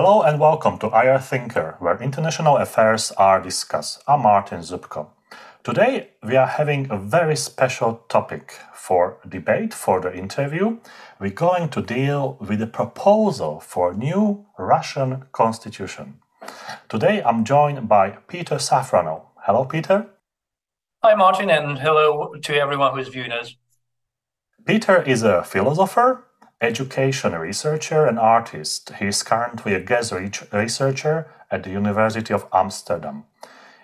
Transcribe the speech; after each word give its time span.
Hello 0.00 0.22
and 0.22 0.38
welcome 0.38 0.78
to 0.78 0.86
IR 0.90 1.18
Thinker, 1.18 1.74
where 1.80 2.00
international 2.00 2.56
affairs 2.58 3.10
are 3.18 3.42
discussed. 3.42 4.00
I'm 4.06 4.22
Martin 4.22 4.60
Zubko. 4.60 5.08
Today 5.64 6.10
we 6.22 6.36
are 6.36 6.46
having 6.46 6.88
a 6.88 6.96
very 6.96 7.34
special 7.34 8.04
topic 8.08 8.52
for 8.72 9.18
debate 9.28 9.74
for 9.74 10.00
the 10.00 10.16
interview. 10.16 10.78
We're 11.18 11.30
going 11.30 11.70
to 11.70 11.82
deal 11.82 12.38
with 12.38 12.60
the 12.60 12.68
proposal 12.68 13.58
for 13.58 13.92
new 13.92 14.46
Russian 14.56 15.24
constitution. 15.32 16.20
Today 16.88 17.20
I'm 17.20 17.44
joined 17.44 17.88
by 17.88 18.18
Peter 18.28 18.58
Safronov. 18.58 19.22
Hello, 19.46 19.64
Peter. 19.64 20.06
Hi, 21.02 21.16
Martin, 21.16 21.50
and 21.50 21.76
hello 21.76 22.34
to 22.40 22.54
everyone 22.54 22.94
who's 22.96 23.08
viewing 23.08 23.32
us. 23.32 23.56
Peter 24.64 25.02
is 25.02 25.24
a 25.24 25.42
philosopher, 25.42 26.27
education 26.60 27.32
researcher, 27.34 28.06
and 28.06 28.18
artist. 28.18 28.92
He 28.98 29.06
is 29.06 29.22
currently 29.22 29.74
a 29.74 29.80
guest 29.80 30.12
researcher 30.52 31.26
at 31.50 31.62
the 31.62 31.70
University 31.70 32.34
of 32.34 32.46
Amsterdam. 32.52 33.24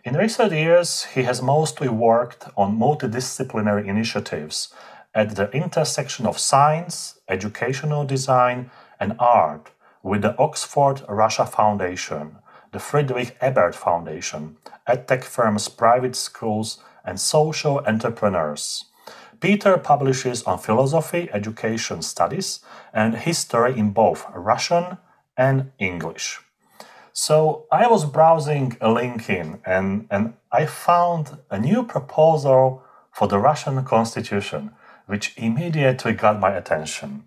In 0.05 0.17
recent 0.17 0.53
years, 0.53 1.05
he 1.15 1.23
has 1.23 1.41
mostly 1.41 1.89
worked 1.89 2.47
on 2.57 2.79
multidisciplinary 2.79 3.87
initiatives 3.87 4.75
at 5.15 5.37
the 5.37 5.51
intersection 5.53 6.27
of 6.27 6.39
science, 6.39 7.21
educational 7.29 8.05
design, 8.05 8.71
and 8.99 9.15
art 9.19 9.71
with 10.03 10.23
the 10.23 10.37
Oxford 10.37 11.03
Russia 11.09 11.47
Foundation, 11.47 12.37
the 12.73 12.81
Friedrich 12.81 13.37
Ebert 13.41 13.75
Foundation, 13.75 14.57
edtech 14.89 15.23
firms, 15.23 15.69
private 15.69 16.17
schools, 16.17 16.79
and 17.05 17.21
social 17.21 17.79
entrepreneurs. 17.87 18.87
Peter 19.45 19.77
publishes 19.77 20.43
on 20.45 20.59
philosophy, 20.59 21.29
education 21.31 22.01
studies, 22.01 22.61
and 22.95 23.15
history 23.15 23.79
in 23.79 23.91
both 23.91 24.25
Russian 24.35 24.97
and 25.37 25.71
English. 25.79 26.41
So 27.13 27.67
I 27.71 27.87
was 27.87 28.07
browsing 28.07 28.71
LinkedIn 28.81 29.61
and, 29.67 30.07
and 30.11 30.33
I 30.51 30.65
found 30.65 31.37
a 31.51 31.59
new 31.59 31.83
proposal 31.83 32.83
for 33.13 33.29
the 33.29 33.39
Russian 33.39 33.85
constitution, 33.85 34.71
which 35.05 35.35
immediately 35.37 36.15
got 36.15 36.41
my 36.41 36.53
attention. 36.57 37.25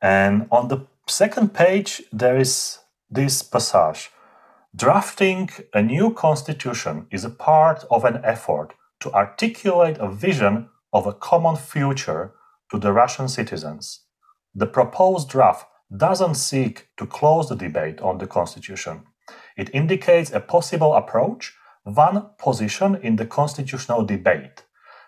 And 0.00 0.46
on 0.52 0.68
the 0.68 0.86
second 1.08 1.52
page, 1.52 2.00
there 2.12 2.38
is 2.38 2.78
this 3.10 3.42
passage 3.42 4.12
Drafting 4.76 5.50
a 5.74 5.82
new 5.82 6.14
constitution 6.14 7.08
is 7.10 7.24
a 7.24 7.36
part 7.48 7.84
of 7.90 8.04
an 8.04 8.20
effort 8.22 8.74
to 9.00 9.12
articulate 9.12 9.98
a 9.98 10.08
vision 10.08 10.69
of 10.92 11.06
a 11.06 11.12
common 11.12 11.56
future 11.56 12.34
to 12.70 12.78
the 12.78 12.92
Russian 12.92 13.28
citizens. 13.28 14.00
The 14.54 14.66
proposed 14.66 15.28
draft 15.28 15.66
doesn't 15.96 16.34
seek 16.34 16.88
to 16.96 17.06
close 17.06 17.48
the 17.48 17.56
debate 17.56 18.00
on 18.00 18.18
the 18.18 18.26
constitution. 18.26 19.02
It 19.56 19.74
indicates 19.74 20.30
a 20.32 20.40
possible 20.40 20.94
approach, 20.94 21.54
one 21.84 22.30
position 22.38 22.96
in 22.96 23.16
the 23.16 23.26
constitutional 23.26 24.04
debate. 24.04 24.64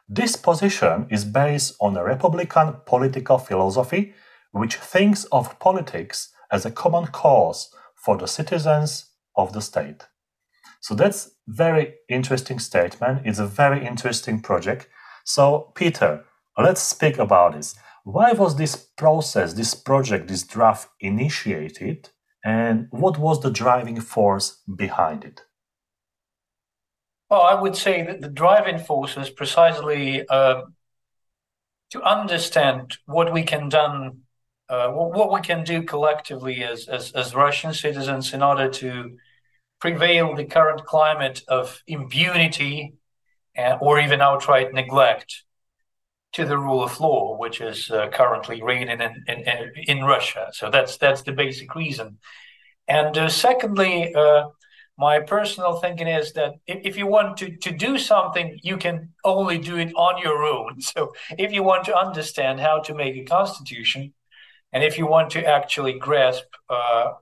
This 0.08 0.36
position 0.36 1.06
is 1.10 1.24
based 1.24 1.74
on 1.80 1.96
a 1.96 2.04
Republican 2.04 2.76
political 2.86 3.38
philosophy 3.38 4.14
which 4.50 4.76
thinks 4.76 5.24
of 5.26 5.58
politics 5.58 6.28
as 6.50 6.66
a 6.66 6.70
common 6.70 7.06
cause 7.06 7.74
for 7.94 8.16
the 8.16 8.26
citizens 8.26 9.10
of 9.36 9.52
the 9.52 9.60
state. 9.60 10.06
So 10.80 10.94
that's 10.94 11.30
very 11.46 11.94
interesting 12.08 12.58
statement. 12.58 13.22
It's 13.24 13.38
a 13.38 13.46
very 13.46 13.86
interesting 13.86 14.42
project. 14.42 14.88
So 15.24 15.72
Peter, 15.74 16.24
let's 16.58 16.82
speak 16.82 17.18
about 17.18 17.54
this. 17.54 17.74
Why 18.04 18.32
was 18.32 18.56
this 18.56 18.76
process, 18.76 19.52
this 19.52 19.74
project, 19.74 20.28
this 20.28 20.42
draft 20.42 20.88
initiated, 21.00 22.10
and 22.44 22.88
what 22.90 23.18
was 23.18 23.40
the 23.40 23.50
driving 23.50 24.00
force 24.00 24.60
behind 24.74 25.24
it? 25.24 25.42
Well, 27.30 27.42
I 27.42 27.54
would 27.54 27.76
say 27.76 28.02
that 28.02 28.20
the 28.20 28.28
driving 28.28 28.78
force 28.78 29.16
is 29.16 29.30
precisely 29.30 30.26
uh, 30.28 30.62
to 31.90 32.02
understand 32.02 32.98
what 33.06 33.32
we 33.32 33.42
can 33.42 33.68
done, 33.68 34.22
uh, 34.68 34.88
what 34.88 35.32
we 35.32 35.40
can 35.40 35.62
do 35.62 35.82
collectively 35.82 36.64
as, 36.64 36.88
as, 36.88 37.12
as 37.12 37.34
Russian 37.34 37.72
citizens 37.72 38.34
in 38.34 38.42
order 38.42 38.68
to 38.68 39.16
prevail 39.80 40.34
the 40.34 40.44
current 40.44 40.84
climate 40.84 41.42
of 41.48 41.82
impunity 41.86 42.94
or 43.56 44.00
even 44.00 44.20
outright 44.20 44.72
neglect 44.72 45.44
to 46.32 46.46
the 46.46 46.56
rule 46.56 46.82
of 46.82 46.98
law, 47.00 47.36
which 47.36 47.60
is 47.60 47.90
uh, 47.90 48.08
currently 48.08 48.62
reigning 48.62 49.00
in, 49.00 49.24
in, 49.28 49.72
in, 49.86 50.04
Russia. 50.04 50.48
So 50.52 50.70
that's 50.70 50.96
that's 50.96 51.22
the 51.22 51.32
basic 51.32 51.74
reason. 51.74 52.18
And 52.88 53.16
uh, 53.16 53.28
secondly, 53.28 54.14
uh, 54.14 54.44
my 54.98 55.20
personal 55.20 55.76
thinking 55.76 56.08
is 56.08 56.32
that 56.32 56.54
if, 56.66 56.80
if, 56.84 56.96
you 56.96 57.06
want 57.06 57.36
to, 57.38 57.56
to 57.56 57.70
do 57.70 57.98
something, 57.98 58.58
you 58.62 58.76
can 58.76 59.10
only 59.24 59.58
do 59.58 59.76
it 59.76 59.92
on 59.94 60.20
your 60.20 60.44
own. 60.44 60.80
So 60.80 61.12
if 61.38 61.52
you 61.52 61.62
want 61.62 61.84
to 61.86 61.96
understand 61.96 62.60
how 62.60 62.80
to 62.80 62.94
make 62.94 63.16
a 63.16 63.24
constitution, 63.24 64.12
and 64.72 64.82
if 64.82 64.98
you 64.98 65.06
want 65.06 65.30
to 65.30 65.44
actually 65.44 65.98
grasp 65.98 66.44
uh, 66.68 67.12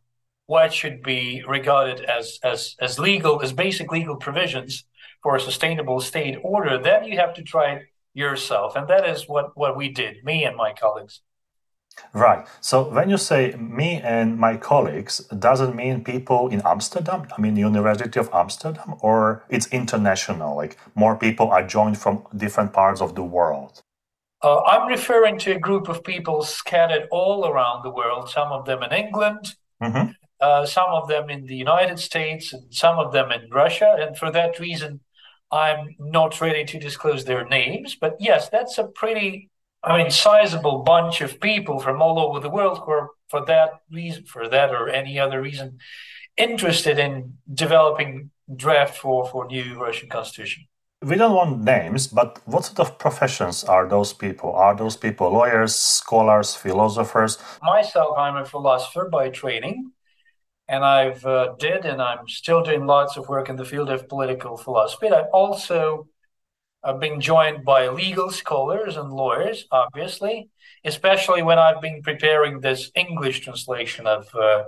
what 0.46 0.72
should 0.72 1.02
be 1.02 1.44
regarded 1.46 2.00
as, 2.04 2.38
as, 2.42 2.74
as 2.80 2.98
legal, 2.98 3.40
as 3.42 3.52
basic 3.52 3.92
legal 3.92 4.16
provisions 4.16 4.84
for 5.22 5.36
a 5.36 5.40
sustainable 5.40 6.00
state 6.00 6.38
order, 6.42 6.78
then 6.82 7.04
you 7.04 7.18
have 7.18 7.34
to 7.34 7.42
try 7.42 7.72
it 7.74 7.82
yourself. 8.14 8.76
And 8.76 8.88
that 8.88 9.08
is 9.08 9.28
what, 9.28 9.56
what 9.56 9.76
we 9.76 9.88
did, 9.88 10.24
me 10.24 10.44
and 10.44 10.56
my 10.56 10.72
colleagues. 10.72 11.20
Right. 12.14 12.46
So 12.60 12.88
when 12.88 13.10
you 13.10 13.18
say 13.18 13.54
me 13.58 14.00
and 14.02 14.38
my 14.38 14.56
colleagues, 14.56 15.18
doesn't 15.38 15.74
mean 15.76 16.02
people 16.02 16.48
in 16.48 16.62
Amsterdam? 16.64 17.26
I 17.36 17.40
mean, 17.40 17.56
University 17.56 18.18
of 18.18 18.30
Amsterdam, 18.32 18.94
or 19.00 19.44
it's 19.50 19.66
international? 19.68 20.56
Like 20.56 20.78
more 20.94 21.16
people 21.16 21.50
are 21.50 21.66
joined 21.66 21.98
from 21.98 22.24
different 22.36 22.72
parts 22.72 23.00
of 23.00 23.14
the 23.16 23.24
world. 23.24 23.82
Uh, 24.42 24.62
I'm 24.62 24.88
referring 24.88 25.38
to 25.40 25.52
a 25.52 25.58
group 25.58 25.88
of 25.88 26.02
people 26.02 26.42
scattered 26.42 27.06
all 27.10 27.46
around 27.46 27.82
the 27.82 27.90
world. 27.90 28.30
Some 28.30 28.50
of 28.52 28.64
them 28.64 28.82
in 28.82 28.92
England, 28.92 29.56
mm-hmm 29.82 30.12
uh, 30.40 30.64
some 30.64 30.90
of 30.90 31.08
them 31.08 31.28
in 31.28 31.46
the 31.46 31.56
United 31.56 31.98
States 31.98 32.52
and 32.52 32.62
some 32.72 32.98
of 32.98 33.12
them 33.12 33.30
in 33.30 33.48
Russia. 33.50 33.96
And 33.98 34.16
for 34.16 34.30
that 34.32 34.58
reason, 34.58 35.00
I'm 35.52 35.96
not 35.98 36.40
ready 36.40 36.64
to 36.64 36.78
disclose 36.78 37.24
their 37.24 37.44
names. 37.46 37.96
But 38.00 38.16
yes, 38.20 38.48
that's 38.48 38.78
a 38.78 38.84
pretty, 38.84 39.50
I 39.82 39.98
mean, 39.98 40.10
sizable 40.10 40.82
bunch 40.82 41.20
of 41.20 41.40
people 41.40 41.80
from 41.80 42.00
all 42.00 42.18
over 42.18 42.40
the 42.40 42.50
world 42.50 42.78
who 42.78 42.90
are, 42.92 43.08
for 43.28 43.44
that 43.46 43.70
reason, 43.90 44.24
for 44.24 44.48
that 44.48 44.70
or 44.70 44.88
any 44.88 45.18
other 45.18 45.40
reason, 45.40 45.78
interested 46.36 46.98
in 46.98 47.34
developing 47.52 48.30
draft 48.54 48.96
for, 48.96 49.26
for 49.26 49.46
new 49.46 49.80
Russian 49.80 50.08
constitution. 50.08 50.64
We 51.02 51.16
don't 51.16 51.34
want 51.34 51.64
names, 51.64 52.08
but 52.08 52.40
what 52.44 52.66
sort 52.66 52.80
of 52.80 52.98
professions 52.98 53.64
are 53.64 53.88
those 53.88 54.12
people? 54.12 54.52
Are 54.52 54.76
those 54.76 54.98
people 54.98 55.30
lawyers, 55.32 55.74
scholars, 55.74 56.54
philosophers? 56.54 57.38
Myself, 57.62 58.18
I'm 58.18 58.36
a 58.36 58.44
philosopher 58.44 59.08
by 59.10 59.30
training 59.30 59.92
and 60.70 60.84
I've 60.84 61.26
uh, 61.26 61.54
did 61.58 61.84
and 61.84 62.00
I'm 62.00 62.28
still 62.28 62.62
doing 62.62 62.86
lots 62.86 63.16
of 63.16 63.28
work 63.28 63.48
in 63.48 63.56
the 63.56 63.64
field 63.64 63.90
of 63.90 64.08
political 64.08 64.56
philosophy. 64.56 65.08
I've 65.08 65.32
also 65.32 66.06
uh, 66.84 66.92
been 66.92 67.20
joined 67.20 67.64
by 67.64 67.88
legal 67.88 68.30
scholars 68.30 68.96
and 68.96 69.12
lawyers, 69.12 69.66
obviously, 69.72 70.48
especially 70.84 71.42
when 71.42 71.58
I've 71.58 71.80
been 71.82 72.02
preparing 72.02 72.60
this 72.60 72.92
English 72.94 73.40
translation 73.40 74.06
of 74.06 74.32
uh, 74.34 74.64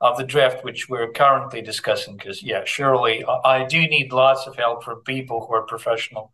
of 0.00 0.16
the 0.16 0.24
draft 0.24 0.64
which 0.64 0.88
we're 0.88 1.10
currently 1.10 1.60
discussing. 1.60 2.16
Because 2.16 2.40
yeah, 2.40 2.62
surely 2.64 3.24
I 3.24 3.66
do 3.66 3.80
need 3.80 4.12
lots 4.12 4.46
of 4.46 4.54
help 4.56 4.84
from 4.84 5.02
people 5.02 5.44
who 5.44 5.54
are 5.54 5.62
professional 5.62 6.32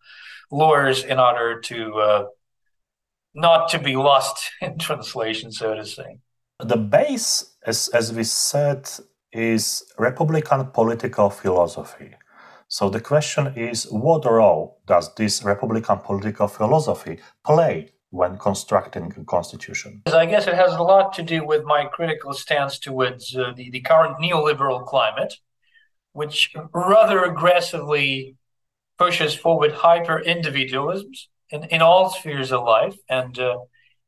lawyers 0.51 1.03
in 1.03 1.19
order 1.19 1.61
to 1.61 1.95
uh, 1.99 2.27
not 3.33 3.71
to 3.71 3.79
be 3.79 3.97
lost 3.97 4.51
in 4.61 4.79
translation, 4.79 5.51
so 5.51 5.75
to 5.75 5.87
say. 5.87 6.19
The 6.61 6.77
base, 6.77 7.55
as, 7.69 7.89
as 7.89 8.13
we 8.13 8.25
said, 8.25 8.89
is 9.33 9.85
Republican 9.99 10.67
political 10.73 11.29
philosophy. 11.29 12.11
So 12.69 12.89
the 12.89 13.01
question 13.01 13.53
is 13.57 13.87
what 13.91 14.25
role 14.25 14.81
does 14.87 15.15
this 15.15 15.45
Republican 15.45 15.99
political 15.99 16.49
philosophy 16.49 17.19
play 17.45 17.91
when 18.11 18.39
constructing 18.39 19.13
a 19.21 19.25
constitution? 19.25 20.03
I 20.07 20.27
guess 20.27 20.47
it 20.47 20.55
has 20.55 20.73
a 20.73 20.83
lot 20.83 21.13
to 21.15 21.23
do 21.23 21.45
with 21.45 21.65
my 21.65 21.85
critical 21.85 22.33
stance 22.33 22.79
towards 22.79 23.37
uh, 23.37 23.53
the, 23.55 23.71
the 23.71 23.81
current 23.81 24.17
neoliberal 24.19 24.85
climate, 24.87 25.35
which 26.13 26.55
rather 26.73 27.25
aggressively 27.25 28.37
pushes 28.99 29.35
forward 29.35 29.73
hyper 29.73 30.23
individualisms 30.27 31.29
in, 31.51 31.65
in 31.65 31.83
all 31.83 32.11
spheres 32.11 32.51
of 32.51 32.65
life 32.65 32.97
and 33.09 33.39
uh, 33.39 33.59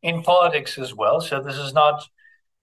in 0.02 0.22
politics 0.22 0.78
as 0.78 0.94
well. 0.94 1.20
So 1.20 1.42
this 1.42 1.56
is 1.56 1.74
not 1.74 2.02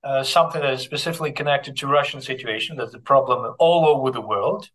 uh, 0.08 0.24
something 0.24 0.62
that 0.62 0.74
is 0.74 0.82
specifically 0.82 1.34
connected 1.34 1.76
to 1.78 1.88
Russian 1.88 2.22
situation. 2.22 2.78
That's 2.78 2.94
a 2.94 3.00
problem 3.00 3.56
all 3.60 3.86
over 3.88 4.10
the 4.12 4.22
world. 4.22 4.70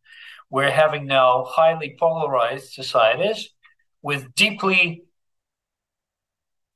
We're 0.50 0.70
having 0.70 1.06
now 1.06 1.44
highly 1.48 1.96
polarized 1.98 2.72
societies 2.72 3.48
with 4.02 4.34
deeply, 4.34 5.04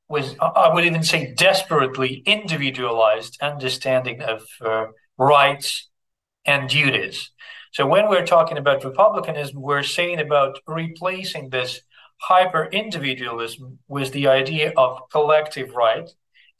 with 0.08 0.36
I 0.40 0.72
would 0.72 0.86
even 0.86 1.02
say 1.02 1.34
desperately 1.34 2.22
individualized 2.24 3.36
understanding 3.42 4.22
of 4.22 4.42
uh, 4.60 4.86
rights, 5.18 5.88
and 6.46 6.68
duties. 6.68 7.30
So 7.72 7.86
when 7.86 8.08
we're 8.08 8.24
talking 8.24 8.56
about 8.56 8.84
republicanism, 8.84 9.60
we're 9.60 9.82
saying 9.82 10.20
about 10.20 10.60
replacing 10.66 11.50
this 11.50 11.82
hyper 12.18 12.64
individualism 12.66 13.78
with 13.88 14.12
the 14.12 14.28
idea 14.28 14.72
of 14.76 15.10
collective 15.10 15.74
right 15.74 16.08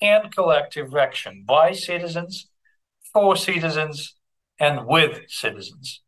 and 0.00 0.34
collective 0.34 0.94
action 0.94 1.44
by 1.46 1.72
citizens, 1.72 2.48
for 3.12 3.37
citizens, 3.37 4.14
and 4.58 4.87
with 4.87 5.22
citizens. 5.28 6.02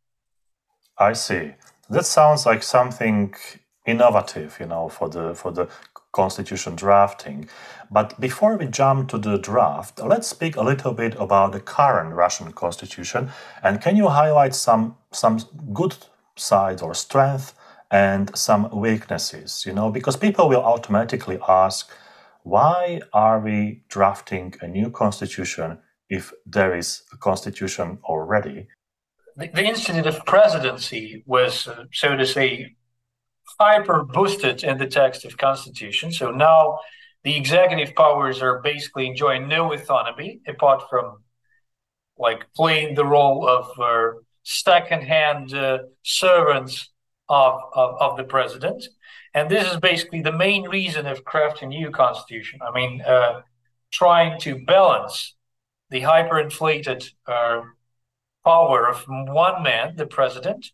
I 0.97 1.13
see. 1.13 1.53
That 1.89 2.05
sounds 2.05 2.45
like 2.45 2.61
something 2.63 3.33
innovative, 3.85 4.57
you 4.59 4.67
know, 4.67 4.89
for 4.89 5.09
the 5.09 5.33
for 5.33 5.51
the 5.51 5.67
constitution 6.11 6.75
drafting. 6.75 7.47
But 7.91 8.19
before 8.19 8.57
we 8.57 8.65
jump 8.65 9.09
to 9.09 9.17
the 9.17 9.37
draft, 9.37 9.99
let's 10.03 10.27
speak 10.27 10.55
a 10.55 10.63
little 10.63 10.93
bit 10.93 11.15
about 11.19 11.51
the 11.51 11.59
current 11.59 12.13
Russian 12.13 12.51
constitution. 12.51 13.29
And 13.63 13.81
can 13.81 13.95
you 13.95 14.07
highlight 14.07 14.55
some 14.55 14.95
some 15.11 15.39
good 15.73 15.95
sides 16.35 16.81
or 16.81 16.93
strength 16.93 17.53
and 17.91 18.35
some 18.35 18.69
weaknesses? 18.71 19.63
You 19.65 19.73
know, 19.73 19.91
because 19.91 20.17
people 20.17 20.49
will 20.49 20.63
automatically 20.63 21.39
ask, 21.47 21.89
why 22.49 23.01
are 23.13 23.39
we 23.39 23.83
drafting 23.89 24.53
a 24.61 24.67
new 24.67 24.89
constitution 24.89 25.77
if 26.09 26.33
there 26.45 26.75
is 26.75 27.03
a 27.13 27.17
constitution 27.17 27.99
already? 28.03 28.67
The, 29.37 29.47
the 29.47 29.65
Institute 29.65 30.07
of 30.07 30.25
Presidency 30.25 31.23
was, 31.25 31.67
uh, 31.67 31.85
so 31.93 32.15
to 32.15 32.25
say, 32.25 32.75
hyper 33.59 34.03
boosted 34.03 34.63
in 34.63 34.77
the 34.77 34.87
text 34.87 35.25
of 35.25 35.37
constitution. 35.37 36.11
So 36.11 36.31
now 36.31 36.79
the 37.23 37.35
executive 37.35 37.95
powers 37.95 38.41
are 38.41 38.61
basically 38.61 39.05
enjoying 39.07 39.47
no 39.47 39.71
autonomy 39.73 40.41
apart 40.47 40.83
from 40.89 41.23
like 42.17 42.41
playing 42.55 42.95
the 42.95 43.05
role 43.05 43.47
of 43.47 43.65
uh, 43.79 44.19
second-hand 44.43 45.53
uh, 45.53 45.79
servants 46.03 46.89
of, 47.29 47.61
of, 47.73 47.95
of 48.01 48.17
the 48.17 48.23
president. 48.23 48.83
And 49.33 49.49
this 49.49 49.71
is 49.71 49.79
basically 49.79 50.21
the 50.21 50.31
main 50.31 50.63
reason 50.67 51.05
of 51.05 51.23
crafting 51.23 51.69
new 51.69 51.91
constitution. 51.91 52.59
I 52.61 52.71
mean, 52.71 53.01
uh, 53.01 53.41
trying 53.91 54.39
to 54.41 54.63
balance 54.65 55.35
the 55.89 56.01
hyperinflated 56.01 57.11
uh, 57.27 57.61
power 58.45 58.87
of 58.87 59.05
one 59.07 59.63
man, 59.63 59.95
the 59.95 60.07
president, 60.07 60.71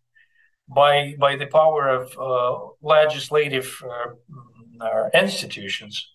by 0.67 1.15
by 1.19 1.35
the 1.35 1.47
power 1.47 1.89
of 1.89 2.17
uh, 2.17 2.71
legislative 2.81 3.81
uh, 3.83 4.83
uh 4.83 5.09
institutions. 5.13 6.09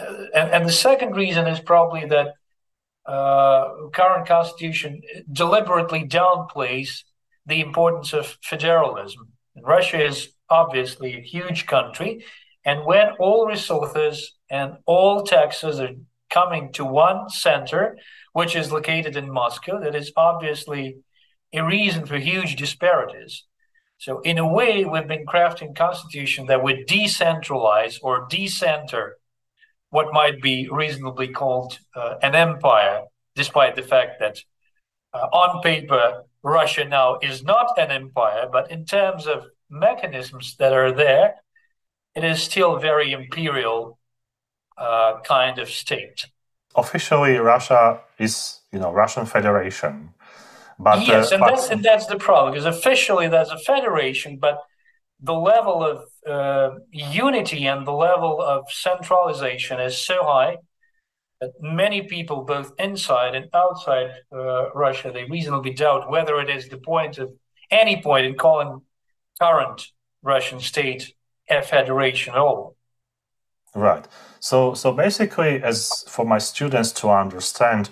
Uh, 0.00 0.24
and, 0.34 0.50
and, 0.50 0.66
the 0.66 0.72
second 0.72 1.14
reason 1.14 1.46
is 1.46 1.60
probably 1.60 2.06
that 2.06 2.34
current 3.92 4.26
constitution 4.26 5.02
deliberately 5.30 6.02
downplays 6.04 7.02
the 7.44 7.60
importance 7.60 8.12
of 8.14 8.38
federalism. 8.42 9.28
Russia 9.62 10.02
is 10.02 10.31
obviously 10.48 11.14
a 11.16 11.20
huge 11.20 11.66
country, 11.66 12.24
and 12.64 12.84
when 12.84 13.10
all 13.18 13.46
resources 13.46 14.34
and 14.50 14.74
all 14.86 15.22
taxes 15.22 15.80
are 15.80 15.94
coming 16.30 16.72
to 16.72 16.84
one 16.84 17.28
center, 17.28 17.98
which 18.32 18.56
is 18.56 18.72
located 18.72 19.16
in 19.16 19.30
Moscow, 19.30 19.80
that 19.80 19.94
is 19.94 20.12
obviously 20.16 20.96
a 21.52 21.64
reason 21.64 22.06
for 22.06 22.18
huge 22.18 22.56
disparities. 22.56 23.44
So, 23.98 24.20
in 24.20 24.38
a 24.38 24.46
way, 24.46 24.84
we've 24.84 25.06
been 25.06 25.26
crafting 25.26 25.76
constitution 25.76 26.46
that 26.46 26.62
would 26.62 26.88
decentralize 26.88 27.98
or 28.02 28.26
decenter 28.28 29.18
what 29.90 30.12
might 30.12 30.40
be 30.40 30.68
reasonably 30.72 31.28
called 31.28 31.78
uh, 31.94 32.14
an 32.22 32.34
empire, 32.34 33.02
despite 33.36 33.76
the 33.76 33.82
fact 33.82 34.18
that 34.20 34.38
uh, 35.12 35.18
on 35.18 35.62
paper 35.62 36.24
Russia 36.42 36.84
now 36.84 37.18
is 37.22 37.44
not 37.44 37.78
an 37.78 37.90
empire, 37.90 38.48
but 38.50 38.70
in 38.70 38.84
terms 38.86 39.26
of 39.26 39.46
mechanisms 39.72 40.56
that 40.58 40.72
are 40.72 40.92
there, 40.92 41.36
it 42.14 42.24
is 42.24 42.42
still 42.42 42.78
very 42.78 43.12
imperial 43.12 43.98
uh, 44.76 45.20
kind 45.24 45.58
of 45.58 45.68
state. 45.70 46.26
Officially, 46.76 47.36
Russia 47.38 48.00
is, 48.18 48.60
you 48.72 48.78
know, 48.78 48.92
Russian 48.92 49.26
Federation. 49.26 50.10
But, 50.78 51.06
yes, 51.06 51.32
uh, 51.32 51.36
and, 51.36 51.40
but... 51.40 51.50
That's, 51.50 51.70
and 51.70 51.82
that's 51.82 52.06
the 52.06 52.18
problem 52.18 52.52
because 52.52 52.66
officially 52.66 53.28
there's 53.28 53.50
a 53.50 53.58
federation, 53.58 54.38
but 54.38 54.58
the 55.20 55.34
level 55.34 55.84
of 55.84 56.04
uh, 56.26 56.78
unity 56.90 57.66
and 57.66 57.86
the 57.86 57.92
level 57.92 58.42
of 58.42 58.70
centralization 58.70 59.80
is 59.80 59.96
so 59.96 60.22
high 60.22 60.56
that 61.40 61.50
many 61.60 62.02
people, 62.02 62.42
both 62.44 62.72
inside 62.78 63.34
and 63.34 63.46
outside 63.54 64.10
uh, 64.32 64.70
Russia, 64.74 65.10
they 65.12 65.24
reasonably 65.24 65.72
doubt 65.72 66.10
whether 66.10 66.40
it 66.40 66.50
is 66.50 66.68
the 66.68 66.78
point 66.78 67.18
of 67.18 67.32
any 67.70 68.02
point 68.02 68.26
in 68.26 68.34
calling 68.34 68.80
current 69.42 69.88
Russian 70.22 70.60
state 70.60 71.14
a 71.50 71.62
federation 71.62 72.32
at 72.34 72.38
all. 72.38 72.76
Right. 73.74 74.06
So, 74.40 74.74
so 74.74 74.92
basically, 74.92 75.62
as 75.62 76.04
for 76.08 76.24
my 76.24 76.38
students 76.38 76.92
to 77.00 77.10
understand, 77.10 77.90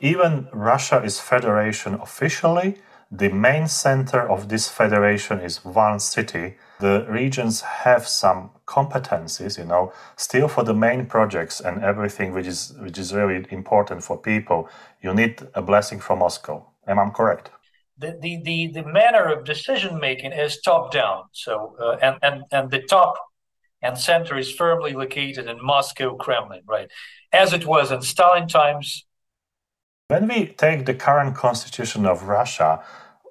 even 0.00 0.48
Russia 0.52 1.02
is 1.02 1.20
federation 1.20 1.94
officially. 1.94 2.76
The 3.10 3.30
main 3.30 3.68
center 3.68 4.28
of 4.28 4.48
this 4.48 4.68
federation 4.68 5.40
is 5.40 5.64
one 5.64 5.98
city. 6.00 6.56
The 6.80 7.06
regions 7.08 7.62
have 7.84 8.06
some 8.06 8.50
competencies, 8.66 9.58
you 9.58 9.64
know, 9.64 9.92
still 10.16 10.48
for 10.48 10.62
the 10.62 10.74
main 10.74 11.06
projects 11.06 11.60
and 11.60 11.82
everything 11.82 12.34
which 12.34 12.46
is 12.46 12.74
which 12.84 12.98
is 12.98 13.14
really 13.14 13.46
important 13.50 14.04
for 14.04 14.16
people. 14.18 14.68
You 15.02 15.14
need 15.14 15.34
a 15.54 15.62
blessing 15.62 16.00
from 16.00 16.18
Moscow. 16.18 16.66
Am 16.86 16.98
I 16.98 17.10
correct? 17.10 17.50
The, 17.98 18.16
the, 18.20 18.40
the, 18.44 18.66
the 18.68 18.84
manner 18.84 19.26
of 19.32 19.44
decision 19.44 19.98
making 19.98 20.32
is 20.32 20.60
top 20.60 20.92
down. 20.92 21.24
So 21.32 21.76
uh, 21.80 21.96
and, 22.00 22.16
and 22.22 22.42
and 22.52 22.70
the 22.70 22.82
top 22.82 23.14
and 23.82 23.98
center 23.98 24.36
is 24.38 24.52
firmly 24.52 24.92
located 24.92 25.46
in 25.48 25.58
Moscow, 25.64 26.16
Kremlin, 26.16 26.62
right? 26.66 26.88
As 27.32 27.52
it 27.52 27.66
was 27.66 27.90
in 27.90 28.02
Stalin 28.02 28.48
times, 28.48 29.04
when 30.08 30.26
we 30.26 30.46
take 30.46 30.86
the 30.86 30.94
current 30.94 31.36
constitution 31.36 32.06
of 32.06 32.22
Russia, 32.22 32.82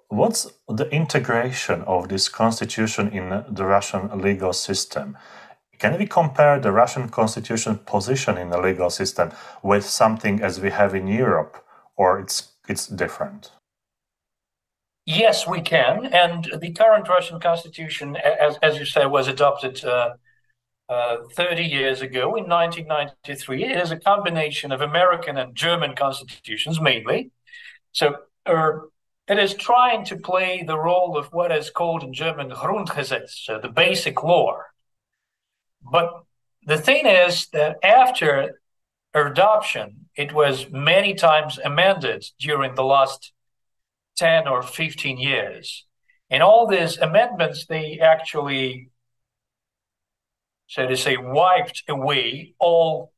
what's 0.09 0.45
the 0.67 0.87
integration 0.91 1.81
of 1.83 2.07
this 2.07 2.29
constitution 2.29 3.07
in 3.07 3.43
the 3.49 3.65
Russian 3.65 4.21
legal 4.21 4.53
system? 4.53 5.17
Can 5.80 5.97
we 5.97 6.06
compare 6.06 6.59
the 6.59 6.71
Russian 6.71 7.09
constitution 7.09 7.80
position 7.80 8.37
in 8.37 8.51
the 8.51 8.61
legal 8.61 8.92
system 8.92 9.31
with 9.63 9.85
something 9.85 10.42
as 10.42 10.59
we 10.59 10.69
have 10.69 10.94
in 10.94 11.07
Europe, 11.07 11.63
or 11.95 12.19
it's 12.19 12.53
it's 12.68 12.85
different? 12.85 13.51
Yes, 15.07 15.47
we 15.47 15.61
can. 15.61 16.07
And 16.07 16.52
the 16.59 16.73
current 16.73 17.07
Russian 17.07 17.40
constitution, 17.40 18.18
as, 18.18 18.57
as 18.61 18.78
you 18.78 18.83
say, 18.83 19.06
was 19.06 19.30
adopted 19.30 19.83
uh, 19.85 20.16
uh, 20.90 21.18
30 21.33 21.64
years 21.64 22.02
ago 22.02 22.35
in 22.35 22.44
1993. 22.44 23.64
It 23.64 23.78
is 23.78 23.92
a 23.92 23.97
combination 23.97 24.73
of 24.73 24.81
American 24.81 25.37
and 25.37 25.56
German 25.56 25.95
constitutions 25.95 26.81
mainly. 26.81 27.31
So 27.94 28.18
uh, 28.45 28.71
it 29.30 29.40
is 29.40 29.54
trying 29.54 30.04
to 30.06 30.18
play 30.18 30.66
the 30.68 30.78
role 30.78 31.18
of 31.18 31.28
what 31.28 31.54
is 31.54 31.69
called 31.69 32.04
in 32.04 32.11
German 32.11 32.49
Grundgesetz, 32.49 33.30
so 33.45 33.59
the 33.59 33.69
basic 33.69 34.23
law. 34.23 34.57
But 35.90 36.23
the 36.66 36.78
thing 36.78 37.06
is 37.06 37.47
that 37.54 37.78
after 37.81 38.59
adoption, 39.14 40.07
it 40.18 40.33
was 40.33 40.69
many 40.69 41.14
times 41.14 41.59
amended 41.64 42.26
during 42.40 42.76
the 42.76 42.83
last 42.83 43.31
10 44.18 44.47
or 44.47 44.62
15 44.62 45.18
years. 45.18 45.86
And 46.30 46.44
all 46.44 46.68
these 46.68 46.97
amendments, 46.97 47.66
they 47.68 48.00
actually 48.00 48.90
so 50.68 50.86
to 50.86 50.97
say, 50.97 51.18
wiped 51.18 51.83
away 51.88 52.54
all 52.59 53.14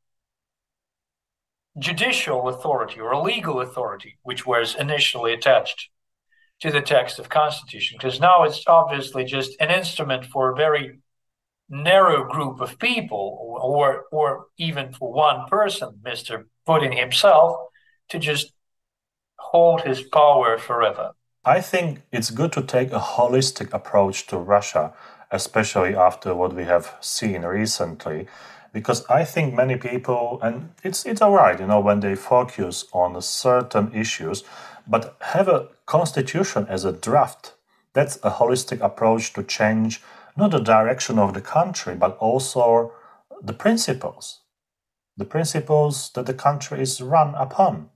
judicial 1.77 2.47
authority 2.47 2.99
or 2.99 3.15
legal 3.17 3.61
authority, 3.61 4.17
which 4.21 4.45
was 4.45 4.75
initially 4.75 5.33
attached 5.33 5.89
to 6.61 6.71
the 6.71 6.81
text 6.81 7.19
of 7.19 7.29
constitution, 7.29 7.97
because 7.99 8.19
now 8.19 8.43
it's 8.43 8.63
obviously 8.67 9.23
just 9.23 9.59
an 9.59 9.71
instrument 9.71 10.25
for 10.25 10.51
a 10.51 10.55
very 10.55 10.99
narrow 11.69 12.23
group 12.25 12.59
of 12.59 12.77
people, 12.77 13.57
or 13.61 14.05
or 14.11 14.47
even 14.57 14.91
for 14.91 15.11
one 15.11 15.47
person, 15.47 15.99
Mr. 16.03 16.43
Putin 16.67 16.95
himself, 16.95 17.55
to 18.09 18.19
just 18.19 18.51
hold 19.51 19.81
his 19.81 20.01
power 20.01 20.57
forever. 20.57 21.11
I 21.45 21.61
think 21.61 22.01
it's 22.11 22.31
good 22.31 22.51
to 22.53 22.61
take 22.61 22.91
a 22.91 22.99
holistic 22.99 23.73
approach 23.73 24.27
to 24.27 24.37
Russia 24.37 24.93
especially 25.31 25.95
after 25.95 26.33
what 26.33 26.53
we 26.53 26.63
have 26.63 26.95
seen 26.99 27.43
recently 27.43 28.27
because 28.71 29.05
I 29.09 29.23
think 29.25 29.53
many 29.53 29.77
people, 29.77 30.39
and 30.43 30.69
it's 30.83 31.05
it's 31.05 31.21
alright, 31.21 31.59
you 31.59 31.65
know, 31.65 31.79
when 31.79 32.01
they 32.01 32.15
focus 32.15 32.85
on 32.93 33.19
certain 33.21 33.91
issues, 33.93 34.43
but 34.87 35.17
have 35.21 35.47
a 35.47 35.69
constitution 35.85 36.67
as 36.69 36.85
a 36.85 36.91
draft. 36.91 37.53
That's 37.93 38.17
a 38.17 38.29
holistic 38.29 38.81
approach 38.81 39.33
to 39.33 39.43
change 39.43 40.01
not 40.37 40.51
the 40.51 40.59
direction 40.59 41.17
of 41.17 41.33
the 41.33 41.41
country, 41.41 41.95
but 41.95 42.15
also 42.17 42.93
the 43.41 43.53
principles, 43.53 44.41
the 45.17 45.25
principles 45.25 46.11
that 46.13 46.27
the 46.27 46.35
country 46.35 46.79
is 46.79 47.01
run 47.01 47.33
upon. 47.35 47.89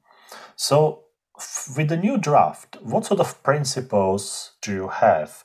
So, 0.55 1.02
with 1.75 1.89
the 1.89 1.97
new 1.97 2.17
draft, 2.17 2.77
what 2.81 3.05
sort 3.05 3.19
of 3.19 3.41
principles 3.43 4.51
do 4.61 4.73
you 4.73 4.87
have? 4.87 5.43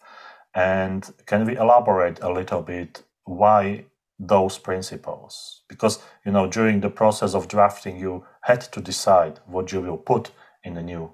And 0.54 1.10
can 1.26 1.44
we 1.44 1.56
elaborate 1.56 2.20
a 2.20 2.32
little 2.32 2.62
bit 2.62 3.02
why 3.24 3.84
those 4.18 4.58
principles? 4.58 5.62
Because, 5.68 6.00
you 6.24 6.32
know, 6.32 6.46
during 6.48 6.80
the 6.80 6.90
process 6.90 7.34
of 7.34 7.48
drafting, 7.48 7.98
you 7.98 8.24
had 8.42 8.60
to 8.72 8.80
decide 8.80 9.40
what 9.46 9.72
you 9.72 9.80
will 9.80 9.98
put 9.98 10.30
in 10.64 10.74
the 10.74 10.82
new 10.82 11.12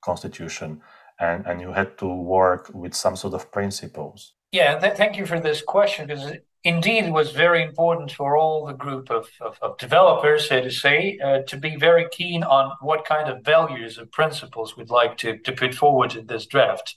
constitution 0.00 0.80
and, 1.18 1.46
and 1.46 1.60
you 1.60 1.72
had 1.72 1.98
to 1.98 2.06
work 2.06 2.70
with 2.72 2.94
some 2.94 3.16
sort 3.16 3.34
of 3.34 3.50
principles. 3.50 4.34
Yeah, 4.52 4.78
th- 4.78 4.96
thank 4.96 5.16
you 5.16 5.26
for 5.26 5.40
this 5.40 5.62
question 5.62 6.06
because 6.06 6.32
indeed 6.68 7.10
was 7.10 7.30
very 7.30 7.62
important 7.62 8.12
for 8.12 8.36
all 8.36 8.66
the 8.66 8.74
group 8.84 9.10
of, 9.10 9.28
of, 9.40 9.58
of 9.62 9.78
developers, 9.78 10.48
so 10.48 10.60
to 10.60 10.70
say, 10.70 11.18
uh, 11.24 11.38
to 11.46 11.56
be 11.56 11.76
very 11.76 12.06
keen 12.10 12.42
on 12.42 12.76
what 12.80 13.04
kind 13.04 13.28
of 13.30 13.44
values 13.44 13.96
and 13.98 14.10
principles 14.12 14.76
we'd 14.76 14.90
like 14.90 15.16
to, 15.18 15.38
to 15.38 15.52
put 15.52 15.74
forward 15.74 16.14
in 16.14 16.26
this 16.26 16.46
draft. 16.46 16.96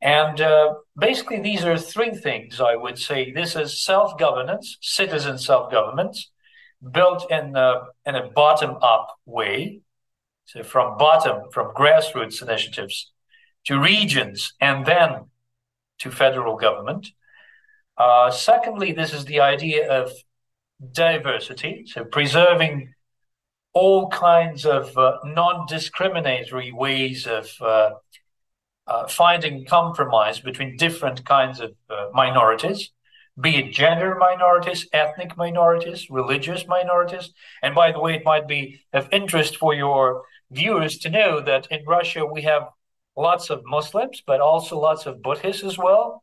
And 0.00 0.40
uh, 0.40 0.74
basically, 0.96 1.40
these 1.40 1.64
are 1.64 1.76
three 1.76 2.14
things 2.14 2.60
I 2.60 2.76
would 2.76 2.98
say. 2.98 3.32
This 3.32 3.56
is 3.56 3.84
self 3.84 4.16
governance, 4.18 4.78
citizen 4.80 5.38
self 5.38 5.70
governance, 5.72 6.30
built 6.98 7.30
in 7.30 7.56
in 8.06 8.14
a 8.14 8.30
bottom 8.34 8.76
up 8.80 9.08
way. 9.26 9.80
So, 10.46 10.62
from 10.62 10.96
bottom, 10.96 11.50
from 11.50 11.74
grassroots 11.74 12.40
initiatives 12.40 13.12
to 13.64 13.78
regions 13.78 14.54
and 14.60 14.86
then 14.86 15.10
to 15.98 16.10
federal 16.10 16.56
government. 16.56 17.08
Uh, 17.98 18.30
secondly, 18.30 18.92
this 18.92 19.12
is 19.12 19.24
the 19.24 19.40
idea 19.40 19.90
of 19.90 20.12
diversity, 20.92 21.84
so 21.86 22.04
preserving 22.04 22.94
all 23.74 24.08
kinds 24.08 24.64
of 24.64 24.96
uh, 24.96 25.18
non 25.24 25.66
discriminatory 25.66 26.72
ways 26.72 27.26
of 27.26 27.50
uh, 27.60 27.90
uh, 28.86 29.06
finding 29.08 29.64
compromise 29.64 30.40
between 30.40 30.76
different 30.76 31.24
kinds 31.24 31.60
of 31.60 31.74
uh, 31.90 32.08
minorities, 32.14 32.90
be 33.40 33.56
it 33.56 33.72
gender 33.72 34.14
minorities, 34.14 34.86
ethnic 34.92 35.36
minorities, 35.36 36.08
religious 36.08 36.66
minorities. 36.66 37.30
And 37.62 37.74
by 37.74 37.92
the 37.92 38.00
way, 38.00 38.14
it 38.14 38.24
might 38.24 38.48
be 38.48 38.80
of 38.92 39.08
interest 39.12 39.56
for 39.56 39.74
your 39.74 40.22
viewers 40.50 40.98
to 40.98 41.10
know 41.10 41.40
that 41.40 41.66
in 41.70 41.84
Russia 41.84 42.24
we 42.24 42.42
have 42.42 42.68
lots 43.16 43.50
of 43.50 43.62
Muslims, 43.64 44.22
but 44.26 44.40
also 44.40 44.78
lots 44.78 45.06
of 45.06 45.22
Buddhists 45.22 45.64
as 45.64 45.76
well. 45.76 46.22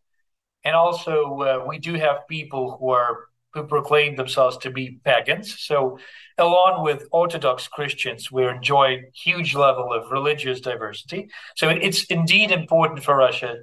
And 0.66 0.76
also, 0.76 1.40
uh, 1.42 1.66
we 1.66 1.78
do 1.78 1.94
have 1.94 2.28
people 2.28 2.78
who 2.78 2.90
are 2.90 3.30
who 3.54 3.64
proclaim 3.64 4.18
themselves 4.18 4.58
to 4.58 4.70
be 4.70 5.00
pagans. 5.06 5.62
So, 5.62 5.98
along 6.38 6.84
with 6.84 7.08
Orthodox 7.12 7.70
Christians, 7.70 8.30
we 8.30 8.46
enjoy 8.46 9.04
huge 9.14 9.56
level 9.56 9.94
of 9.94 10.12
religious 10.12 10.60
diversity. 10.60 11.30
So, 11.56 11.70
it's 11.70 12.04
indeed 12.06 12.52
important 12.52 13.04
for 13.04 13.16
Russia, 13.16 13.60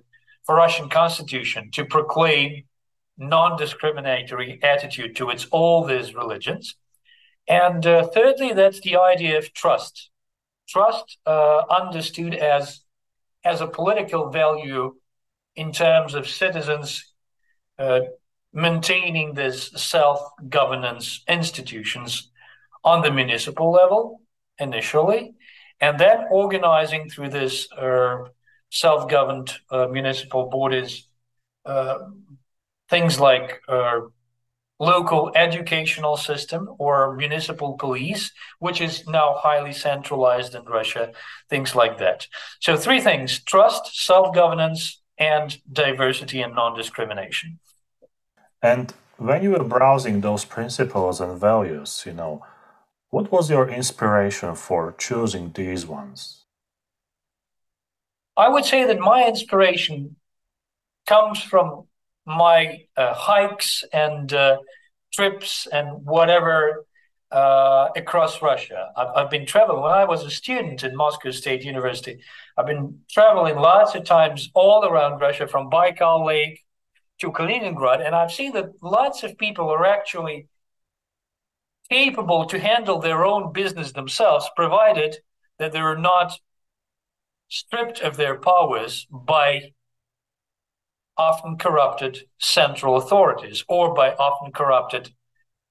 for 0.47 0.55
Russian 0.55 0.89
constitution, 0.89 1.71
to 1.73 1.85
proclaim 1.85 2.65
non-discriminatory 3.19 4.61
attitude 4.63 5.15
towards 5.15 5.45
all 5.47 5.85
these 5.85 6.15
religions. 6.15 6.75
And 7.47 7.87
uh, 7.87 8.07
thirdly, 8.07 8.55
that's 8.55 8.81
the 8.81 8.97
idea 8.97 9.37
of 9.37 9.53
trust. 9.53 10.11
Trust 10.69 11.19
uh, 11.27 11.63
understood 11.69 12.35
as 12.35 12.81
as 13.45 13.61
a 13.61 13.67
political 13.67 14.31
value 14.31 14.95
in 15.57 15.73
terms 15.73 16.15
of 16.15 16.29
citizens 16.29 17.13
uh, 17.79 18.01
maintaining 18.53 19.35
this 19.35 19.71
self 19.77 20.21
governance 20.49 21.23
institutions 21.29 22.31
on 22.85 23.03
the 23.03 23.11
municipal 23.11 23.71
level 23.71 24.21
initially, 24.59 25.35
and 25.81 25.99
then 25.99 26.27
organizing 26.31 27.09
through 27.09 27.29
this 27.31 27.71
uh, 27.73 28.19
self 28.71 29.09
governed 29.09 29.53
uh, 29.71 29.87
municipal 29.89 30.49
bodies 30.49 31.07
uh, 31.65 31.99
things 32.89 33.21
like 33.21 33.61
uh, 33.69 34.01
local 34.79 35.33
educational 35.35 36.17
system 36.17 36.69
or 36.79 37.17
municipal 37.17 37.75
police, 37.79 38.33
which 38.59 38.81
is 38.81 39.07
now 39.07 39.35
highly 39.39 39.73
centralized 39.73 40.55
in 40.55 40.65
Russia, 40.65 41.13
things 41.49 41.75
like 41.75 41.99
that. 41.99 42.27
So, 42.61 42.77
three 42.77 43.01
things 43.01 43.43
trust, 43.45 44.05
self 44.05 44.35
governance, 44.35 45.02
and 45.19 45.59
diversity 45.73 46.41
and 46.41 46.55
non 46.55 46.77
discrimination. 46.77 47.59
And 48.63 48.95
when 49.17 49.43
you 49.43 49.51
were 49.51 49.65
browsing 49.65 50.21
those 50.21 50.45
principles 50.45 51.21
and 51.21 51.39
values, 51.39 52.05
you 52.07 52.13
know, 52.13 52.45
what 53.11 53.31
was 53.31 53.51
your 53.51 53.69
inspiration 53.69 54.55
for 54.55 54.95
choosing 54.99 55.53
these 55.53 55.87
ones? 55.87 56.45
I 58.37 58.49
would 58.49 58.65
say 58.65 58.85
that 58.85 58.99
my 58.99 59.27
inspiration 59.27 60.17
comes 61.07 61.43
from 61.43 61.85
my 62.25 62.85
uh, 62.97 63.13
hikes 63.15 63.85
and 63.93 64.33
uh, 64.33 64.59
trips 65.13 65.67
and 65.67 66.05
whatever 66.05 66.87
uh, 67.31 67.89
across 67.97 68.41
Russia. 68.41 68.91
I've, 68.97 69.09
I've, 69.17 69.31
been 69.31 69.47
traveling. 69.47 69.83
When 69.83 69.93
I 69.93 70.05
was 70.05 70.25
a 70.25 70.31
student 70.31 70.85
in 70.85 70.97
Moscow 70.97 71.31
State 71.31 71.65
University, 71.65 72.21
I've 72.57 72.67
been 72.67 73.01
traveling 73.11 73.57
lots 73.57 73.95
of 73.95 74.05
times 74.05 74.51
all 74.55 74.85
around 74.85 75.21
Russia, 75.21 75.47
from 75.47 75.71
Baikal 75.71 76.27
Lake 76.27 76.61
to 77.21 77.33
Kaliningrad, 77.33 78.05
and 78.05 78.15
I've 78.15 78.33
seen 78.33 78.53
that 78.53 78.83
lots 78.83 79.23
of 79.23 79.39
people 79.39 79.71
are 79.71 79.87
actually 79.87 80.49
capable 81.91 82.47
to 82.47 82.59
handle 82.59 82.99
their 82.99 83.25
own 83.25 83.53
business 83.53 83.93
themselves, 83.93 84.51
provided 84.57 85.19
that 85.59 85.73
they 85.73 85.79
are 85.79 85.97
not 85.97 86.39
stripped 87.49 88.01
of 88.01 88.17
their 88.17 88.39
powers 88.39 89.07
by 89.11 89.73
often 91.17 91.57
corrupted 91.59 92.19
central 92.39 92.97
authorities 92.97 93.65
or 93.69 93.95
by 93.95 94.15
often 94.15 94.51
corrupted 94.53 95.11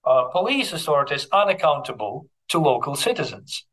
uh, 0.06 0.26
police 0.26 0.72
authorities 0.74 1.28
unaccountable 1.32 2.28
to 2.48 2.60
local 2.60 2.96
citizens. 2.96 3.66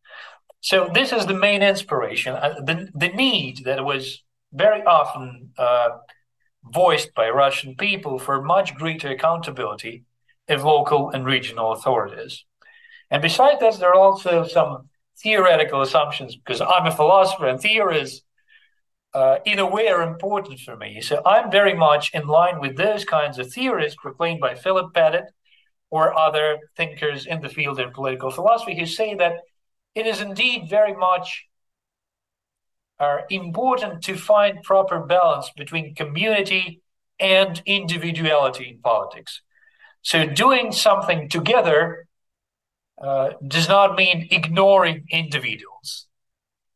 So 0.61 0.91
this 0.93 1.13
is 1.13 1.27
the 1.27 1.35
main 1.35 1.63
inspiration, 1.63 2.35
uh, 2.35 2.61
the, 2.65 2.89
the 2.95 3.09
need 3.09 3.65
that 3.65 3.85
was 3.85 4.23
very 4.53 4.83
often 4.83 5.53
uh, 5.57 5.91
voiced 6.65 7.15
by 7.15 7.31
Russian 7.31 7.77
people 7.77 8.19
for 8.19 8.43
much 8.43 8.75
greater 8.75 9.11
accountability 9.11 10.05
of 10.49 10.65
local 10.65 11.11
and 11.11 11.25
regional 11.25 11.73
authorities. 11.73 12.45
And 13.11 13.23
besides 13.23 13.61
that, 13.61 13.79
there 13.79 13.91
are 13.91 14.01
also 14.01 14.47
some 14.47 14.89
theoretical 15.23 15.83
assumptions 15.83 16.37
because 16.37 16.61
I'm 16.61 16.87
a 16.87 16.91
philosopher 16.91 17.47
and 17.47 17.61
theories 17.61 18.23
uh, 19.15 19.39
in 19.45 19.59
a 19.59 19.67
way 19.67 19.89
are 19.89 20.03
important 20.03 20.61
for 20.61 20.77
me. 20.77 21.01
So 21.01 21.23
I'm 21.25 21.51
very 21.51 21.75
much 21.75 22.13
in 22.13 22.27
line 22.27 22.61
with 22.61 22.77
those 22.77 23.05
kinds 23.05 23.39
of 23.39 23.53
theories 23.53 23.97
proclaimed 23.97 24.41
by 24.41 24.55
Philip 24.55 24.93
Pettit 24.93 25.25
or 25.91 26.17
other 26.19 26.59
thinkers 26.77 27.27
in 27.27 27.41
the 27.41 27.49
field 27.49 27.81
of 27.81 27.93
political 27.93 28.31
philosophy 28.31 28.79
who 28.79 28.87
say 28.87 29.15
that 29.15 29.39
it 29.95 30.07
is 30.07 30.21
indeed 30.21 30.69
very 30.69 30.95
much 30.95 31.47
uh, 33.01 33.19
important 33.31 34.03
to 34.05 34.17
find 34.17 34.63
proper 34.63 35.01
balance 35.01 35.51
between 35.57 35.95
community 35.95 36.83
and 37.21 37.63
individuality 37.67 38.69
in 38.69 38.81
politics. 38.81 39.43
So 40.03 40.27
doing 40.27 40.73
something 40.73 41.29
together 41.29 42.07
uh, 43.01 43.31
does 43.47 43.69
not 43.69 43.97
mean 43.97 44.29
ignoring 44.31 45.05
individuals 45.11 46.09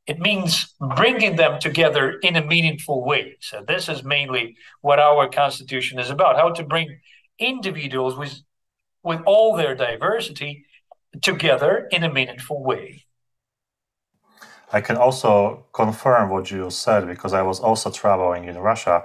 it 0.07 0.19
means 0.19 0.75
bringing 0.81 1.37
them 1.37 1.61
together 1.61 2.19
in 2.23 2.37
a 2.37 2.45
meaningful 2.45 3.05
way. 3.05 3.37
So 3.41 3.65
this 3.67 3.89
is 3.89 4.03
mainly 4.03 4.57
what 4.81 4.99
our 4.99 5.29
constitution 5.29 5.99
is 5.99 6.11
about: 6.11 6.37
how 6.37 6.51
to 6.51 6.65
bring 6.65 7.01
individuals 7.39 8.17
with 8.17 8.41
with 9.03 9.21
all 9.27 9.57
their 9.57 9.75
diversity 9.75 10.65
together 11.21 11.89
in 11.91 12.05
a 12.05 12.13
meaningful 12.13 12.63
way. 12.63 13.05
I 14.73 14.81
can 14.81 14.97
also 14.97 15.67
confirm 15.73 16.31
what 16.31 16.51
you 16.51 16.71
said 16.71 17.07
because 17.07 17.35
I 17.35 17.43
was 17.43 17.61
also 17.61 17.91
traveling 17.91 18.45
in 18.45 18.57
Russia, 18.59 19.05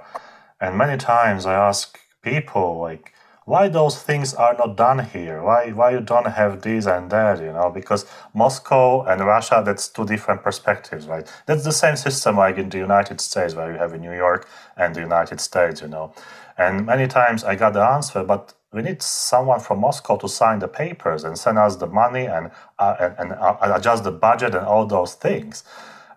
and 0.60 0.78
many 0.78 0.96
times 0.96 1.44
I 1.44 1.54
ask 1.54 1.98
people 2.22 2.78
like 2.78 3.12
why 3.48 3.66
those 3.66 4.00
things 4.02 4.34
are 4.34 4.54
not 4.58 4.76
done 4.76 4.98
here? 4.98 5.42
Why 5.42 5.70
why 5.70 5.90
you 5.92 6.00
don't 6.00 6.26
have 6.26 6.60
this 6.60 6.86
and 6.86 7.10
that? 7.10 7.40
You 7.40 7.52
know 7.52 7.70
because 7.70 8.04
moscow 8.34 9.02
and 9.04 9.22
russia 9.24 9.62
that's 9.64 9.88
two 9.88 10.04
different 10.04 10.42
perspectives 10.42 11.06
right? 11.06 11.26
That's 11.46 11.64
the 11.64 11.72
same 11.72 11.96
system 11.96 12.36
like 12.36 12.58
in 12.58 12.68
the 12.68 12.78
united 12.78 13.20
states 13.20 13.54
where 13.54 13.72
you 13.72 13.78
have 13.78 13.94
in 13.94 14.02
new 14.02 14.14
york 14.14 14.46
and 14.76 14.94
the 14.94 15.00
united 15.00 15.40
states 15.40 15.80
you 15.82 15.88
know. 15.88 16.12
And 16.58 16.84
many 16.86 17.06
times 17.06 17.42
i 17.44 17.54
got 17.54 17.72
the 17.72 17.82
answer 17.82 18.22
but 18.22 18.52
we 18.72 18.82
need 18.82 19.02
someone 19.02 19.60
from 19.60 19.80
moscow 19.80 20.16
to 20.16 20.28
sign 20.28 20.58
the 20.58 20.68
papers 20.68 21.24
and 21.24 21.38
send 21.38 21.58
us 21.58 21.76
the 21.76 21.86
money 21.86 22.26
and 22.26 22.50
uh, 22.78 22.96
and, 23.00 23.14
and 23.18 23.32
uh, 23.32 23.56
adjust 23.62 24.04
the 24.04 24.12
budget 24.12 24.54
and 24.54 24.66
all 24.66 24.86
those 24.86 25.14
things 25.14 25.64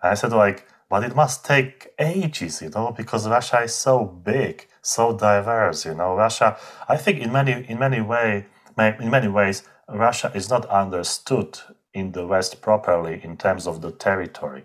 and 0.02 0.10
i 0.10 0.14
said 0.14 0.32
like 0.32 0.66
but 0.88 1.02
it 1.02 1.16
must 1.16 1.44
take 1.44 1.88
ages 1.98 2.60
you 2.62 2.70
know 2.70 2.92
because 2.96 3.28
russia 3.28 3.60
is 3.62 3.74
so 3.74 4.04
big 4.04 4.68
so 4.82 5.16
diverse. 5.16 5.86
You 5.86 5.94
know, 5.94 6.14
Russia. 6.14 6.58
I 6.88 6.96
think 6.96 7.20
in 7.20 7.32
many 7.32 7.64
in 7.68 7.78
many 7.78 8.00
way 8.00 8.46
in 8.76 9.10
many 9.10 9.28
ways 9.28 9.62
Russia 9.88 10.30
is 10.34 10.50
not 10.50 10.66
understood 10.66 11.60
in 11.94 12.12
the 12.12 12.26
West 12.26 12.60
properly 12.60 13.20
in 13.22 13.36
terms 13.36 13.66
of 13.66 13.80
the 13.80 13.92
territory. 13.92 14.64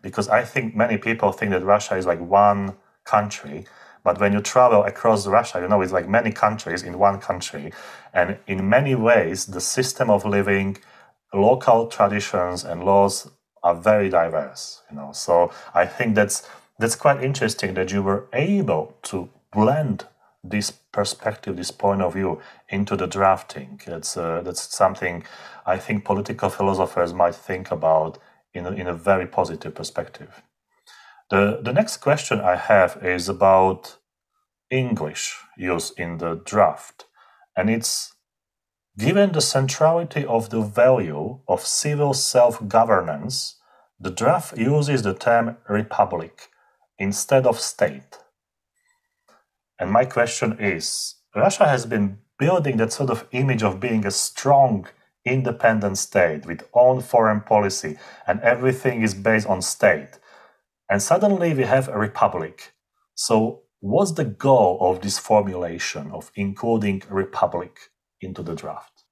Because 0.00 0.28
I 0.28 0.42
think 0.44 0.74
many 0.74 0.96
people 0.96 1.32
think 1.32 1.50
that 1.50 1.64
Russia 1.64 1.96
is 1.96 2.06
like 2.06 2.20
one 2.20 2.76
country, 3.04 3.66
but 4.08 4.20
when 4.20 4.32
you 4.32 4.40
travel 4.40 4.84
across 4.84 5.26
Russia, 5.26 5.60
you 5.60 5.68
know, 5.68 5.82
it's 5.82 5.92
like 5.92 6.08
many 6.08 6.32
countries 6.32 6.82
in 6.82 6.98
one 6.98 7.18
country. 7.20 7.74
And 8.14 8.38
in 8.46 8.66
many 8.66 8.94
ways, 8.94 9.44
the 9.44 9.60
system 9.60 10.08
of 10.08 10.24
living, 10.24 10.78
local 11.34 11.88
traditions 11.88 12.64
and 12.64 12.84
laws 12.84 13.30
are 13.62 13.74
very 13.74 14.08
diverse, 14.08 14.80
you 14.88 14.96
know. 14.96 15.10
So 15.12 15.52
I 15.74 15.84
think 15.84 16.14
that's 16.14 16.48
that's 16.78 16.96
quite 16.96 17.22
interesting 17.22 17.74
that 17.74 17.92
you 17.92 18.02
were 18.02 18.22
able 18.32 18.96
to 19.10 19.28
blend 19.52 20.06
this 20.42 20.70
perspective, 20.70 21.58
this 21.58 21.70
point 21.70 22.00
of 22.00 22.14
view 22.14 22.40
into 22.70 22.96
the 22.96 23.06
drafting. 23.06 23.78
That's 23.86 24.16
uh, 24.16 24.40
that's 24.42 24.74
something 24.74 25.24
I 25.66 25.76
think 25.76 26.06
political 26.06 26.48
philosophers 26.48 27.12
might 27.12 27.34
think 27.34 27.70
about 27.70 28.16
in 28.54 28.64
a, 28.64 28.70
in 28.70 28.86
a 28.86 28.94
very 28.94 29.26
positive 29.26 29.74
perspective. 29.74 30.30
The 31.28 31.60
the 31.62 31.74
next 31.74 31.98
question 31.98 32.40
I 32.40 32.56
have 32.56 32.96
is 33.02 33.28
about 33.28 33.97
English 34.70 35.36
used 35.56 35.98
in 35.98 36.18
the 36.18 36.34
draft, 36.44 37.06
and 37.56 37.70
it's 37.70 38.14
given 38.98 39.32
the 39.32 39.40
centrality 39.40 40.24
of 40.24 40.50
the 40.50 40.60
value 40.62 41.40
of 41.48 41.60
civil 41.66 42.14
self 42.14 42.66
governance. 42.68 43.56
The 44.00 44.10
draft 44.10 44.56
uses 44.56 45.02
the 45.02 45.14
term 45.14 45.56
republic 45.68 46.48
instead 46.98 47.46
of 47.46 47.58
state 47.60 48.18
and 49.78 49.90
my 49.90 50.04
question 50.04 50.56
is 50.58 51.16
Russia 51.34 51.68
has 51.68 51.86
been 51.86 52.18
building 52.38 52.76
that 52.78 52.92
sort 52.92 53.10
of 53.10 53.26
image 53.32 53.62
of 53.62 53.80
being 53.80 54.04
a 54.06 54.10
strong, 54.10 54.86
independent 55.24 55.98
state 55.98 56.46
with 56.46 56.68
own 56.74 57.00
foreign 57.00 57.40
policy, 57.40 57.96
and 58.26 58.40
everything 58.40 59.02
is 59.02 59.14
based 59.14 59.46
on 59.46 59.62
state. 59.62 60.18
And 60.90 61.02
suddenly 61.02 61.54
we 61.54 61.64
have 61.64 61.88
a 61.88 61.98
republic. 61.98 62.72
So, 63.14 63.62
what's 63.80 64.12
the 64.12 64.24
goal 64.24 64.78
of 64.80 65.02
this 65.02 65.18
formulation 65.18 66.10
of 66.12 66.30
including 66.34 67.02
republic 67.08 67.78
into 68.20 68.42
the 68.42 68.54
draft? 68.54 69.04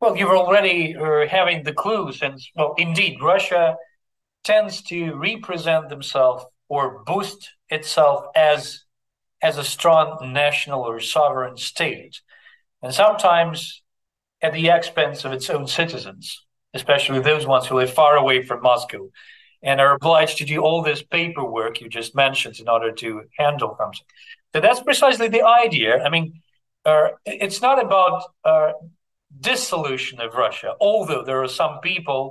Well, 0.00 0.16
you're 0.16 0.36
already 0.36 0.96
uh, 0.96 1.26
having 1.26 1.62
the 1.62 1.72
clues, 1.72 2.20
and 2.22 2.38
well, 2.56 2.74
indeed, 2.76 3.18
Russia 3.22 3.76
tends 4.42 4.82
to 4.82 5.14
represent 5.14 5.88
themselves 5.88 6.44
or 6.68 7.02
boost 7.04 7.50
itself 7.70 8.26
as 8.36 8.84
as 9.42 9.58
a 9.58 9.64
strong 9.64 10.32
national 10.32 10.82
or 10.82 11.00
sovereign 11.00 11.56
state, 11.56 12.20
and 12.82 12.94
sometimes 12.94 13.82
at 14.42 14.52
the 14.52 14.68
expense 14.68 15.24
of 15.24 15.32
its 15.32 15.48
own 15.48 15.66
citizens, 15.66 16.44
especially 16.74 17.20
those 17.20 17.46
ones 17.46 17.66
who 17.66 17.76
live 17.76 17.92
far 17.92 18.16
away 18.16 18.42
from 18.42 18.62
Moscow 18.62 19.10
and 19.64 19.80
are 19.80 19.94
obliged 19.94 20.36
to 20.38 20.44
do 20.44 20.60
all 20.60 20.82
this 20.82 21.02
paperwork 21.02 21.80
you 21.80 21.88
just 21.88 22.14
mentioned 22.14 22.56
in 22.60 22.68
order 22.68 22.92
to 22.92 23.08
handle 23.38 23.74
something. 23.78 24.06
So 24.52 24.60
that's 24.60 24.82
precisely 24.90 25.28
the 25.28 25.44
idea. 25.64 25.90
I 26.06 26.10
mean, 26.14 26.26
uh, 26.84 27.08
it's 27.24 27.60
not 27.66 27.82
about 27.86 28.22
uh, 28.44 28.72
dissolution 29.40 30.20
of 30.20 30.34
Russia, 30.34 30.70
although 30.80 31.24
there 31.24 31.42
are 31.42 31.48
some 31.48 31.80
people 31.80 32.22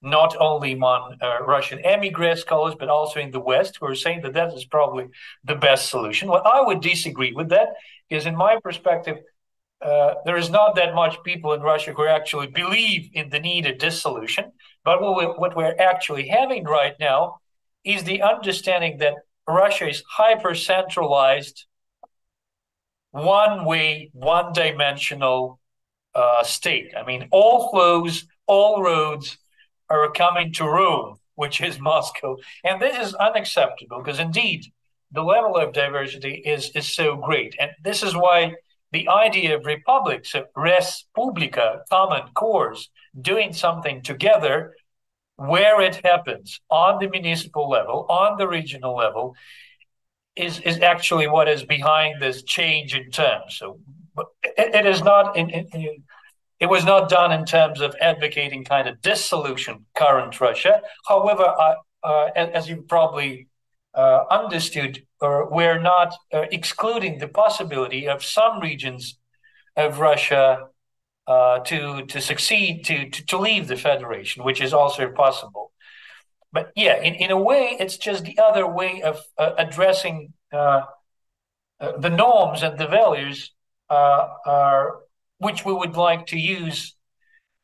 not 0.00 0.36
only 0.38 0.72
among 0.72 1.16
uh, 1.20 1.38
Russian 1.54 1.80
emigre 1.84 2.36
scholars, 2.36 2.76
but 2.78 2.88
also 2.88 3.18
in 3.18 3.32
the 3.32 3.40
West, 3.40 3.72
who 3.76 3.86
are 3.86 3.96
saying 3.96 4.22
that 4.22 4.34
that 4.34 4.54
is 4.54 4.64
probably 4.64 5.06
the 5.44 5.56
best 5.56 5.90
solution. 5.90 6.28
Well, 6.28 6.42
I 6.44 6.60
would 6.62 6.80
disagree 6.80 7.32
with 7.32 7.48
that, 7.48 7.68
because 8.08 8.24
in 8.24 8.36
my 8.36 8.58
perspective, 8.62 9.18
uh, 9.82 10.14
there 10.24 10.36
is 10.36 10.50
not 10.50 10.76
that 10.76 10.94
much 10.94 11.22
people 11.24 11.52
in 11.52 11.60
Russia 11.60 11.92
who 11.92 12.06
actually 12.06 12.46
believe 12.46 13.10
in 13.12 13.30
the 13.30 13.40
need 13.40 13.66
of 13.66 13.78
dissolution. 13.78 14.52
But 14.88 15.02
what, 15.02 15.18
we, 15.18 15.24
what 15.26 15.54
we're 15.54 15.76
actually 15.78 16.28
having 16.28 16.64
right 16.64 16.94
now 16.98 17.40
is 17.84 18.04
the 18.04 18.22
understanding 18.22 18.96
that 19.00 19.16
Russia 19.46 19.86
is 19.86 20.02
hyper 20.08 20.54
centralized, 20.54 21.66
one 23.10 23.66
way, 23.66 24.08
one 24.14 24.54
dimensional 24.54 25.60
uh, 26.14 26.42
state. 26.42 26.94
I 26.96 27.04
mean, 27.04 27.28
all 27.32 27.70
flows, 27.70 28.24
all 28.46 28.82
roads, 28.82 29.36
are 29.90 30.10
coming 30.10 30.54
to 30.54 30.64
Rome, 30.64 31.18
which 31.34 31.60
is 31.60 31.78
Moscow. 31.92 32.38
And 32.64 32.80
this 32.80 32.96
is 32.96 33.12
unacceptable 33.12 34.02
because 34.02 34.18
indeed 34.18 34.64
the 35.12 35.22
level 35.22 35.56
of 35.56 35.74
diversity 35.74 36.42
is, 36.46 36.70
is 36.74 36.90
so 36.90 37.14
great. 37.14 37.54
And 37.60 37.72
this 37.84 38.02
is 38.02 38.16
why 38.16 38.54
the 38.92 39.06
idea 39.10 39.54
of 39.54 39.66
republics, 39.66 40.34
of 40.34 40.46
res 40.56 41.04
publica, 41.14 41.82
common 41.90 42.22
cores, 42.32 42.88
doing 43.20 43.52
something 43.52 44.02
together 44.02 44.74
where 45.38 45.80
it 45.80 46.00
happens 46.04 46.60
on 46.68 46.98
the 46.98 47.08
municipal 47.08 47.70
level, 47.70 48.06
on 48.08 48.36
the 48.38 48.48
regional 48.48 48.96
level, 48.96 49.36
is, 50.34 50.60
is 50.60 50.80
actually 50.80 51.28
what 51.28 51.48
is 51.48 51.64
behind 51.64 52.20
this 52.20 52.42
change 52.42 52.94
in 52.94 53.10
terms. 53.10 53.56
So 53.56 53.78
it, 54.42 54.74
it 54.74 54.86
is 54.86 55.02
not 55.02 55.36
in, 55.36 55.48
in, 55.50 55.66
in 55.72 56.02
it 56.60 56.66
was 56.66 56.84
not 56.84 57.08
done 57.08 57.30
in 57.30 57.44
terms 57.44 57.80
of 57.80 57.94
advocating 58.00 58.64
kind 58.64 58.88
of 58.88 59.00
dissolution 59.00 59.86
current 59.94 60.40
Russia. 60.40 60.82
However, 61.06 61.44
uh, 61.44 61.74
uh, 62.02 62.30
as 62.34 62.68
you 62.68 62.82
probably 62.88 63.46
uh, 63.94 64.24
understood, 64.28 65.04
we're 65.20 65.80
not 65.80 66.14
uh, 66.34 66.46
excluding 66.50 67.18
the 67.18 67.28
possibility 67.28 68.08
of 68.08 68.24
some 68.24 68.58
regions 68.58 69.18
of 69.76 70.00
Russia 70.00 70.66
uh, 71.28 71.58
to 71.60 72.06
to 72.06 72.20
succeed 72.20 72.84
to, 72.86 73.08
to, 73.10 73.26
to 73.26 73.38
leave 73.38 73.68
the 73.68 73.76
federation, 73.76 74.42
which 74.44 74.60
is 74.60 74.72
also 74.72 75.10
possible. 75.10 75.72
But 76.52 76.72
yeah, 76.74 76.96
in, 77.02 77.14
in 77.14 77.30
a 77.30 77.40
way, 77.50 77.76
it's 77.78 77.98
just 77.98 78.24
the 78.24 78.38
other 78.38 78.66
way 78.66 79.02
of 79.02 79.20
uh, 79.36 79.52
addressing 79.58 80.32
the 80.50 82.08
norms 82.08 82.62
and 82.62 82.78
the 82.78 82.86
values 82.86 83.52
are 83.90 85.00
which 85.38 85.64
we 85.64 85.72
would 85.72 85.96
like 85.96 86.26
to 86.26 86.38
use 86.38 86.96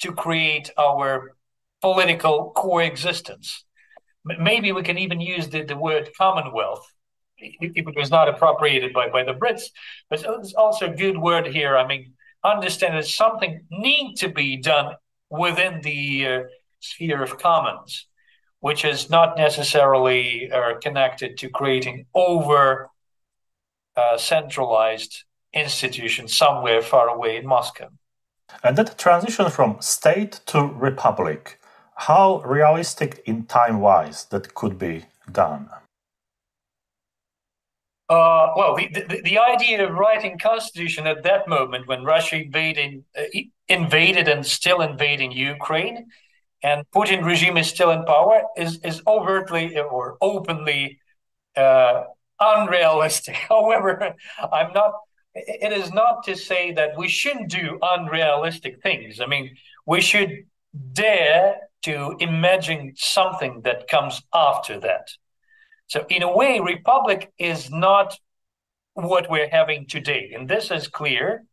to 0.01 0.13
create 0.13 0.71
our 0.79 1.33
political 1.81 2.53
coexistence. 2.55 3.65
Maybe 4.25 4.73
we 4.73 4.83
can 4.83 4.99
even 4.99 5.21
use 5.21 5.49
the, 5.49 5.63
the 5.63 5.77
word 5.77 6.11
commonwealth. 6.17 6.87
If 7.37 7.73
it 7.77 7.97
was 7.97 8.11
not 8.11 8.29
appropriated 8.29 8.93
by, 8.93 9.09
by 9.11 9.25
the 9.25 9.35
Brits, 9.35 9.65
but 10.09 10.25
it's 10.25 10.55
also 10.55 10.87
a 10.87 10.95
good 10.95 11.19
word 11.19 11.47
here. 11.49 11.77
I 11.77 11.87
mean, 11.87 12.15
understand 12.45 12.97
that 12.97 13.07
something 13.07 13.65
need 13.71 14.17
to 14.17 14.29
be 14.29 14.57
done 14.57 14.95
within 15.31 15.81
the 15.83 16.27
uh, 16.27 16.43
sphere 16.81 17.23
of 17.23 17.39
commons, 17.39 18.07
which 18.61 18.85
is 18.85 19.11
not 19.11 19.37
necessarily 19.37 20.51
uh, 20.53 20.75
connected 20.81 21.39
to 21.39 21.49
creating 21.49 22.07
over 22.15 22.91
uh, 23.97 24.17
centralized 24.17 25.25
institution 25.53 26.29
somewhere 26.29 26.83
far 26.83 27.09
away 27.09 27.37
in 27.37 27.47
Moscow. 27.47 27.89
And 28.63 28.77
that 28.77 28.99
transition 28.99 29.51
from 29.51 29.77
state 29.81 30.41
to 30.47 30.63
republic, 30.63 31.61
how 31.97 32.43
realistic 32.45 33.23
in 33.25 33.45
time 33.47 33.81
wise 33.81 34.27
that 34.27 34.55
could 34.55 34.79
be 34.79 35.05
done? 35.31 35.71
Uh, 38.09 38.53
well, 38.55 38.77
the, 38.77 38.89
the, 38.89 39.23
the, 39.25 39.39
idea 39.39 39.83
of 39.83 39.95
writing 39.95 40.39
constitution 40.39 41.07
at 41.07 41.23
that 41.23 41.49
moment 41.49 41.89
when 41.89 42.05
Russia 42.05 42.37
invaded, 42.37 43.03
uh, 43.19 43.23
invaded 43.69 44.29
and 44.29 44.45
still 44.45 44.83
invading 44.83 45.33
Ukraine, 45.33 46.07
and 46.63 46.85
Putin 46.95 47.25
regime 47.25 47.57
is 47.57 47.67
still 47.67 47.91
in 47.91 48.05
power, 48.05 48.43
is, 48.59 48.79
is 48.85 49.01
overtly 49.07 49.79
or 49.79 50.19
openly 50.21 50.99
uh, 51.57 52.05
unrealistic. 52.39 53.37
However, 53.49 54.15
I'm 54.53 54.73
not 54.75 54.93
it 55.35 55.73
is 55.73 55.93
not 55.93 56.23
to 56.25 56.37
say 56.37 56.73
that 56.73 56.97
we 56.97 57.09
shouldn't 57.09 57.51
do 57.51 57.79
unrealistic 57.83 58.81
things. 58.83 59.21
I 59.21 59.27
mean, 59.27 59.57
we 59.85 60.01
should 60.01 60.47
dare 60.93 61.57
to 61.83 62.17
imagine 62.21 62.93
something 62.97 63.63
that 63.63 63.89
comes 63.89 64.23
after 64.33 64.79
that. 64.81 65.09
So, 65.95 66.05
in 66.11 66.25
a 66.25 66.37
way, 66.37 66.59
republic 66.59 67.33
is 67.39 67.71
not 67.71 68.19
what 68.95 69.31
we're 69.31 69.49
having 69.49 69.87
today, 69.87 70.33
and 70.35 70.49
this 70.49 70.73
is 70.73 70.89
clear. 70.89 71.45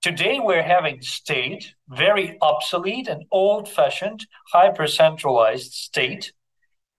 Today, 0.00 0.40
we're 0.40 0.62
having 0.62 1.02
state, 1.02 1.74
very 1.86 2.38
obsolete 2.40 3.06
and 3.06 3.26
old-fashioned, 3.30 4.26
hyper-centralized 4.50 5.74
state 5.74 6.32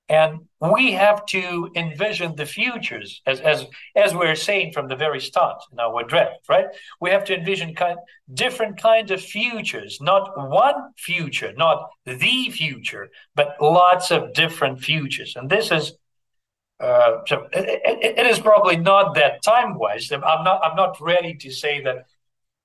and 0.08 0.42
we 0.60 0.92
have 0.92 1.26
to 1.28 1.72
envision 1.74 2.36
the 2.36 2.46
futures, 2.46 3.22
as, 3.26 3.40
as, 3.40 3.66
as 3.96 4.14
we're 4.14 4.36
saying 4.36 4.74
from 4.74 4.90
the 4.90 4.96
very 4.96 5.22
start 5.22 5.64
in 5.72 5.80
our 5.80 6.04
draft, 6.04 6.50
right? 6.50 6.66
We 7.00 7.12
have 7.12 7.24
to 7.26 7.38
envision 7.38 7.74
kind, 7.74 7.98
different 8.34 8.78
kinds 8.78 9.10
of 9.12 9.22
futures, 9.22 10.00
not 10.02 10.50
one 10.50 10.92
future, 10.98 11.54
not 11.56 11.90
the 12.06 12.50
future, 12.50 13.10
but 13.36 13.56
lots 13.62 14.12
of 14.12 14.34
different 14.34 14.82
futures. 14.82 15.38
And 15.38 15.50
this 15.50 15.72
is 15.72 15.94
uh, 16.82 17.22
so 17.28 17.48
it, 17.54 18.18
it 18.20 18.26
is 18.26 18.40
probably 18.40 18.78
not 18.78 19.16
that 19.16 19.44
time 19.44 19.78
wise. 19.78 20.12
I'm 20.12 20.44
not 20.44 20.62
I'm 20.64 20.76
not 20.76 21.00
ready 21.00 21.34
to 21.36 21.52
say 21.52 21.82
that 21.84 22.06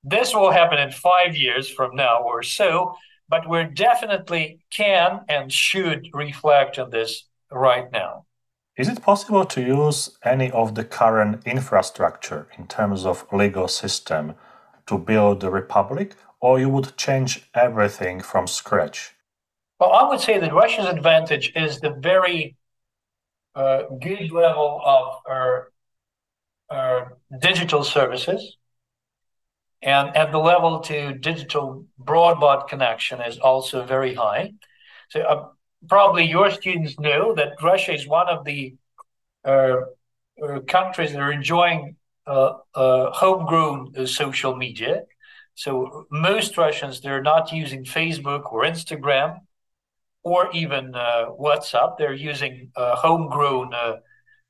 this 0.02 0.34
will 0.34 0.52
happen 0.52 0.78
in 0.78 0.90
five 0.90 1.36
years 1.36 1.68
from 1.68 1.94
now 1.96 2.16
or 2.22 2.42
so. 2.42 2.94
but 3.28 3.48
we 3.48 3.64
definitely 3.64 4.60
can 4.70 5.20
and 5.28 5.52
should 5.52 6.08
reflect 6.12 6.78
on 6.78 6.90
this 6.90 7.24
right 7.50 7.90
now. 7.92 8.24
Is 8.76 8.88
it 8.88 9.02
possible 9.02 9.44
to 9.46 9.60
use 9.60 10.16
any 10.22 10.50
of 10.50 10.74
the 10.74 10.84
current 10.84 11.42
infrastructure 11.46 12.46
in 12.58 12.66
terms 12.66 13.06
of 13.06 13.26
legal 13.32 13.68
system 13.68 14.34
to 14.86 14.98
build 14.98 15.40
the 15.40 15.50
republic, 15.50 16.14
or 16.40 16.60
you 16.60 16.68
would 16.68 16.96
change 16.96 17.48
everything 17.54 18.20
from 18.20 18.46
scratch? 18.46 19.14
Well, 19.80 19.92
I 19.92 20.08
would 20.08 20.20
say 20.20 20.38
that 20.38 20.52
Russia's 20.52 20.86
advantage 20.86 21.52
is 21.56 21.80
the 21.80 21.90
very 21.90 22.56
uh, 23.56 23.84
good 24.02 24.30
level 24.30 24.82
of 24.84 25.66
digital 27.40 27.82
services, 27.82 28.58
and 29.80 30.14
at 30.14 30.30
the 30.30 30.38
level 30.38 30.80
to 30.80 31.14
digital 31.14 31.86
broadband 31.98 32.68
connection 32.68 33.20
is 33.22 33.38
also 33.38 33.84
very 33.84 34.14
high. 34.14 34.52
So 35.08 35.20
uh, 35.22 35.48
probably 35.88 36.24
your 36.24 36.50
students 36.50 36.98
know 36.98 37.34
that 37.34 37.62
Russia 37.62 37.94
is 37.94 38.06
one 38.06 38.28
of 38.28 38.44
the 38.44 38.74
uh, 39.44 39.76
uh 40.42 40.60
countries 40.68 41.12
that 41.12 41.20
are 41.20 41.32
enjoying 41.32 41.96
homegrown 42.26 44.06
social 44.06 44.54
media. 44.54 45.02
So 45.54 46.06
most 46.10 46.58
Russians 46.58 47.00
they're 47.00 47.22
not 47.22 47.52
using 47.52 47.84
Facebook 47.84 48.52
or 48.52 48.64
Instagram 48.64 49.45
or 50.30 50.50
even 50.52 50.84
WhatsApp. 51.46 51.96
They're 51.96 52.20
using 52.32 52.70
homegrown 53.04 53.70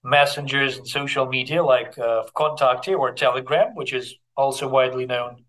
messengers 0.06 0.78
and 0.78 0.88
social 0.88 1.26
media 1.26 1.62
like 1.62 1.98
uh, 1.98 2.22
VKontakte 2.28 2.96
or 2.96 3.12
Telegram, 3.12 3.74
which 3.74 3.92
is 3.92 4.14
also 4.36 4.68
widely 4.68 5.04
known 5.04 5.44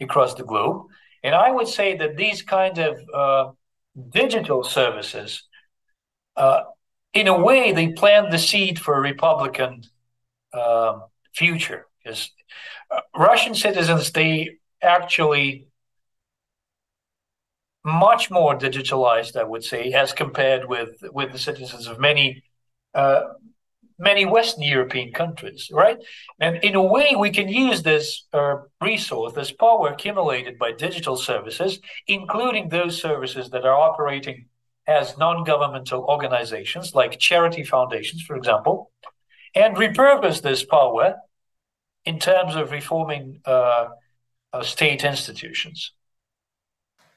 across 0.00 0.34
the 0.34 0.44
globe. 0.44 0.86
And 1.22 1.34
I 1.34 1.50
would 1.50 1.68
say 1.68 1.96
that 1.96 2.16
these 2.16 2.42
kind 2.42 2.78
of 2.78 2.94
uh, 3.14 3.52
digital 4.10 4.64
services, 4.64 5.44
uh, 6.36 6.62
in 7.14 7.28
a 7.28 7.38
way, 7.38 7.72
they 7.72 7.92
plant 7.92 8.30
the 8.30 8.38
seed 8.38 8.78
for 8.78 8.94
a 8.96 9.00
Republican 9.00 9.82
uh, 10.52 11.00
future. 11.34 11.86
Because 12.02 12.30
uh, 12.90 13.00
Russian 13.16 13.54
citizens, 13.54 14.10
they 14.10 14.58
actually 14.82 15.68
much 17.84 18.30
more 18.30 18.58
digitalized, 18.58 19.36
I 19.36 19.44
would 19.44 19.64
say, 19.64 19.92
as 19.92 20.12
compared 20.12 20.68
with 20.68 21.02
with 21.12 21.32
the 21.32 21.38
citizens 21.38 21.86
of 21.86 21.98
many 21.98 22.42
uh, 22.94 23.22
many 24.00 24.24
Western 24.24 24.64
European 24.64 25.12
countries, 25.12 25.70
right? 25.72 25.98
And 26.40 26.56
in 26.64 26.74
a 26.74 26.82
way, 26.82 27.14
we 27.16 27.30
can 27.30 27.48
use 27.48 27.82
this 27.82 28.26
uh, 28.32 28.56
resource, 28.80 29.34
this 29.34 29.52
power 29.52 29.88
accumulated 29.88 30.58
by 30.58 30.72
digital 30.72 31.16
services, 31.16 31.78
including 32.06 32.68
those 32.68 33.00
services 33.00 33.50
that 33.50 33.64
are 33.64 33.78
operating 33.78 34.46
as 34.86 35.16
non 35.18 35.44
governmental 35.44 36.04
organizations, 36.04 36.94
like 36.94 37.18
charity 37.18 37.62
foundations, 37.62 38.22
for 38.22 38.36
example, 38.36 38.90
and 39.54 39.76
repurpose 39.76 40.42
this 40.42 40.64
power 40.64 41.16
in 42.04 42.18
terms 42.18 42.56
of 42.56 42.70
reforming 42.70 43.40
uh, 43.44 43.88
uh, 44.52 44.62
state 44.62 45.04
institutions. 45.04 45.92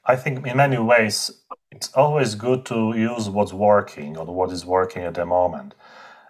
I 0.06 0.16
think 0.16 0.46
in 0.46 0.58
many 0.58 0.78
ways, 0.78 1.32
it's 1.72 1.92
always 1.94 2.36
good 2.36 2.66
to 2.68 2.94
use 2.96 3.30
what's 3.30 3.54
working 3.54 4.18
or 4.18 4.26
what 4.26 4.52
is 4.52 4.66
working 4.66 5.04
at 5.04 5.16
the 5.16 5.26
moment 5.26 5.74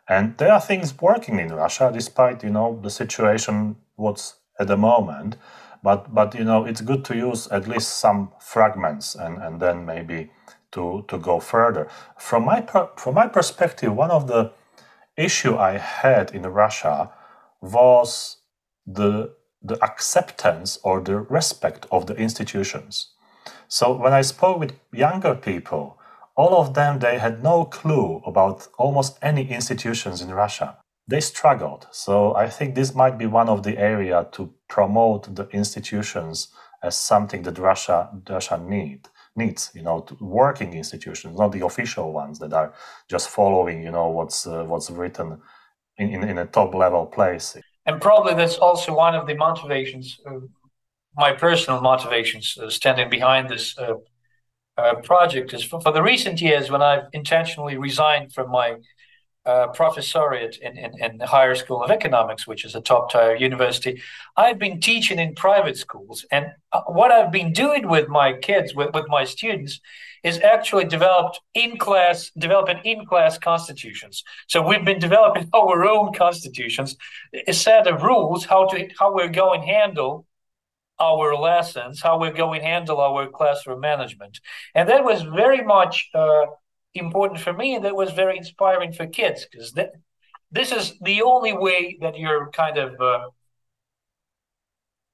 and 0.08 0.38
there 0.38 0.52
are 0.52 0.60
things 0.62 1.00
working 1.02 1.40
in 1.40 1.54
Russia, 1.54 1.90
despite 1.94 2.44
you 2.44 2.50
know 2.50 2.80
the 2.82 2.90
situation 2.90 3.78
what's 3.96 4.36
at 4.60 4.68
the 4.68 4.78
moment. 4.78 5.38
But 5.82 6.14
but 6.14 6.36
you 6.36 6.44
know 6.44 6.66
it's 6.66 6.82
good 6.82 7.06
to 7.06 7.16
use 7.16 7.48
at 7.48 7.68
least 7.68 8.00
some 8.00 8.32
fragments 8.40 9.16
and, 9.16 9.38
and 9.38 9.60
then 9.60 9.86
maybe 9.86 10.32
to 10.72 11.06
to 11.08 11.18
go 11.18 11.40
further. 11.40 11.88
From 12.18 12.46
my 12.46 12.62
per, 12.62 12.90
from 12.98 13.16
my 13.16 13.28
perspective, 13.28 13.96
one 13.96 14.12
of 14.12 14.28
the 14.28 14.52
issue 15.16 15.56
I 15.56 15.78
had 15.78 16.32
in 16.32 16.44
Russia 16.44 17.12
was 17.62 18.38
the 18.86 19.36
the 19.62 19.82
acceptance 19.82 20.78
or 20.84 21.00
the 21.00 21.20
respect 21.20 21.86
of 21.92 22.08
the 22.08 22.16
institutions. 22.16 23.13
So 23.74 23.92
when 23.92 24.14
I 24.14 24.22
spoke 24.22 24.60
with 24.60 24.80
younger 24.92 25.34
people, 25.34 25.98
all 26.36 26.54
of 26.62 26.76
them 26.76 27.00
they 27.00 27.18
had 27.18 27.42
no 27.42 27.66
clue 27.66 28.22
about 28.24 28.68
almost 28.78 29.18
any 29.24 29.50
institutions 29.50 30.22
in 30.22 30.30
Russia. 30.30 30.78
They 31.08 31.22
struggled. 31.22 31.88
So 31.90 32.36
I 32.36 32.50
think 32.50 32.76
this 32.76 32.94
might 32.94 33.18
be 33.18 33.26
one 33.26 33.50
of 33.50 33.64
the 33.64 33.80
area 33.80 34.28
to 34.34 34.54
promote 34.70 35.36
the 35.36 35.48
institutions 35.50 36.50
as 36.84 36.96
something 36.96 37.42
that 37.46 37.58
Russia 37.58 38.10
Russia 38.30 38.60
need 38.60 39.10
needs. 39.36 39.72
You 39.74 39.82
know, 39.82 40.06
working 40.22 40.74
institutions, 40.76 41.36
not 41.36 41.52
the 41.52 41.66
official 41.66 42.14
ones 42.14 42.38
that 42.42 42.54
are 42.54 42.76
just 43.10 43.28
following. 43.30 43.82
You 43.82 43.92
know 43.92 44.10
what's 44.10 44.46
uh, 44.46 44.66
what's 44.66 44.92
written 44.92 45.42
in, 45.98 46.10
in, 46.14 46.24
in 46.30 46.38
a 46.38 46.46
top 46.46 46.76
level 46.76 47.08
place. 47.08 47.58
And 47.88 48.00
probably 48.00 48.36
that's 48.36 48.60
also 48.60 48.94
one 48.94 49.16
of 49.16 49.26
the 49.26 49.34
motivations, 49.34 50.20
my 51.16 51.32
personal 51.34 51.82
motivations, 51.82 52.58
uh, 52.58 52.70
standing 52.70 53.10
behind 53.10 53.50
this 53.50 53.78
uh, 53.78 53.96
uh, 54.78 54.96
project 54.96 55.54
is 55.54 55.64
for, 55.64 55.80
for, 55.82 55.92
the 55.92 56.02
recent 56.02 56.42
years 56.42 56.72
when 56.72 56.82
I've 56.82 57.06
intentionally 57.14 57.78
resigned 57.78 58.34
from 58.34 58.50
my 58.50 58.78
uh, 59.46 59.68
professoriate 59.68 60.58
in, 60.60 60.78
in, 60.78 60.92
in, 61.00 61.18
the 61.18 61.28
Higher 61.28 61.54
School 61.54 61.84
of 61.84 61.92
Economics, 61.92 62.48
which 62.48 62.64
is 62.66 62.76
a 62.76 62.82
top 62.82 63.12
tier 63.12 63.36
university. 63.36 64.02
I've 64.38 64.58
been 64.58 64.80
teaching 64.80 65.20
in 65.20 65.36
private 65.36 65.78
schools. 65.78 66.26
And 66.32 66.48
what 66.88 67.12
I've 67.12 67.32
been 67.32 67.52
doing 67.52 67.88
with 67.88 68.08
my 68.08 68.34
kids, 68.34 68.74
with, 68.74 68.94
with 68.94 69.06
my 69.10 69.26
students, 69.26 69.80
is 70.24 70.40
actually 70.40 70.86
developed 70.86 71.42
in 71.54 71.78
class, 71.78 72.32
developing 72.38 72.80
in 72.86 73.06
class 73.06 73.38
constitutions. 73.38 74.24
So 74.48 74.66
we've 74.66 74.86
been 74.86 75.00
developing 75.00 75.50
our 75.54 75.86
own 75.86 76.14
constitutions, 76.14 76.96
a 77.46 77.54
set 77.54 77.86
of 77.86 78.02
rules 78.02 78.46
how 78.46 78.66
to 78.68 78.90
how 78.98 79.14
we're 79.14 79.28
going 79.28 79.62
to 79.62 79.68
handle 79.68 80.26
our 81.04 81.36
lessons, 81.36 82.02
how 82.02 82.20
we're 82.20 82.32
going 82.32 82.62
to 82.62 82.66
handle 82.66 83.00
our 83.00 83.28
classroom 83.28 83.82
management. 83.82 84.40
And 84.76 84.88
that 84.90 85.04
was 85.04 85.22
very 85.22 85.64
much 85.64 86.10
uh, 86.14 86.46
important 86.94 87.40
for 87.40 87.54
me, 87.54 87.76
and 87.76 87.86
that 87.86 87.96
was 87.96 88.12
very 88.12 88.38
inspiring 88.38 88.94
for 88.94 89.08
kids 89.08 89.46
because 89.50 89.74
this 90.52 90.72
is 90.72 90.94
the 91.02 91.22
only 91.22 91.54
way 91.54 91.98
that 92.02 92.18
you're 92.18 92.50
kind 92.52 92.78
of 92.78 93.02
uh, 93.02 93.28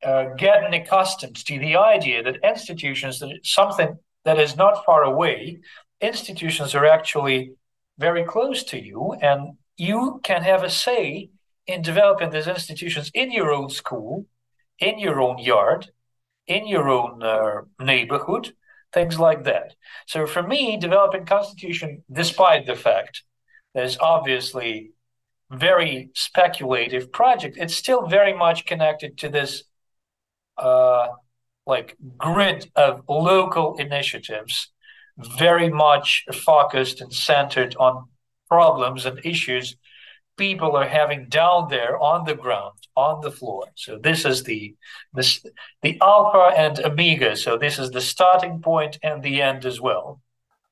uh, 0.03 0.33
getting 0.35 0.73
accustomed 0.79 1.35
to 1.45 1.59
the 1.59 1.75
idea 1.75 2.23
that 2.23 2.37
institutions, 2.43 3.19
that 3.19 3.39
something 3.43 3.97
that 4.25 4.39
is 4.39 4.55
not 4.55 4.85
far 4.85 5.03
away, 5.03 5.59
institutions 6.01 6.75
are 6.75 6.85
actually 6.85 7.51
very 7.97 8.23
close 8.23 8.63
to 8.63 8.79
you, 8.81 9.13
and 9.21 9.57
you 9.77 10.19
can 10.23 10.41
have 10.41 10.63
a 10.63 10.69
say 10.69 11.29
in 11.67 11.81
developing 11.81 12.29
these 12.29 12.47
institutions 12.47 13.11
in 13.13 13.31
your 13.31 13.51
own 13.51 13.69
school 13.69 14.25
in 14.79 14.99
your 14.99 15.21
own 15.21 15.37
yard, 15.39 15.91
in 16.47 16.67
your 16.67 16.89
own 16.89 17.21
uh, 17.21 17.61
neighborhood, 17.79 18.53
things 18.93 19.19
like 19.19 19.43
that. 19.43 19.75
So 20.07 20.25
for 20.25 20.43
me, 20.43 20.77
developing 20.77 21.25
constitution, 21.25 22.03
despite 22.11 22.65
the 22.65 22.75
fact 22.75 23.23
that 23.73 23.85
it's 23.85 23.97
obviously 23.99 24.91
very 25.51 26.09
speculative 26.13 27.11
project, 27.11 27.57
it's 27.57 27.75
still 27.75 28.07
very 28.07 28.33
much 28.33 28.65
connected 28.65 29.17
to 29.19 29.29
this 29.29 29.63
uh, 30.57 31.09
like 31.65 31.95
grid 32.17 32.71
of 32.75 33.03
local 33.07 33.77
initiatives, 33.77 34.71
very 35.17 35.69
much 35.69 36.25
focused 36.33 37.01
and 37.01 37.13
centered 37.13 37.75
on 37.79 38.07
problems 38.47 39.05
and 39.05 39.19
issues 39.23 39.75
people 40.39 40.75
are 40.77 40.87
having 40.87 41.27
down 41.27 41.67
there 41.69 42.01
on 42.01 42.25
the 42.25 42.33
ground, 42.33 42.78
on 42.95 43.21
the 43.21 43.31
floor. 43.31 43.65
So 43.75 43.97
this 43.97 44.25
is 44.25 44.43
the 44.43 44.75
this 45.13 45.45
the 45.81 45.97
alpha 46.01 46.55
and 46.55 46.79
omega. 46.79 47.35
So 47.35 47.57
this 47.57 47.79
is 47.79 47.91
the 47.91 48.01
starting 48.01 48.61
point 48.61 48.99
and 49.03 49.23
the 49.23 49.41
end 49.41 49.65
as 49.65 49.79
well. 49.81 50.21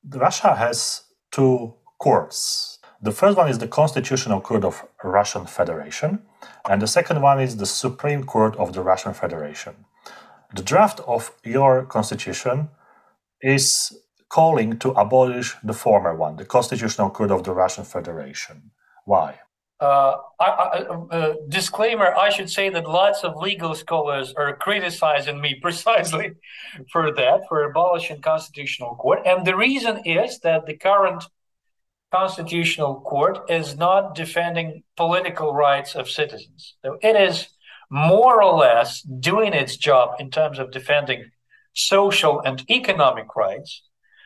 Russia 0.08 0.54
has 0.54 1.02
two 1.30 1.74
courts. 1.98 2.78
The 3.00 3.12
first 3.12 3.36
one 3.36 3.48
is 3.48 3.58
the 3.58 3.68
Constitutional 3.68 4.40
Court 4.40 4.64
of 4.64 4.84
Russian 5.04 5.46
Federation, 5.46 6.22
and 6.68 6.82
the 6.82 6.86
second 6.86 7.22
one 7.22 7.40
is 7.40 7.56
the 7.56 7.66
Supreme 7.66 8.24
Court 8.24 8.56
of 8.56 8.72
the 8.72 8.82
Russian 8.82 9.14
Federation. 9.14 9.84
The 10.54 10.62
draft 10.62 11.00
of 11.06 11.30
your 11.44 11.84
constitution 11.84 12.70
is 13.40 13.96
calling 14.28 14.78
to 14.78 14.90
abolish 14.90 15.54
the 15.62 15.72
former 15.72 16.14
one, 16.14 16.36
the 16.36 16.44
Constitutional 16.44 17.10
Court 17.10 17.30
of 17.30 17.44
the 17.44 17.52
Russian 17.52 17.84
Federation. 17.84 18.70
Why? 19.04 19.40
Uh, 19.80 20.16
I, 20.40 20.44
I, 20.44 20.78
uh, 21.10 21.34
disclaimer 21.48 22.12
I 22.12 22.30
should 22.30 22.50
say 22.50 22.68
that 22.68 22.88
lots 22.88 23.22
of 23.22 23.36
legal 23.36 23.76
scholars 23.76 24.34
are 24.36 24.56
criticizing 24.56 25.40
me 25.40 25.54
precisely 25.62 26.32
for 26.90 27.12
that, 27.14 27.42
for 27.48 27.62
abolishing 27.62 28.20
constitutional 28.20 28.96
court. 28.96 29.20
And 29.24 29.46
the 29.46 29.56
reason 29.56 30.02
is 30.04 30.40
that 30.40 30.66
the 30.66 30.76
current 30.76 31.24
constitutional 32.10 33.00
court 33.02 33.50
is 33.50 33.76
not 33.76 34.14
defending 34.14 34.82
political 34.96 35.54
rights 35.54 35.94
of 35.94 36.10
citizens. 36.10 36.74
So 36.84 36.98
it 37.02 37.14
is 37.14 37.48
more 37.90 38.42
or 38.42 38.58
less 38.58 39.02
doing 39.02 39.52
its 39.52 39.76
job 39.76 40.16
in 40.18 40.30
terms 40.30 40.58
of 40.58 40.70
defending 40.70 41.30
social 41.74 42.40
and 42.40 42.64
economic 42.70 43.36
rights. 43.36 43.82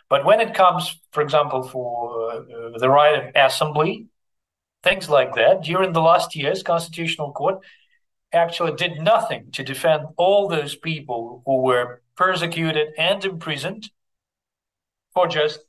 But 0.08 0.24
when 0.24 0.40
it 0.40 0.54
comes, 0.54 0.98
for 1.10 1.22
example, 1.22 1.62
for 1.62 2.32
uh, 2.32 2.78
the 2.78 2.88
right 2.88 3.24
of 3.24 3.32
assembly, 3.34 4.06
things 4.82 5.08
like 5.08 5.34
that, 5.34 5.62
during 5.62 5.92
the 5.92 6.00
last 6.00 6.34
years, 6.34 6.62
Constitutional 6.62 7.32
Court 7.32 7.58
actually 8.32 8.72
did 8.72 9.00
nothing 9.00 9.50
to 9.52 9.62
defend 9.62 10.04
all 10.16 10.48
those 10.48 10.74
people 10.74 11.42
who 11.46 11.62
were 11.62 12.02
persecuted 12.16 12.88
and 12.98 13.24
imprisoned 13.24 13.90
for 15.14 15.26
just 15.28 15.60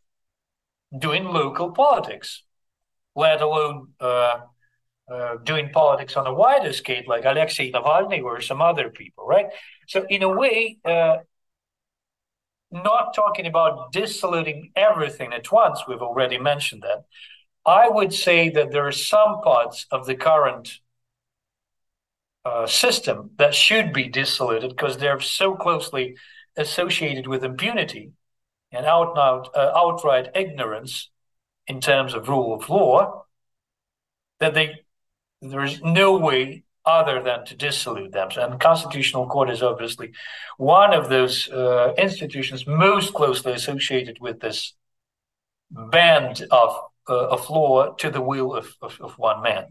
doing 0.97 1.26
local 1.26 1.71
politics, 1.71 2.43
let 3.15 3.41
alone 3.41 3.89
uh, 3.99 4.39
uh, 5.12 5.36
doing 5.43 5.69
politics 5.69 6.15
on 6.15 6.28
a 6.28 6.34
wider 6.34 6.71
scale, 6.71 7.04
like 7.08 7.26
Alexei 7.26 7.71
Navalny 7.71 8.23
or 8.23 8.39
some 8.41 8.62
other 8.62 8.89
people, 8.89 9.26
right? 9.26 9.47
So, 9.88 10.06
in 10.10 10.23
a 10.23 10.30
way, 10.30 10.78
uh, 10.86 11.17
not 12.71 13.13
talking 13.13 13.45
about 13.45 13.91
dissoluting 13.91 14.71
everything 14.76 15.34
at 15.34 15.52
once, 15.52 15.84
we've 15.88 16.02
already 16.02 16.38
mentioned 16.38 16.84
that. 16.84 17.04
I 17.65 17.89
would 17.89 18.13
say 18.13 18.49
that 18.49 18.71
there 18.71 18.88
are 18.88 18.91
some 18.91 19.41
parts 19.41 19.86
of 19.91 20.06
the 20.06 20.15
current 20.15 20.80
uh, 22.45 22.67
system 22.67 23.32
that 23.38 23.56
should 23.56 23.93
be 23.93 24.10
dissoluted 24.10 24.71
because 24.71 24.97
they're 24.97 25.19
so 25.19 25.56
closely 25.56 26.17
associated 26.58 27.26
with 27.26 27.43
impunity 27.43 28.12
and 28.71 28.86
out 28.86 29.17
out, 29.17 29.49
uh, 29.56 29.71
outright 29.76 30.30
ignorance 30.36 31.10
in 31.67 31.80
terms 31.80 32.13
of 32.13 32.28
rule 32.28 32.54
of 32.54 32.69
law 32.69 33.23
that 34.39 34.54
they 34.54 34.82
there 35.41 35.63
is 35.63 35.82
no 35.82 36.17
way 36.17 36.63
other 36.86 37.21
than 37.23 37.45
to 37.45 37.56
dissolute 37.56 38.12
them. 38.12 38.30
And 38.38 38.54
the 38.54 38.58
constitutional 38.58 39.28
court 39.28 39.49
is 39.49 39.63
obviously 39.63 40.12
one 40.58 40.93
of 40.93 41.10
those 41.10 41.49
uh, 41.49 41.93
institutions 41.97 42.67
most 42.67 43.13
closely 43.13 43.54
associated 43.54 44.17
with 44.19 44.41
this 44.41 44.73
band 45.71 46.45
of 46.52 46.76
uh, 47.09 47.27
of 47.27 47.49
law 47.49 47.93
to 47.93 48.09
the 48.09 48.21
will 48.21 48.55
of, 48.55 48.75
of, 48.81 48.99
of 49.01 49.17
one 49.17 49.41
man. 49.41 49.67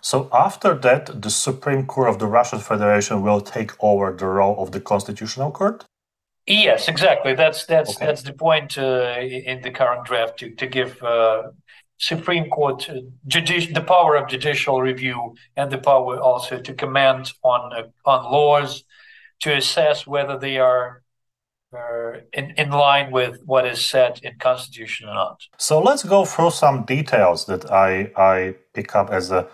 So 0.00 0.28
after 0.32 0.74
that, 0.74 1.22
the 1.22 1.30
Supreme 1.30 1.86
Court 1.86 2.08
of 2.08 2.18
the 2.18 2.26
Russian 2.26 2.58
Federation 2.58 3.22
will 3.22 3.40
take 3.40 3.72
over 3.80 4.12
the 4.12 4.26
role 4.26 4.62
of 4.62 4.72
the 4.72 4.80
Constitutional 4.80 5.50
Court. 5.50 5.84
Yes, 6.46 6.88
exactly. 6.88 7.34
That's 7.34 7.66
that's 7.66 7.96
okay. 7.96 8.06
that's 8.06 8.22
the 8.22 8.32
point 8.32 8.78
uh, 8.78 9.16
in 9.20 9.60
the 9.60 9.70
current 9.70 10.06
draft 10.06 10.38
to 10.38 10.54
to 10.54 10.66
give 10.66 11.02
uh, 11.02 11.42
Supreme 11.98 12.48
Court 12.48 12.88
uh, 12.88 13.00
judici- 13.26 13.72
the 13.72 13.82
power 13.82 14.16
of 14.16 14.28
judicial 14.28 14.80
review 14.80 15.34
and 15.56 15.70
the 15.70 15.78
power 15.78 16.18
also 16.18 16.58
to 16.58 16.72
comment 16.72 17.34
on 17.42 17.72
uh, 17.74 17.82
on 18.06 18.32
laws 18.32 18.84
to 19.40 19.54
assess 19.54 20.06
whether 20.06 20.38
they 20.38 20.58
are 20.58 21.02
Uh, 21.70 22.20
in, 22.32 22.54
in 22.56 22.70
line 22.70 23.10
with 23.10 23.42
what 23.44 23.66
is 23.66 23.84
said 23.84 24.20
in 24.22 24.32
constitution 24.38 25.06
or 25.06 25.14
not. 25.14 25.42
So 25.58 25.80
let's 25.80 26.02
go 26.02 26.24
through 26.24 26.52
some 26.52 26.84
details 26.84 27.44
that 27.44 27.70
I 27.70 28.10
I 28.16 28.54
pick 28.72 28.96
up 28.96 29.10
as 29.10 29.30
a 29.30 29.46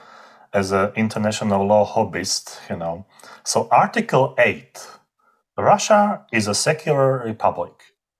as 0.52 0.70
an 0.70 0.92
international 0.94 1.66
law 1.66 1.84
hobbyist, 1.84 2.70
you 2.70 2.76
know. 2.76 3.06
So 3.42 3.68
Article 3.72 4.34
8 4.38 4.78
Russia 5.58 6.26
is 6.32 6.48
a 6.48 6.54
secular 6.54 7.18
republic. 7.18 7.72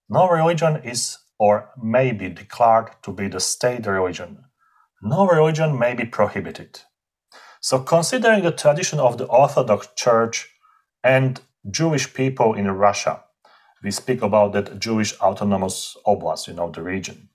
No 0.09 0.29
religion 0.29 0.77
is 0.85 1.19
or 1.39 1.71
may 1.83 2.13
be 2.13 2.29
declared 2.29 2.91
to 3.03 3.13
be 3.13 3.29
the 3.29 3.41
state 3.41 3.87
religion. 3.87 4.45
No 5.03 5.27
religion 5.27 5.79
may 5.79 5.95
be 5.95 6.05
prohibited. 6.05 6.81
So, 7.61 7.81
considering 7.81 8.43
the 8.43 8.53
tradition 8.53 9.01
of 9.01 9.19
the 9.19 9.25
Orthodox 9.25 9.89
Church 9.97 10.49
and 11.03 11.41
Jewish 11.71 12.15
people 12.15 12.55
in 12.55 12.71
Russia, 12.71 13.24
we 13.85 13.90
speak 13.90 14.23
about 14.23 14.55
that 14.55 14.81
Jewish 14.81 15.14
autonomous 15.20 15.97
oblast, 16.07 16.49
you 16.49 16.55
know, 16.55 16.70
the 16.70 16.83
region. 16.83 17.29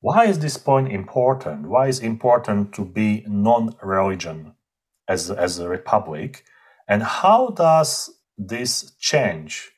Why 0.00 0.24
is 0.24 0.38
this 0.38 0.56
point 0.56 0.90
important? 0.90 1.68
Why 1.68 1.88
is 1.88 2.00
important 2.00 2.72
to 2.74 2.84
be 2.84 3.24
non-religion 3.28 4.54
as, 5.06 5.30
as 5.30 5.58
a 5.58 5.68
republic? 5.68 6.44
And 6.88 7.02
how 7.02 7.50
does 7.50 8.10
this 8.38 8.94
change 8.98 9.70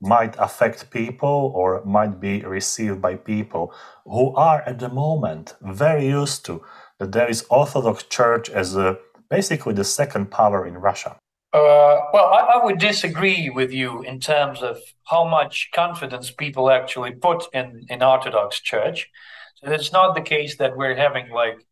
might 0.00 0.34
affect 0.38 0.90
people 0.90 1.52
or 1.54 1.84
might 1.84 2.20
be 2.20 2.42
received 2.42 3.02
by 3.02 3.16
people 3.16 3.74
who 4.04 4.34
are 4.36 4.62
at 4.62 4.78
the 4.78 4.88
moment 4.88 5.54
very 5.60 6.06
used 6.06 6.44
to 6.46 6.62
that 6.98 7.12
there 7.12 7.28
is 7.28 7.46
Orthodox 7.50 8.04
Church 8.04 8.48
as 8.48 8.76
a, 8.76 8.98
basically 9.28 9.74
the 9.74 9.84
second 9.84 10.30
power 10.30 10.66
in 10.66 10.74
Russia. 10.74 11.16
Uh, 11.54 12.10
well, 12.12 12.34
I, 12.34 12.56
I, 12.56 12.64
would 12.64 12.78
disagree 12.78 13.48
with 13.48 13.72
you 13.72 14.02
in 14.02 14.18
terms 14.18 14.60
of 14.60 14.76
how 15.04 15.24
much 15.24 15.70
confidence 15.72 16.32
people 16.32 16.68
actually 16.68 17.12
put 17.12 17.44
in 17.54 17.86
in 17.88 18.02
Orthodox 18.02 18.60
Church. 18.60 19.08
So 19.54 19.70
it's 19.70 19.92
not 19.92 20.16
the 20.16 20.20
case 20.20 20.56
that 20.56 20.76
we're 20.76 20.96
having 20.96 21.30
like 21.30 21.64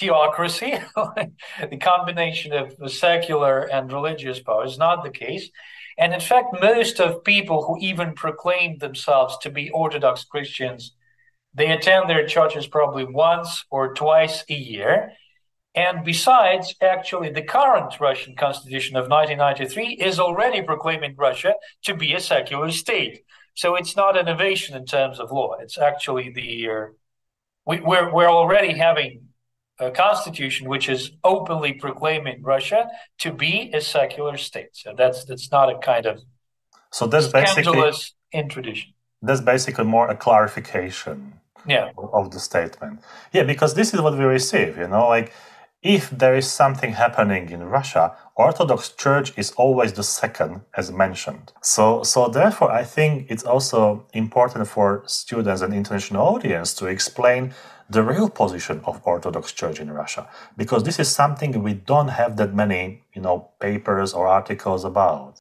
theocracy, 0.00 0.78
the 0.96 1.76
combination 1.76 2.54
of 2.54 2.90
secular 2.90 3.70
and 3.70 3.92
religious 3.92 4.40
power 4.40 4.64
is 4.64 4.78
not 4.78 5.04
the 5.04 5.10
case. 5.10 5.50
And 5.98 6.14
in 6.14 6.20
fact, 6.20 6.56
most 6.62 6.98
of 6.98 7.24
people 7.24 7.62
who 7.62 7.76
even 7.86 8.14
proclaim 8.14 8.78
themselves 8.78 9.36
to 9.42 9.50
be 9.50 9.68
Orthodox 9.68 10.24
Christians, 10.24 10.92
they 11.52 11.70
attend 11.70 12.08
their 12.08 12.26
churches 12.26 12.66
probably 12.66 13.04
once 13.04 13.66
or 13.70 13.92
twice 13.92 14.44
a 14.48 14.54
year. 14.54 15.12
And 15.74 16.04
besides, 16.04 16.74
actually, 16.80 17.30
the 17.30 17.42
current 17.42 17.98
Russian 18.00 18.36
constitution 18.36 18.96
of 18.96 19.08
1993 19.08 19.94
is 19.94 20.20
already 20.20 20.62
proclaiming 20.62 21.14
Russia 21.16 21.54
to 21.82 21.94
be 21.94 22.14
a 22.14 22.20
secular 22.20 22.70
state. 22.70 23.24
So 23.54 23.74
it's 23.74 23.96
not 23.96 24.16
innovation 24.16 24.76
in 24.76 24.86
terms 24.86 25.18
of 25.18 25.32
law. 25.32 25.54
It's 25.60 25.78
actually 25.78 26.30
the 26.30 26.68
uh, 26.68 26.86
we, 27.66 27.80
we're 27.80 28.12
we're 28.12 28.30
already 28.30 28.72
having 28.74 29.28
a 29.80 29.90
constitution 29.90 30.68
which 30.68 30.88
is 30.88 31.12
openly 31.24 31.72
proclaiming 31.72 32.42
Russia 32.42 32.88
to 33.18 33.32
be 33.32 33.70
a 33.74 33.80
secular 33.80 34.36
state. 34.36 34.70
So 34.72 34.94
that's 34.96 35.24
that's 35.24 35.50
not 35.50 35.70
a 35.74 35.78
kind 35.78 36.06
of 36.06 36.20
so 36.92 37.06
that's 37.06 37.28
basically 37.28 37.92
in 38.30 38.48
tradition. 38.48 38.92
That's 39.22 39.40
basically 39.40 39.84
more 39.84 40.08
a 40.08 40.16
clarification 40.16 41.40
yeah. 41.66 41.90
of 41.96 42.30
the 42.30 42.38
statement. 42.38 43.00
Yeah, 43.32 43.44
because 43.44 43.74
this 43.74 43.94
is 43.94 44.00
what 44.00 44.16
we 44.16 44.24
receive, 44.24 44.76
you 44.76 44.86
know, 44.86 45.08
like 45.08 45.32
if 45.84 46.08
there 46.08 46.34
is 46.34 46.50
something 46.50 46.92
happening 46.92 47.50
in 47.50 47.62
Russia, 47.62 48.16
Orthodox 48.36 48.88
Church 48.88 49.36
is 49.36 49.52
always 49.52 49.92
the 49.92 50.02
second, 50.02 50.62
as 50.74 50.90
mentioned. 50.90 51.52
So, 51.62 52.02
so 52.02 52.28
therefore, 52.28 52.72
I 52.72 52.84
think 52.84 53.30
it's 53.30 53.44
also 53.44 54.06
important 54.14 54.66
for 54.66 55.02
students 55.06 55.60
and 55.60 55.74
international 55.74 56.26
audience 56.26 56.72
to 56.76 56.86
explain 56.86 57.52
the 57.90 58.02
real 58.02 58.30
position 58.30 58.80
of 58.86 58.98
Orthodox 59.04 59.52
Church 59.52 59.78
in 59.78 59.92
Russia, 59.92 60.26
because 60.56 60.84
this 60.84 60.98
is 60.98 61.14
something 61.14 61.62
we 61.62 61.74
don't 61.74 62.08
have 62.08 62.38
that 62.38 62.54
many, 62.54 63.02
you 63.14 63.20
know, 63.20 63.50
papers 63.60 64.14
or 64.14 64.26
articles 64.26 64.84
about. 64.84 65.38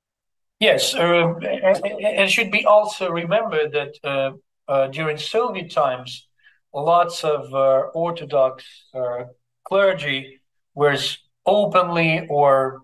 Yes, 0.59 0.93
uh, 0.93 1.33
and 1.39 2.29
should 2.29 2.51
be 2.51 2.65
also 2.65 3.09
remembered 3.09 3.71
that 3.71 3.93
uh, 4.03 4.31
uh, 4.67 4.87
during 4.87 5.17
Soviet 5.17 5.71
times, 5.71 6.27
lots 6.73 7.23
of 7.23 7.53
uh, 7.53 7.87
Orthodox 7.93 8.65
uh, 8.93 9.23
clergy 9.63 10.41
was 10.75 11.17
openly 11.45 12.27
or 12.29 12.81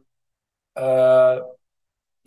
uh, 0.75 1.39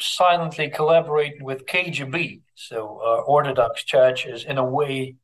silently 0.00 0.70
collaborating 0.70 1.44
with 1.44 1.66
KGB. 1.66 2.42
So 2.54 3.24
Orthodox 3.26 3.84
Church 3.84 4.26
is 4.26 4.44
in 4.44 4.58
a 4.58 4.64
way 4.64 5.16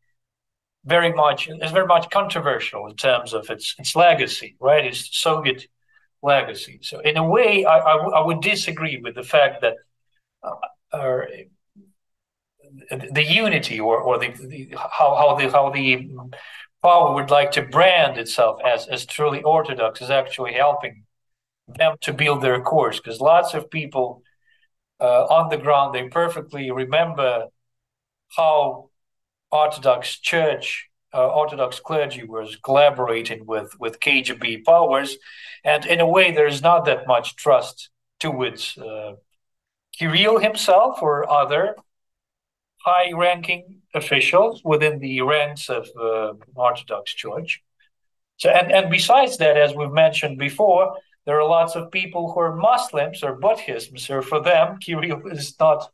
very 0.85 1.13
much 1.13 1.49
is 1.49 1.71
very 1.73 1.87
much 1.87 2.09
controversial 2.11 2.87
in 2.87 2.97
terms 2.97 3.33
of 3.35 3.51
its 3.51 3.75
its 3.79 3.95
legacy, 3.97 4.57
right? 4.61 4.85
Its 4.87 5.09
Soviet 5.19 5.67
legacy. 6.23 6.81
So 6.83 7.01
in 7.01 7.17
a 7.17 7.25
way, 7.25 7.65
I, 7.65 7.79
I, 7.79 7.97
w- 7.97 8.15
I 8.15 8.25
would 8.25 8.41
disagree 8.41 8.99
with 8.99 9.15
the 9.15 9.23
fact 9.23 9.63
that 9.63 9.75
uh, 10.43 10.97
uh, 10.97 11.21
the 13.13 13.25
unity 13.25 13.81
or, 13.81 13.99
or 13.99 14.19
the, 14.19 14.29
the, 14.29 14.75
how, 14.77 15.15
how 15.17 15.37
the 15.37 15.51
how 15.51 15.71
the 15.71 16.09
power 16.83 17.15
would 17.15 17.31
like 17.31 17.51
to 17.53 17.63
brand 17.63 18.19
itself 18.19 18.61
as 18.65 18.87
as 18.89 19.07
truly 19.07 19.43
orthodox 19.43 20.01
is 20.01 20.11
actually 20.11 20.53
helping 20.53 21.05
them 21.67 21.97
to 22.01 22.13
build 22.13 22.43
their 22.43 22.61
course 22.61 22.99
because 22.99 23.21
lots 23.21 23.55
of 23.55 23.71
people 23.71 24.23
uh, 25.01 25.25
on 25.25 25.49
the 25.49 25.57
ground 25.57 25.95
they 25.95 26.09
perfectly 26.09 26.71
remember 26.71 27.47
how 28.37 28.91
Orthodox 29.51 30.19
Church, 30.19 30.89
uh, 31.15 31.27
Orthodox 31.29 31.81
clergy 31.81 32.25
was 32.25 32.57
collaborating 32.57 33.47
with 33.47 33.73
with 33.81 34.01
KGB 34.01 34.65
powers, 34.65 35.17
and 35.65 35.87
in 35.87 36.01
a 36.01 36.07
way, 36.07 36.33
there 36.33 36.47
is 36.47 36.63
not 36.63 36.85
that 36.85 37.07
much 37.07 37.37
trust 37.37 37.91
towards 38.21 38.77
uh, 38.77 39.13
Kirill 39.93 40.39
himself 40.39 41.03
or 41.03 41.31
other 41.31 41.77
high-ranking 42.85 43.83
officials 43.95 44.63
within 44.65 44.99
the 44.99 45.21
ranks 45.23 45.69
of 45.69 45.89
uh, 46.01 46.33
Orthodox 46.55 47.13
Church. 47.15 47.63
So, 48.37 48.51
and, 48.51 48.71
and 48.71 48.91
besides 48.91 49.37
that, 49.39 49.57
as 49.57 49.75
we've 49.75 49.91
mentioned 49.91 50.39
before, 50.39 50.97
there 51.27 51.41
are 51.41 51.49
lots 51.49 51.75
of 51.77 51.91
people 51.91 52.33
who 52.33 52.41
are 52.41 52.57
Muslims 52.57 53.23
or 53.23 53.35
Buddhists. 53.35 54.05
So 54.07 54.23
for 54.23 54.41
them, 54.41 54.79
Kirill 54.81 55.27
is 55.27 55.55
not 55.59 55.91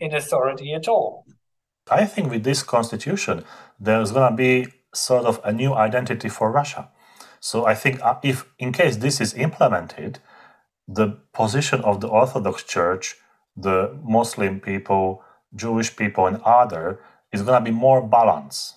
in 0.00 0.14
authority 0.14 0.72
at 0.74 0.88
all. 0.88 1.26
I 1.90 2.06
think 2.06 2.30
with 2.30 2.44
this 2.44 2.62
constitution, 2.62 3.44
there's 3.78 4.12
going 4.12 4.30
to 4.30 4.36
be 4.36 4.72
sort 4.94 5.24
of 5.24 5.40
a 5.44 5.52
new 5.52 5.74
identity 5.74 6.28
for 6.28 6.50
Russia. 6.50 6.88
So 7.40 7.66
I 7.66 7.74
think 7.74 8.00
uh, 8.02 8.16
if, 8.22 8.46
in 8.58 8.72
case 8.72 8.96
this 8.96 9.20
is 9.20 9.34
implemented, 9.34 10.20
the 10.86 11.18
position 11.32 11.80
of 11.82 12.00
the 12.00 12.08
Orthodox 12.08 12.62
Church, 12.62 13.16
the 13.56 13.98
Muslim 14.02 14.60
people, 14.60 15.22
Jewish 15.54 15.96
people, 15.96 16.26
and 16.26 16.40
other 16.44 17.00
is 17.32 17.42
going 17.42 17.62
to 17.62 17.70
be 17.70 17.76
more 17.76 18.06
balanced 18.06 18.76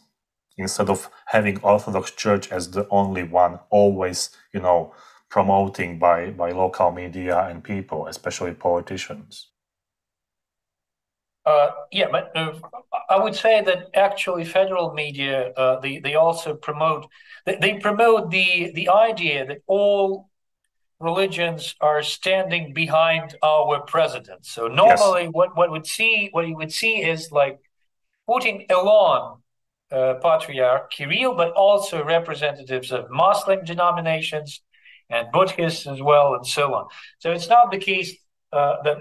instead 0.57 0.89
of 0.89 1.09
having 1.27 1.59
Orthodox 1.61 2.11
Church 2.11 2.51
as 2.51 2.71
the 2.71 2.87
only 2.89 3.23
one 3.23 3.59
always, 3.69 4.29
you 4.53 4.61
know, 4.61 4.93
promoting 5.29 5.99
by 5.99 6.31
by 6.31 6.51
local 6.51 6.91
media 6.91 7.39
and 7.49 7.63
people, 7.63 8.07
especially 8.07 8.53
politicians. 8.53 9.49
Uh, 11.45 11.71
yeah, 11.91 12.07
but 12.11 12.31
uh, 12.35 12.53
I 13.09 13.19
would 13.21 13.35
say 13.35 13.61
that 13.61 13.89
actually 13.93 14.45
federal 14.45 14.93
media 14.93 15.51
uh, 15.53 15.79
they 15.79 15.99
they 15.99 16.15
also 16.15 16.55
promote 16.55 17.07
they, 17.45 17.57
they 17.57 17.79
promote 17.79 18.31
the 18.31 18.71
the 18.73 18.89
idea 18.89 19.45
that 19.45 19.59
all 19.67 20.29
religions 20.99 21.75
are 21.81 22.01
standing 22.03 22.73
behind 22.73 23.35
our 23.43 23.81
president. 23.81 24.45
So 24.45 24.67
normally, 24.67 25.23
yes. 25.23 25.31
what 25.31 25.57
what 25.57 25.71
would 25.71 25.87
see 25.87 26.29
what 26.31 26.47
you 26.47 26.55
would 26.55 26.71
see 26.71 27.03
is 27.03 27.31
like 27.31 27.59
putting 28.27 28.65
alone 28.69 29.41
uh, 29.91 30.15
Patriarch 30.21 30.91
Kirill, 30.91 31.35
but 31.35 31.51
also 31.51 32.03
representatives 32.03 32.91
of 32.91 33.09
Muslim 33.09 33.63
denominations 33.65 34.61
and 35.09 35.31
Buddhists 35.31 35.85
as 35.85 36.01
well, 36.01 36.33
and 36.33 36.47
so 36.47 36.73
on. 36.73 36.87
So 37.19 37.31
it's 37.31 37.49
not 37.49 37.71
the 37.71 37.77
case 37.77 38.15
uh, 38.51 38.81
that 38.83 38.97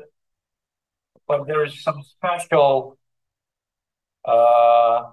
but 1.27 1.47
there 1.47 1.65
is 1.65 1.83
some 1.83 2.03
special 2.03 2.99
uh, 4.25 5.05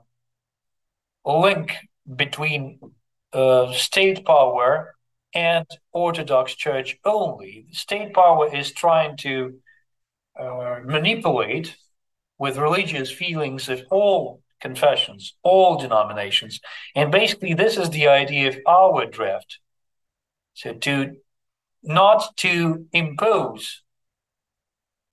link 1.26 1.76
between 2.15 2.80
uh, 3.34 3.72
state 3.74 4.26
power 4.26 4.96
and 5.34 5.65
Orthodox 5.91 6.56
Church 6.56 6.98
only. 7.06 7.67
State 7.72 8.13
power 8.13 8.54
is 8.54 8.72
trying 8.72 9.17
to 9.17 9.60
uh, 10.39 10.80
manipulate 10.86 11.76
with 12.38 12.58
religious 12.58 13.12
feelings 13.12 13.70
of 13.70 13.84
all 13.91 14.41
confessions, 14.60 15.36
all 15.44 15.78
denominations. 15.78 16.60
And 16.96 17.12
basically, 17.12 17.54
this 17.54 17.78
is 17.78 17.89
the 17.89 18.08
idea 18.08 18.50
of 18.50 18.58
our 18.67 19.06
draft. 19.06 19.60
So, 20.54 20.74
to 20.74 21.17
not 21.84 22.36
to 22.38 22.86
impose 22.94 23.82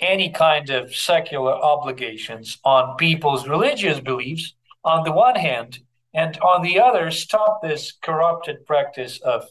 any 0.00 0.31
kind 0.31 0.70
of 0.70 0.94
secular 0.94 1.52
obligations 1.52 2.59
on 2.64 2.96
people's 2.96 3.48
religious 3.48 4.00
beliefs 4.00 4.54
on 4.85 5.04
the 5.04 5.12
one 5.12 5.35
hand, 5.35 5.81
and 6.14 6.38
on 6.38 6.62
the 6.62 6.81
other, 6.81 7.11
stop 7.11 7.61
this 7.62 7.92
corrupted 8.02 8.64
practice 8.64 9.20
of 9.20 9.44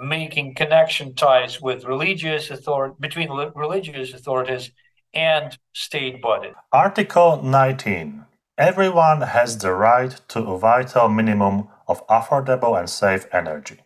making 0.00 0.54
connection 0.54 1.14
ties 1.14 1.60
with 1.60 1.84
religious 1.84 2.50
authority 2.50 2.96
between 3.00 3.30
religious 3.54 4.14
authorities 4.14 4.70
and 5.14 5.58
state 5.72 6.22
bodies. 6.22 6.54
Article 6.72 7.42
19. 7.42 8.24
Everyone 8.58 9.22
has 9.22 9.58
the 9.58 9.72
right 9.72 10.20
to 10.28 10.40
a 10.40 10.58
vital 10.58 11.08
minimum 11.08 11.68
of 11.88 12.06
affordable 12.06 12.78
and 12.78 12.88
safe 12.88 13.26
energy. 13.32 13.80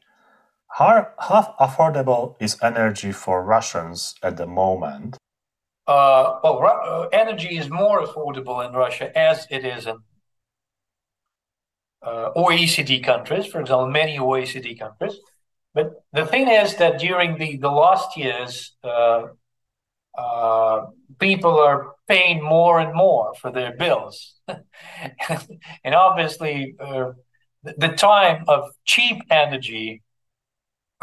How, 0.69 1.09
how 1.19 1.55
affordable 1.59 2.37
is 2.41 2.59
energy 2.63 3.13
for 3.13 3.43
Russians 3.43 4.15
at 4.23 4.37
the 4.37 4.47
moment? 4.47 5.17
Uh, 5.87 6.39
well, 6.43 6.67
uh, 6.67 7.09
energy 7.13 7.57
is 7.57 7.71
more 7.71 8.05
affordable 8.05 8.67
in 8.67 8.75
Russia 8.75 9.17
as 9.17 9.47
it 9.51 9.65
is 9.65 9.87
in 9.87 9.99
uh, 12.03 12.31
OECD 12.37 13.03
countries, 13.03 13.47
for 13.47 13.61
example, 13.61 13.89
many 13.89 14.19
OECD 14.19 14.79
countries. 14.79 15.19
But 15.77 16.03
the 16.15 16.25
thing 16.25 16.49
is 16.49 16.77
that 16.77 16.99
during 16.99 17.37
the, 17.37 17.59
the 17.59 17.71
last 17.71 18.17
years, 18.17 18.75
uh, 18.83 19.27
uh, 20.17 20.87
people 21.19 21.59
are 21.59 21.93
paying 22.09 22.43
more 22.43 22.81
and 22.81 22.95
more 22.95 23.35
for 23.35 23.53
their 23.53 23.77
bills. 23.77 24.37
and 24.49 25.95
obviously, 25.95 26.77
uh, 26.81 27.13
the 27.63 27.89
time 27.89 28.45
of 28.49 28.71
cheap 28.87 29.23
energy 29.31 30.03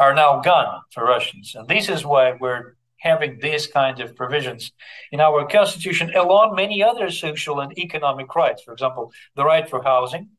are 0.00 0.12
now 0.12 0.40
gone 0.40 0.80
for 0.90 1.04
Russians. 1.04 1.54
And 1.54 1.68
this 1.68 1.88
is 1.88 2.04
why 2.04 2.32
we're 2.32 2.74
having 2.96 3.38
this 3.38 3.68
kind 3.68 4.00
of 4.00 4.16
provisions 4.16 4.72
in 5.12 5.20
our 5.20 5.46
constitution, 5.46 6.12
along 6.16 6.56
many 6.56 6.82
other 6.82 7.12
social 7.12 7.60
and 7.60 7.78
economic 7.78 8.34
rights. 8.34 8.64
For 8.64 8.72
example, 8.72 9.12
the 9.36 9.44
right 9.44 9.70
for 9.70 9.84
housing, 9.84 10.30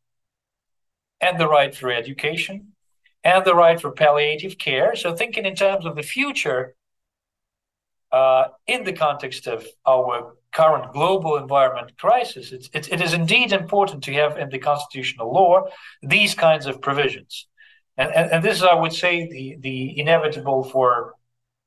and 1.21 1.39
the 1.39 1.48
right 1.48 1.74
for 1.74 1.89
education, 1.89 2.75
and 3.26 3.44
the 3.44 3.56
right 3.56 3.82
for 3.82 3.92
palliative 3.92 4.58
care. 4.58 4.96
So, 4.96 5.16
thinking 5.16 5.46
in 5.46 5.56
terms 5.56 5.86
of 5.86 5.96
the 5.96 6.04
future, 6.04 6.76
uh, 8.12 8.46
in 8.68 8.84
the 8.86 8.94
context 8.94 9.48
of 9.48 9.66
our 9.86 10.38
current 10.54 10.94
global 10.94 11.36
environment 11.36 11.98
crisis, 11.98 12.54
it's, 12.54 12.70
it's, 12.72 12.88
it 12.88 13.02
is 13.02 13.14
indeed 13.14 13.52
important 13.52 14.04
to 14.04 14.14
have 14.14 14.38
in 14.38 14.50
the 14.50 14.60
constitutional 14.60 15.34
law 15.34 15.66
these 16.02 16.36
kinds 16.36 16.68
of 16.68 16.82
provisions. 16.82 17.48
And, 17.98 18.14
and, 18.14 18.32
and 18.32 18.44
this 18.44 18.58
is, 18.58 18.64
I 18.64 18.76
would 18.76 18.94
say, 18.94 19.28
the, 19.28 19.58
the 19.60 20.00
inevitable 20.00 20.64
for 20.64 21.16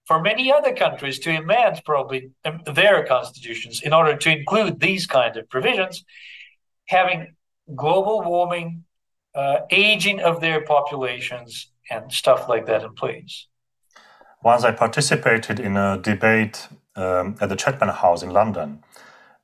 for 0.07 0.23
many 0.23 0.51
other 0.51 0.75
countries 0.75 1.19
to 1.19 1.37
amend 1.37 1.83
probably 1.85 2.31
um, 2.47 2.63
their 2.65 3.05
constitutions 3.05 3.83
in 3.83 3.93
order 3.93 4.17
to 4.17 4.31
include 4.31 4.81
these 4.81 5.07
kind 5.07 5.37
of 5.37 5.51
provisions, 5.51 6.03
having 6.87 7.35
global 7.75 8.23
warming, 8.23 8.85
uh, 9.35 9.61
aging 9.71 10.21
of 10.21 10.41
their 10.41 10.61
populations, 10.63 11.71
and 11.91 12.13
stuff 12.13 12.49
like 12.49 12.67
that 12.67 12.83
in 12.83 12.93
place. 12.95 13.47
Once 14.43 14.65
I 14.65 14.73
participated 14.73 15.59
in 15.59 15.77
a 15.77 15.99
debate 15.99 16.69
um, 16.97 17.37
at 17.41 17.49
the 17.49 17.57
Chatham 17.57 17.89
House 17.89 18.23
in 18.23 18.31
London, 18.31 18.85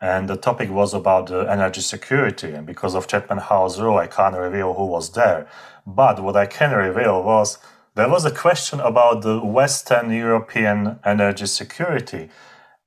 and 0.00 0.28
the 0.28 0.36
topic 0.36 0.70
was 0.70 0.92
about 0.92 1.30
uh, 1.30 1.40
energy 1.40 1.80
security. 1.80 2.52
And 2.52 2.66
because 2.66 2.94
of 2.94 3.06
Chatham 3.06 3.38
House 3.38 3.80
rule, 3.80 3.96
I 3.96 4.06
can't 4.06 4.36
reveal 4.36 4.74
who 4.74 4.86
was 4.86 5.12
there. 5.12 5.48
But 5.86 6.22
what 6.22 6.36
I 6.36 6.46
can 6.46 6.72
reveal 6.72 7.22
was 7.22 7.58
there 7.94 8.08
was 8.08 8.24
a 8.24 8.30
question 8.30 8.80
about 8.80 9.22
the 9.22 9.40
Western 9.40 10.10
European 10.10 10.98
energy 11.04 11.46
security. 11.46 12.28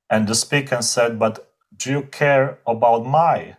And 0.08 0.28
the 0.28 0.34
speaker 0.34 0.80
said, 0.80 1.18
But 1.18 1.50
do 1.76 1.90
you 1.90 2.02
care 2.02 2.58
about 2.66 3.04
my 3.04 3.56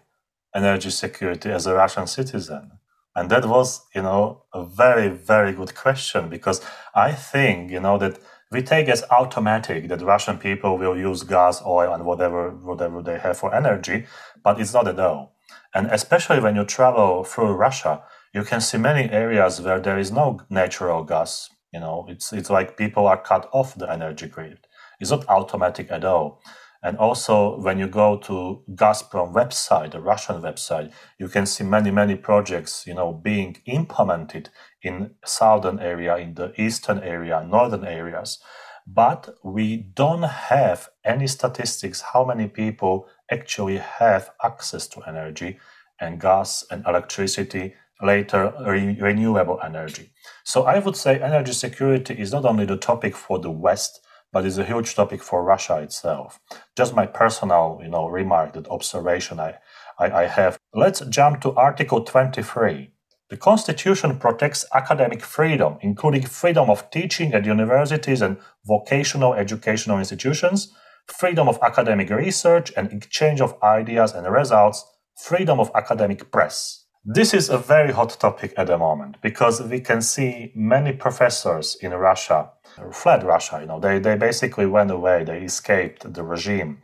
energy 0.56 0.90
security 0.90 1.52
as 1.52 1.68
a 1.68 1.76
Russian 1.76 2.08
citizen? 2.08 2.79
And 3.20 3.30
that 3.32 3.46
was, 3.46 3.82
you 3.94 4.02
know, 4.02 4.44
a 4.54 4.64
very, 4.64 5.10
very 5.10 5.52
good 5.52 5.76
question 5.76 6.30
because 6.30 6.62
I 6.96 7.12
think, 7.12 7.70
you 7.70 7.82
know, 7.82 7.98
that 7.98 8.18
we 8.50 8.62
take 8.62 8.88
as 8.88 9.04
automatic 9.12 9.90
that 9.90 10.02
Russian 10.02 10.38
people 10.38 10.78
will 10.78 10.98
use 10.98 11.24
gas, 11.24 11.62
oil, 11.66 11.94
and 11.94 12.06
whatever 12.06 12.52
whatever 12.52 13.02
they 13.04 13.20
have 13.20 13.38
for 13.38 13.54
energy, 13.54 14.06
but 14.42 14.58
it's 14.62 14.74
not 14.74 14.88
at 14.88 15.02
all. 15.02 15.36
And 15.76 15.88
especially 15.92 16.40
when 16.40 16.56
you 16.56 16.64
travel 16.64 17.26
through 17.26 17.52
Russia, 17.68 18.04
you 18.34 18.44
can 18.46 18.62
see 18.62 18.78
many 18.78 19.12
areas 19.12 19.60
where 19.60 19.82
there 19.82 20.00
is 20.00 20.14
no 20.14 20.40
natural 20.50 21.04
gas. 21.04 21.50
You 21.74 21.82
know, 21.82 22.06
it's 22.08 22.32
it's 22.32 22.50
like 22.50 22.78
people 22.78 23.06
are 23.06 23.22
cut 23.22 23.50
off 23.52 23.76
the 23.76 23.92
energy 23.92 24.28
grid. 24.28 24.60
It's 25.02 25.12
not 25.12 25.28
automatic 25.28 25.92
at 25.92 26.06
all. 26.06 26.42
And 26.82 26.98
also, 26.98 27.60
when 27.60 27.78
you 27.78 27.88
go 27.88 28.18
to 28.18 28.64
Gazprom 28.74 29.34
website, 29.34 29.92
the 29.92 30.00
Russian 30.00 30.42
website, 30.42 30.94
you 31.18 31.28
can 31.28 31.46
see 31.46 31.66
many, 31.66 31.92
many 31.92 32.16
projects, 32.16 32.88
you 32.88 32.94
know, 32.94 33.12
being 33.12 33.58
implemented 33.66 34.50
in 34.82 35.16
southern 35.26 35.80
area, 35.80 36.16
in 36.18 36.36
the 36.36 36.54
eastern 36.60 37.00
area, 37.00 37.46
northern 37.46 37.84
areas. 37.84 38.40
But 38.88 39.36
we 39.44 39.78
don't 39.78 40.24
have 40.24 40.90
any 41.04 41.28
statistics 41.28 42.02
how 42.14 42.24
many 42.24 42.48
people 42.48 43.08
actually 43.30 43.78
have 43.78 44.32
access 44.42 44.88
to 44.88 45.02
energy 45.02 45.60
and 46.00 46.20
gas 46.20 46.64
and 46.72 46.86
electricity 46.88 47.76
later 48.02 48.54
re- 48.66 48.98
renewable 49.00 49.60
energy. 49.64 50.12
So 50.46 50.64
I 50.64 50.80
would 50.80 50.96
say 50.96 51.20
energy 51.20 51.52
security 51.52 52.14
is 52.16 52.32
not 52.32 52.46
only 52.46 52.66
the 52.66 52.78
topic 52.78 53.16
for 53.16 53.38
the 53.38 53.52
West, 53.52 54.00
but 54.32 54.46
it's 54.46 54.58
a 54.58 54.66
huge 54.66 54.96
topic 54.96 55.24
for 55.24 55.44
Russia 55.44 55.78
itself. 55.78 56.40
Just 56.76 56.96
my 56.96 57.06
personal, 57.06 57.80
you 57.82 57.90
know, 57.90 58.08
remark, 58.08 58.54
that 58.54 58.68
observation 58.68 59.40
I, 59.40 59.56
I, 59.98 60.12
I 60.12 60.26
have. 60.26 60.60
Let's 60.74 61.02
jump 61.02 61.42
to 61.42 61.56
Article 61.56 62.04
23. 62.04 62.92
The 63.30 63.38
Constitution 63.38 64.18
protects 64.18 64.66
academic 64.74 65.22
freedom, 65.22 65.78
including 65.82 66.24
freedom 66.24 66.70
of 66.70 66.90
teaching 66.90 67.34
at 67.34 67.46
universities 67.46 68.22
and 68.22 68.38
vocational 68.66 69.36
educational 69.36 70.00
institutions, 70.00 70.74
freedom 71.06 71.48
of 71.48 71.60
academic 71.62 72.10
research 72.10 72.72
and 72.76 72.92
exchange 72.92 73.42
of 73.42 73.56
ideas 73.62 74.14
and 74.14 74.26
results, 74.32 74.86
freedom 75.16 75.60
of 75.60 75.72
academic 75.76 76.32
press. 76.32 76.86
This 77.06 77.34
is 77.34 77.50
a 77.50 77.58
very 77.58 77.92
hot 77.92 78.18
topic 78.20 78.54
at 78.58 78.68
the 78.68 78.78
moment 78.78 79.18
because 79.22 79.62
we 79.62 79.80
can 79.80 80.02
see 80.02 80.52
many 80.56 80.92
professors 80.92 81.78
in 81.82 81.94
Russia 81.94 82.50
fled 82.92 83.24
Russia. 83.24 83.60
You 83.62 83.68
know, 83.68 83.80
they, 83.80 84.00
they 84.00 84.16
basically 84.16 84.66
went 84.66 84.92
away, 84.92 85.24
they 85.24 85.42
escaped 85.44 86.14
the 86.14 86.24
regime. 86.24 86.80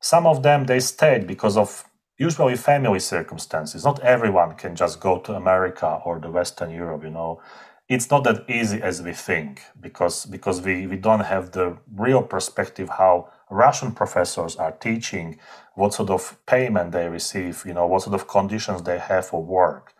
some 0.00 0.26
of 0.26 0.42
them 0.42 0.66
they 0.66 0.80
stayed 0.80 1.26
because 1.26 1.56
of 1.56 1.84
usually 2.18 2.56
family 2.56 3.00
circumstances. 3.00 3.84
Not 3.84 4.00
everyone 4.00 4.56
can 4.56 4.76
just 4.76 5.00
go 5.00 5.18
to 5.20 5.34
America 5.34 6.00
or 6.04 6.18
the 6.20 6.30
Western 6.30 6.70
Europe, 6.70 7.04
you 7.04 7.10
know. 7.10 7.40
It's 7.88 8.10
not 8.10 8.24
that 8.24 8.50
easy 8.50 8.82
as 8.82 9.02
we 9.02 9.12
think 9.12 9.62
because 9.80 10.26
because 10.26 10.60
we, 10.62 10.86
we 10.88 10.96
don't 10.96 11.20
have 11.34 11.52
the 11.52 11.78
real 11.94 12.22
perspective 12.22 12.88
how 12.98 13.30
Russian 13.50 13.92
professors 13.92 14.56
are 14.56 14.72
teaching, 14.72 15.38
what 15.74 15.94
sort 15.94 16.10
of 16.10 16.36
payment 16.46 16.92
they 16.92 17.08
receive, 17.08 17.64
you 17.66 17.74
know, 17.74 17.86
what 17.86 18.02
sort 18.02 18.14
of 18.14 18.28
conditions 18.28 18.82
they 18.82 18.98
have 18.98 19.26
for 19.28 19.42
work. 19.42 19.94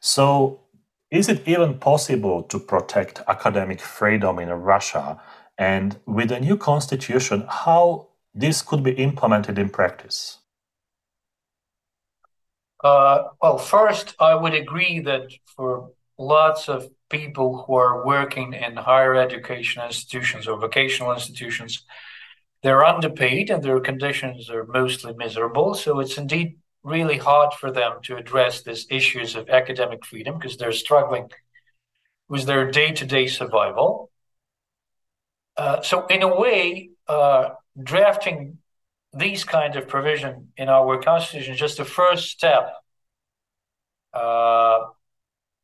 So 0.00 0.61
is 1.12 1.28
it 1.28 1.46
even 1.46 1.78
possible 1.78 2.42
to 2.44 2.58
protect 2.58 3.20
academic 3.28 3.80
freedom 3.80 4.38
in 4.38 4.48
Russia? 4.48 5.20
And 5.58 5.98
with 6.06 6.30
the 6.30 6.40
new 6.40 6.56
constitution, 6.56 7.44
how 7.48 8.08
this 8.34 8.62
could 8.62 8.82
be 8.82 8.92
implemented 8.92 9.58
in 9.58 9.68
practice? 9.68 10.38
Uh, 12.82 13.24
well, 13.42 13.58
first, 13.58 14.14
I 14.18 14.34
would 14.34 14.54
agree 14.54 15.00
that 15.00 15.30
for 15.44 15.90
lots 16.18 16.70
of 16.70 16.88
people 17.10 17.62
who 17.62 17.74
are 17.74 18.06
working 18.06 18.54
in 18.54 18.76
higher 18.76 19.14
education 19.14 19.84
institutions 19.84 20.48
or 20.48 20.58
vocational 20.58 21.12
institutions, 21.12 21.84
they're 22.62 22.86
underpaid 22.86 23.50
and 23.50 23.62
their 23.62 23.80
conditions 23.80 24.48
are 24.48 24.64
mostly 24.64 25.12
miserable. 25.12 25.74
So 25.74 26.00
it's 26.00 26.16
indeed 26.16 26.56
really 26.82 27.18
hard 27.18 27.52
for 27.54 27.70
them 27.70 27.98
to 28.02 28.16
address 28.16 28.62
these 28.62 28.86
issues 28.90 29.36
of 29.36 29.48
academic 29.48 30.04
freedom 30.04 30.38
because 30.38 30.56
they're 30.56 30.72
struggling 30.72 31.30
with 32.28 32.44
their 32.44 32.70
day-to-day 32.70 33.26
survival. 33.26 34.10
Uh, 35.56 35.80
so 35.82 36.06
in 36.06 36.22
a 36.22 36.40
way, 36.40 36.90
uh, 37.08 37.50
drafting 37.80 38.58
these 39.14 39.44
kind 39.44 39.76
of 39.76 39.86
provision 39.86 40.48
in 40.56 40.68
our 40.68 41.00
constitution 41.00 41.54
is 41.54 41.60
just 41.60 41.76
the 41.76 41.84
first 41.84 42.30
step. 42.30 42.74
Uh, 44.12 44.80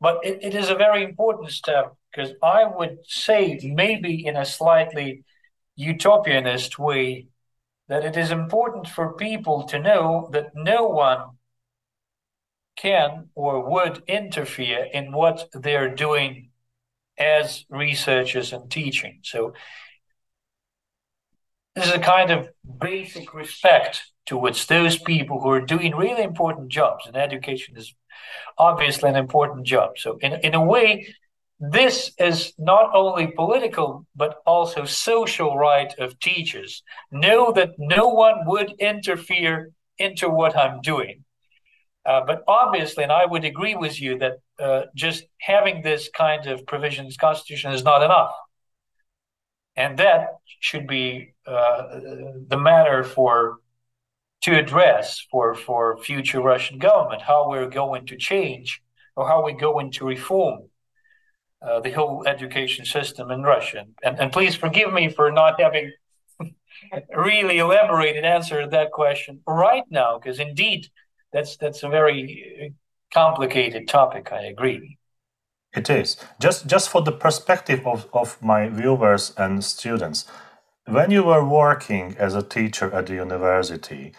but 0.00 0.24
it, 0.24 0.38
it 0.42 0.54
is 0.54 0.70
a 0.70 0.74
very 0.74 1.02
important 1.02 1.50
step 1.50 1.94
because 2.10 2.32
I 2.42 2.64
would 2.64 2.98
say 3.06 3.58
maybe 3.62 4.26
in 4.26 4.36
a 4.36 4.44
slightly 4.44 5.24
utopianist 5.78 6.78
way 6.78 7.28
that 7.88 8.04
it 8.04 8.16
is 8.16 8.30
important 8.30 8.86
for 8.86 9.14
people 9.14 9.64
to 9.64 9.78
know 9.78 10.28
that 10.32 10.50
no 10.54 10.86
one 10.86 11.38
can 12.76 13.28
or 13.34 13.68
would 13.68 14.02
interfere 14.06 14.86
in 14.92 15.12
what 15.12 15.48
they're 15.52 15.94
doing 15.94 16.50
as 17.18 17.64
researchers 17.68 18.52
and 18.52 18.70
teaching. 18.70 19.18
So 19.22 19.54
this 21.74 21.86
is 21.86 21.92
a 21.92 21.98
kind 21.98 22.30
of 22.30 22.48
basic 22.80 23.34
respect 23.34 24.12
towards 24.26 24.66
those 24.66 24.98
people 24.98 25.40
who 25.40 25.50
are 25.50 25.60
doing 25.60 25.96
really 25.96 26.22
important 26.22 26.68
jobs, 26.68 27.06
and 27.06 27.16
education 27.16 27.76
is 27.76 27.94
obviously 28.58 29.08
an 29.08 29.16
important 29.16 29.66
job. 29.66 29.92
So 29.96 30.18
in, 30.20 30.34
in 30.42 30.54
a 30.54 30.62
way, 30.62 31.14
this 31.60 32.12
is 32.18 32.52
not 32.56 32.90
only 32.94 33.28
political 33.28 34.06
but 34.14 34.40
also 34.46 34.84
social 34.84 35.56
right 35.56 35.92
of 35.98 36.18
teachers. 36.20 36.82
Know 37.10 37.52
that 37.52 37.70
no 37.78 38.08
one 38.08 38.46
would 38.46 38.72
interfere 38.78 39.72
into 39.98 40.28
what 40.28 40.56
i'm 40.56 40.80
doing. 40.80 41.24
Uh, 42.06 42.22
but 42.24 42.42
obviously 42.46 43.02
and 43.02 43.12
i 43.12 43.26
would 43.26 43.44
agree 43.44 43.74
with 43.74 44.00
you 44.00 44.18
that 44.18 44.34
uh, 44.60 44.82
just 44.94 45.24
having 45.40 45.82
this 45.82 46.08
kind 46.14 46.46
of 46.46 46.66
provisions 46.66 47.16
constitution 47.16 47.72
is 47.72 47.82
not 47.84 48.02
enough. 48.02 48.32
And 49.76 49.98
that 49.98 50.38
should 50.60 50.86
be 50.88 51.34
uh, 51.46 52.00
the 52.48 52.58
matter 52.58 53.04
for 53.04 53.58
to 54.42 54.56
address 54.56 55.26
for 55.30 55.54
for 55.54 55.98
future 55.98 56.40
russian 56.40 56.78
government 56.78 57.22
how 57.22 57.48
we're 57.50 57.68
going 57.68 58.06
to 58.06 58.16
change 58.16 58.80
or 59.16 59.26
how 59.26 59.42
we're 59.42 59.56
going 59.68 59.90
to 59.90 60.06
reform 60.06 60.68
uh, 61.60 61.80
the 61.80 61.90
whole 61.90 62.24
education 62.26 62.84
system 62.84 63.30
in 63.30 63.42
Russia. 63.42 63.84
And, 64.02 64.18
and 64.18 64.32
please 64.32 64.54
forgive 64.54 64.92
me 64.92 65.08
for 65.08 65.30
not 65.30 65.60
having 65.60 65.92
really 67.16 67.58
elaborated 67.58 68.24
answer 68.24 68.62
to 68.62 68.68
that 68.68 68.92
question 68.92 69.40
right 69.46 69.84
now, 69.90 70.18
because 70.18 70.38
indeed 70.38 70.88
that's 71.32 71.56
that's 71.56 71.82
a 71.82 71.88
very 71.88 72.74
complicated 73.12 73.88
topic. 73.88 74.32
I 74.32 74.42
agree. 74.44 74.98
It 75.74 75.90
is 75.90 76.16
just 76.40 76.66
just 76.66 76.88
for 76.88 77.02
the 77.02 77.12
perspective 77.12 77.86
of, 77.86 78.08
of 78.12 78.40
my 78.42 78.68
viewers 78.68 79.32
and 79.36 79.64
students. 79.64 80.26
When 80.86 81.10
you 81.10 81.24
were 81.24 81.44
working 81.44 82.16
as 82.18 82.34
a 82.34 82.42
teacher 82.42 82.90
at 82.94 83.06
the 83.06 83.14
university, 83.14 84.12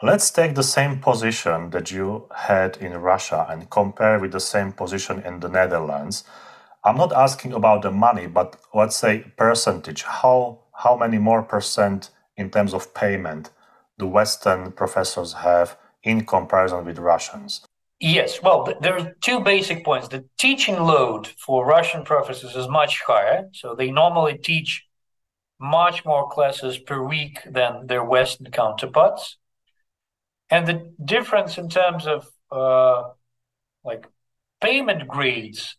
let's 0.00 0.30
take 0.30 0.54
the 0.54 0.62
same 0.62 1.00
position 1.00 1.70
that 1.70 1.90
you 1.90 2.28
had 2.32 2.76
in 2.76 2.92
Russia 2.98 3.46
and 3.48 3.68
compare 3.68 4.20
with 4.20 4.30
the 4.30 4.40
same 4.40 4.70
position 4.70 5.20
in 5.24 5.40
the 5.40 5.48
Netherlands 5.48 6.22
I'm 6.84 6.98
not 6.98 7.12
asking 7.12 7.54
about 7.54 7.82
the 7.82 7.90
money, 7.90 8.26
but 8.26 8.56
let's 8.74 8.96
say 8.96 9.24
percentage. 9.36 10.02
How 10.02 10.58
how 10.74 10.96
many 10.96 11.18
more 11.18 11.42
percent 11.42 12.10
in 12.36 12.50
terms 12.50 12.74
of 12.74 12.92
payment 12.94 13.50
do 13.98 14.06
Western 14.06 14.72
professors 14.72 15.32
have 15.32 15.78
in 16.02 16.26
comparison 16.26 16.84
with 16.84 16.98
Russians? 16.98 17.64
Yes, 18.00 18.42
well, 18.42 18.68
there 18.82 18.98
are 18.98 19.14
two 19.22 19.40
basic 19.40 19.84
points. 19.84 20.08
The 20.08 20.24
teaching 20.36 20.78
load 20.78 21.28
for 21.28 21.64
Russian 21.64 22.04
professors 22.04 22.54
is 22.54 22.68
much 22.68 23.00
higher, 23.06 23.48
so 23.52 23.74
they 23.74 23.90
normally 23.90 24.36
teach 24.36 24.84
much 25.58 26.04
more 26.04 26.28
classes 26.28 26.76
per 26.78 27.02
week 27.02 27.38
than 27.46 27.86
their 27.86 28.04
Western 28.04 28.50
counterparts. 28.50 29.38
And 30.50 30.66
the 30.66 30.92
difference 31.02 31.56
in 31.56 31.70
terms 31.70 32.06
of 32.06 32.28
uh, 32.50 33.10
like 33.84 34.06
payment 34.60 35.08
grades 35.08 35.76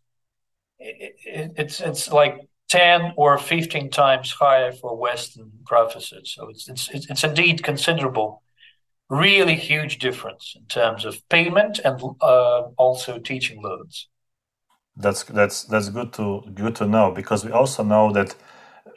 it, 0.79 1.15
it's 1.57 1.81
it's 1.81 2.11
like 2.11 2.47
10 2.69 3.13
or 3.15 3.37
15 3.37 3.89
times 3.89 4.31
higher 4.31 4.71
for 4.71 4.97
Western 4.97 5.51
professors. 5.65 6.33
So 6.35 6.49
it's, 6.49 6.67
it's, 6.67 6.89
it's 7.09 7.23
indeed 7.23 7.63
considerable, 7.63 8.41
really 9.09 9.55
huge 9.55 9.99
difference 9.99 10.55
in 10.55 10.65
terms 10.65 11.05
of 11.05 11.27
payment 11.29 11.79
and 11.85 12.01
uh, 12.21 12.63
also 12.77 13.19
teaching 13.19 13.61
loads. 13.61 14.07
That's 14.97 15.23
that's 15.23 15.65
that's 15.65 15.89
good 15.89 16.13
to 16.13 16.41
good 16.53 16.75
to 16.77 16.85
know 16.85 17.11
because 17.11 17.43
we 17.43 17.51
also 17.51 17.83
know 17.83 18.13
that 18.13 18.33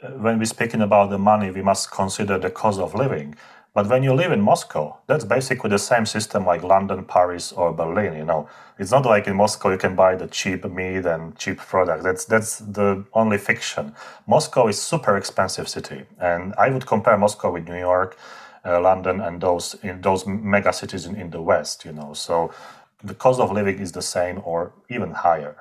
uh, 0.01 0.07
when 0.11 0.39
we're 0.39 0.45
speaking 0.45 0.81
about 0.81 1.09
the 1.09 1.17
money, 1.17 1.51
we 1.51 1.61
must 1.61 1.91
consider 1.91 2.37
the 2.39 2.49
cost 2.49 2.79
of 2.79 2.95
living. 2.95 3.35
But 3.79 3.87
when 3.87 4.03
you 4.03 4.13
live 4.13 4.33
in 4.33 4.41
Moscow, 4.41 4.97
that's 5.07 5.23
basically 5.23 5.69
the 5.69 5.79
same 5.79 6.05
system 6.05 6.45
like 6.45 6.63
London, 6.63 7.05
Paris, 7.05 7.53
or 7.53 7.71
Berlin. 7.71 8.13
You 8.13 8.25
know, 8.25 8.49
it's 8.77 8.91
not 8.91 9.05
like 9.05 9.25
in 9.25 9.37
Moscow 9.37 9.69
you 9.69 9.77
can 9.77 9.95
buy 9.95 10.15
the 10.17 10.27
cheap 10.27 10.65
meat 10.65 11.05
and 11.05 11.37
cheap 11.37 11.59
products. 11.59 12.03
That's 12.03 12.25
that's 12.25 12.59
the 12.59 13.05
only 13.13 13.37
fiction. 13.37 13.95
Moscow 14.27 14.67
is 14.67 14.81
super 14.81 15.15
expensive 15.15 15.69
city, 15.69 16.01
and 16.19 16.53
I 16.57 16.67
would 16.71 16.85
compare 16.87 17.17
Moscow 17.17 17.53
with 17.53 17.69
New 17.69 17.79
York, 17.79 18.17
uh, 18.65 18.81
London, 18.81 19.21
and 19.21 19.39
those 19.39 19.77
in 19.81 20.01
those 20.01 20.27
mega 20.27 20.73
cities 20.73 21.05
in, 21.05 21.15
in 21.15 21.29
the 21.29 21.41
West. 21.41 21.85
You 21.85 21.93
know, 21.93 22.11
so 22.13 22.51
the 23.01 23.13
cost 23.13 23.39
of 23.39 23.49
living 23.49 23.79
is 23.79 23.93
the 23.93 24.01
same 24.01 24.41
or 24.43 24.73
even 24.89 25.11
higher. 25.11 25.55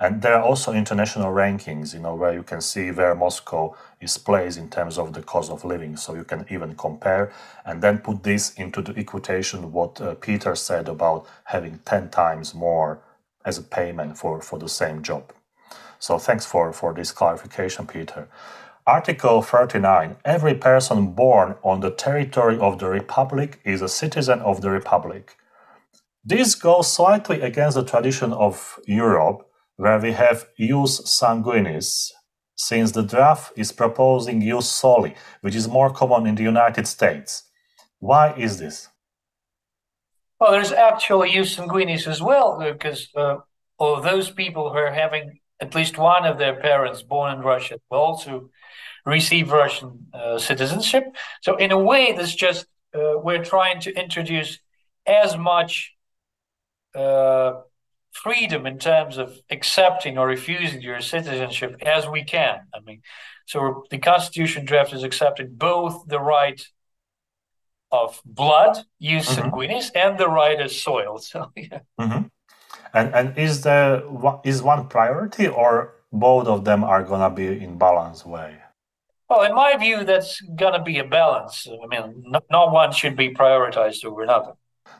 And 0.00 0.22
there 0.22 0.34
are 0.34 0.42
also 0.42 0.72
international 0.72 1.32
rankings, 1.32 1.94
you 1.94 2.00
know, 2.00 2.14
where 2.14 2.32
you 2.32 2.42
can 2.42 2.60
see 2.60 2.90
where 2.90 3.14
Moscow 3.14 3.76
is 4.04 4.18
placed 4.18 4.58
in 4.58 4.68
terms 4.70 4.98
of 4.98 5.12
the 5.12 5.22
cost 5.22 5.50
of 5.50 5.64
living. 5.64 5.96
So 5.96 6.14
you 6.14 6.24
can 6.24 6.46
even 6.50 6.76
compare 6.76 7.32
and 7.64 7.82
then 7.82 7.98
put 7.98 8.22
this 8.22 8.54
into 8.54 8.82
the 8.82 8.92
equation 8.98 9.72
what 9.72 10.00
uh, 10.00 10.14
Peter 10.14 10.54
said 10.54 10.88
about 10.88 11.26
having 11.44 11.80
10 11.84 12.10
times 12.10 12.54
more 12.54 13.00
as 13.44 13.58
a 13.58 13.62
payment 13.62 14.16
for, 14.16 14.40
for 14.40 14.58
the 14.58 14.68
same 14.68 15.02
job. 15.02 15.32
So 15.98 16.18
thanks 16.18 16.46
for, 16.46 16.72
for 16.72 16.92
this 16.92 17.12
clarification, 17.12 17.86
Peter. 17.86 18.28
Article 18.86 19.40
39 19.40 20.16
Every 20.24 20.54
person 20.54 21.12
born 21.12 21.56
on 21.62 21.80
the 21.80 21.90
territory 21.90 22.58
of 22.58 22.78
the 22.78 22.88
Republic 22.88 23.58
is 23.64 23.80
a 23.80 23.88
citizen 23.88 24.40
of 24.40 24.60
the 24.60 24.70
Republic. 24.70 25.36
This 26.22 26.54
goes 26.54 26.92
slightly 26.92 27.40
against 27.40 27.76
the 27.76 27.84
tradition 27.84 28.32
of 28.32 28.78
Europe, 28.86 29.46
where 29.76 29.98
we 29.98 30.12
have 30.12 30.46
jus 30.58 31.00
sanguinis, 31.02 32.12
since 32.56 32.92
the 32.92 33.02
draft 33.02 33.52
is 33.56 33.72
proposing 33.72 34.40
jus 34.40 34.70
soli, 34.70 35.14
which 35.40 35.54
is 35.54 35.68
more 35.68 35.90
common 35.90 36.26
in 36.26 36.34
the 36.34 36.42
United 36.42 36.86
States. 36.86 37.44
Why 37.98 38.32
is 38.34 38.58
this? 38.58 38.88
Well, 40.38 40.52
there's 40.52 40.72
actually 40.72 41.32
jus 41.32 41.56
sanguinis 41.56 42.06
as 42.06 42.20
well, 42.20 42.58
because 42.60 43.08
uh, 43.16 43.36
those 43.78 44.30
people 44.30 44.70
who 44.70 44.78
are 44.78 44.92
having 44.92 45.40
at 45.60 45.74
least 45.74 45.98
one 45.98 46.24
of 46.24 46.38
their 46.38 46.56
parents 46.60 47.02
born 47.02 47.32
in 47.34 47.40
Russia 47.40 47.76
will 47.90 47.98
also 47.98 48.50
receive 49.06 49.52
Russian 49.52 50.06
uh, 50.12 50.38
citizenship. 50.38 51.04
So, 51.42 51.56
in 51.56 51.72
a 51.72 51.78
way, 51.78 52.12
this 52.12 52.34
just 52.34 52.66
uh, 52.94 53.14
we're 53.22 53.44
trying 53.44 53.80
to 53.80 53.92
introduce 53.92 54.58
as 55.06 55.36
much 55.36 55.92
uh, 56.94 57.52
freedom 58.14 58.64
in 58.64 58.78
terms 58.78 59.18
of 59.18 59.36
accepting 59.50 60.16
or 60.16 60.26
refusing 60.26 60.80
your 60.80 61.00
citizenship 61.00 61.76
as 61.82 62.06
we 62.06 62.22
can. 62.22 62.60
I 62.72 62.80
mean, 62.80 63.02
so 63.46 63.84
the 63.90 63.98
Constitution 63.98 64.64
draft 64.64 64.92
is 64.92 65.02
accepting 65.02 65.48
both 65.54 66.06
the 66.06 66.20
right 66.20 66.64
of 67.90 68.20
blood, 68.24 68.78
jus 69.00 69.28
mm-hmm. 69.28 69.48
sanguinis, 69.48 69.90
and 69.94 70.18
the 70.18 70.28
right 70.28 70.60
is 70.60 70.80
soil. 70.80 71.18
So 71.30 71.50
yeah. 71.56 71.80
Mm-hmm. 72.00 72.24
And 72.94 73.14
and 73.14 73.38
is 73.38 73.62
there 73.62 74.02
is 74.44 74.62
one 74.62 74.88
priority, 74.88 75.48
or 75.48 75.94
both 76.12 76.46
of 76.46 76.64
them 76.64 76.84
are 76.84 77.02
gonna 77.02 77.30
be 77.30 77.46
in 77.64 77.78
balance 77.78 78.24
way? 78.24 78.58
Well, 79.28 79.42
in 79.42 79.54
my 79.54 79.76
view, 79.76 80.04
that's 80.04 80.40
gonna 80.40 80.82
be 80.82 80.98
a 80.98 81.04
balance. 81.04 81.66
I 81.66 81.86
mean, 81.86 82.22
no, 82.26 82.40
no 82.50 82.66
one 82.66 82.92
should 82.92 83.16
be 83.16 83.34
prioritized 83.34 84.04
over 84.04 84.22
another. 84.22 84.52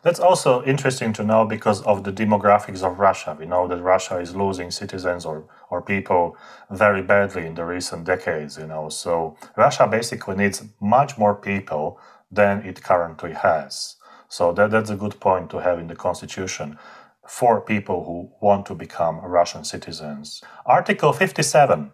That's 0.05 0.21
also 0.21 0.63
interesting 0.65 1.15
to 1.15 1.25
know 1.25 1.47
because 1.47 1.81
of 1.83 2.05
the 2.05 2.13
demographics 2.13 2.83
of 2.83 2.99
Russia. 2.99 3.35
We 3.39 3.47
know 3.47 3.67
that 3.69 3.83
Russia 3.83 4.19
is 4.19 4.37
losing 4.37 4.71
citizens 4.71 5.25
or, 5.25 5.47
or 5.71 5.81
people 5.81 6.37
very 6.71 7.01
badly 7.01 7.47
in 7.47 7.55
the 7.55 7.65
recent 7.65 8.05
decades, 8.05 8.59
you 8.59 8.67
know. 8.67 8.91
So 8.91 9.35
Russia 9.57 9.87
basically 9.87 10.37
needs 10.37 10.63
much 10.79 11.17
more 11.17 11.35
people 11.35 11.99
than 12.31 12.61
it 12.67 12.83
currently 12.83 13.33
has. 13.33 13.97
So 14.29 14.53
that, 14.53 14.71
that's 14.71 14.91
a 14.91 14.97
good 14.97 15.21
point 15.21 15.49
to 15.51 15.59
have 15.63 15.79
in 15.79 15.87
the 15.87 15.97
constitution 15.97 16.79
for 17.27 17.63
people 17.63 18.05
who 18.05 18.31
want 18.47 18.67
to 18.67 18.75
become 18.75 19.21
Russian 19.21 19.65
citizens. 19.65 20.43
Article 20.67 21.15
57 21.15 21.93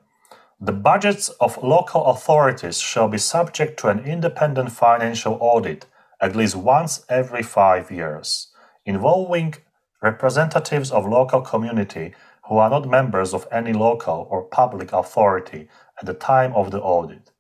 the 0.63 0.73
budgets 0.73 1.31
of 1.41 1.63
local 1.63 2.05
authorities 2.05 2.79
shall 2.79 3.09
be 3.09 3.17
subject 3.17 3.81
to 3.81 3.89
an 3.89 4.01
independent 4.01 4.71
financial 4.71 5.39
audit 5.41 5.87
at 6.21 6.37
least 6.37 6.57
once 6.57 7.05
every 7.09 7.43
five 7.43 7.91
years, 7.91 8.49
involving 8.85 9.55
representatives 10.03 10.91
of 10.91 11.07
local 11.07 11.41
community 11.41 12.15
who 12.49 12.59
are 12.59 12.71
not 12.71 12.89
members 12.89 13.33
of 13.33 13.47
any 13.53 13.73
local 13.73 14.27
or 14.31 14.43
public 14.43 14.93
authority 14.93 15.69
at 16.01 16.07
the 16.07 16.15
time 16.15 16.53
of 16.55 16.71
the 16.71 16.81
audit. 16.81 17.31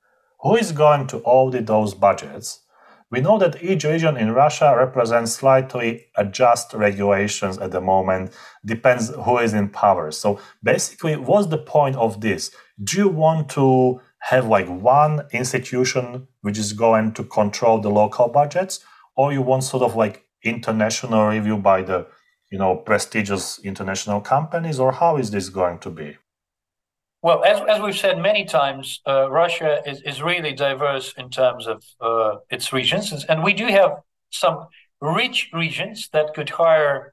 Who 0.41 0.57
is 0.57 0.73
going 0.73 1.07
to 1.09 1.19
audit 1.19 1.67
those 1.67 1.95
budgets? 1.95 2.61
We 3.11 3.21
know 3.21 3.39
that 3.39 3.63
each 3.63 3.83
region 3.85 4.17
in 4.17 4.33
Russia 4.33 4.73
represents 4.77 5.33
slightly 5.33 6.07
adjust 6.17 6.73
regulations 6.73 7.59
at 7.59 7.73
the 7.73 7.81
moment, 7.81 8.33
depends 8.65 9.09
who 9.09 9.39
is 9.39 9.53
in 9.53 9.69
power. 9.69 10.13
So 10.13 10.39
basically, 10.63 11.17
what's 11.17 11.49
the 11.49 11.59
point 11.59 11.97
of 11.97 12.21
this? 12.21 12.53
Do 12.83 12.99
you 12.99 13.09
want 13.09 13.49
to 13.51 14.01
have 14.21 14.47
like 14.47 14.69
one 14.69 15.27
institution 15.33 16.29
which 16.43 16.59
is 16.59 16.73
going 16.73 17.13
to 17.15 17.25
control 17.25 17.81
the 17.81 17.91
local 17.91 18.29
budgets, 18.29 18.81
or 19.17 19.33
you 19.33 19.43
want 19.43 19.65
sort 19.65 19.83
of 19.83 19.97
like 19.97 20.25
international 20.45 21.27
review 21.27 21.57
by 21.57 21.83
the 21.83 22.07
you 22.51 22.59
know 22.59 22.77
prestigious 22.77 23.59
international 23.61 24.21
companies, 24.21 24.79
or 24.79 24.93
how 24.93 25.17
is 25.17 25.31
this 25.31 25.49
going 25.49 25.79
to 25.81 25.91
be? 25.91 26.17
Well, 27.23 27.45
as, 27.45 27.61
as 27.69 27.83
we've 27.83 27.97
said 27.97 28.19
many 28.19 28.47
times, 28.47 29.01
uh, 29.07 29.31
Russia 29.31 29.83
is, 29.87 30.01
is 30.03 30.23
really 30.23 30.53
diverse 30.53 31.13
in 31.19 31.29
terms 31.29 31.67
of 31.67 31.85
uh, 32.01 32.37
its 32.49 32.73
regions. 32.73 33.25
And 33.27 33.43
we 33.43 33.53
do 33.53 33.67
have 33.67 33.99
some 34.31 34.69
rich 35.03 35.51
regions 35.53 36.09
that 36.15 36.33
could 36.33 36.49
hire 36.49 37.13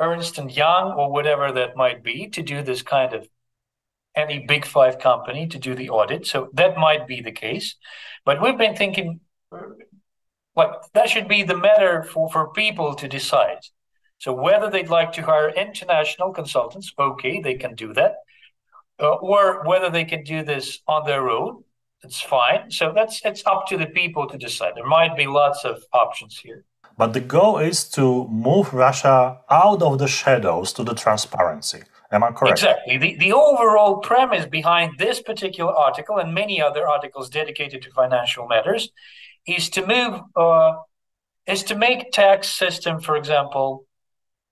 Ernst 0.00 0.38
and 0.38 0.50
Young 0.50 0.92
or 0.92 1.12
whatever 1.12 1.52
that 1.52 1.76
might 1.76 2.02
be 2.02 2.26
to 2.28 2.42
do 2.42 2.62
this 2.62 2.80
kind 2.80 3.12
of 3.12 3.28
any 4.14 4.40
big 4.46 4.64
five 4.64 4.98
company 4.98 5.46
to 5.48 5.58
do 5.58 5.74
the 5.74 5.90
audit. 5.90 6.26
So 6.26 6.50
that 6.54 6.76
might 6.76 7.06
be 7.06 7.20
the 7.20 7.32
case. 7.32 7.76
But 8.24 8.42
we've 8.42 8.58
been 8.58 8.76
thinking 8.76 9.20
like 10.54 10.70
that 10.94 11.08
should 11.08 11.28
be 11.28 11.42
the 11.42 11.56
matter 11.56 12.02
for, 12.02 12.30
for 12.30 12.52
people 12.52 12.94
to 12.96 13.08
decide. 13.08 13.58
So 14.18 14.32
whether 14.32 14.70
they'd 14.70 14.88
like 14.88 15.12
to 15.14 15.22
hire 15.22 15.48
international 15.50 16.32
consultants, 16.32 16.92
okay, 16.98 17.40
they 17.40 17.54
can 17.54 17.74
do 17.74 17.92
that. 17.94 18.16
Uh, 19.00 19.14
or 19.14 19.64
whether 19.64 19.90
they 19.90 20.04
can 20.04 20.22
do 20.22 20.44
this 20.44 20.80
on 20.86 21.04
their 21.06 21.28
own, 21.28 21.64
it's 22.04 22.20
fine. 22.20 22.70
So 22.70 22.92
that's 22.94 23.20
it's 23.24 23.42
up 23.46 23.66
to 23.68 23.76
the 23.78 23.86
people 23.86 24.28
to 24.28 24.38
decide. 24.38 24.72
There 24.76 24.86
might 24.86 25.16
be 25.16 25.26
lots 25.26 25.64
of 25.64 25.82
options 25.92 26.38
here. 26.38 26.64
But 26.98 27.14
the 27.14 27.20
goal 27.20 27.58
is 27.58 27.88
to 27.90 28.28
move 28.28 28.74
Russia 28.74 29.38
out 29.50 29.82
of 29.82 29.98
the 29.98 30.08
shadows 30.08 30.72
to 30.74 30.84
the 30.84 30.94
transparency. 30.94 31.82
Am 32.12 32.22
I 32.22 32.30
correct? 32.30 32.58
Exactly. 32.58 32.98
The, 32.98 33.16
the 33.16 33.32
overall 33.32 33.96
premise 33.98 34.46
behind 34.46 34.98
this 34.98 35.22
particular 35.22 35.72
article 35.72 36.18
and 36.18 36.34
many 36.34 36.60
other 36.60 36.86
articles 36.86 37.30
dedicated 37.30 37.82
to 37.82 37.90
financial 37.90 38.46
matters 38.46 38.90
is 39.46 39.70
to 39.70 39.86
move, 39.86 40.20
uh, 40.36 40.74
is 41.46 41.64
to 41.64 41.74
make 41.74 42.12
tax 42.12 42.48
system, 42.48 43.00
for 43.00 43.16
example, 43.16 43.86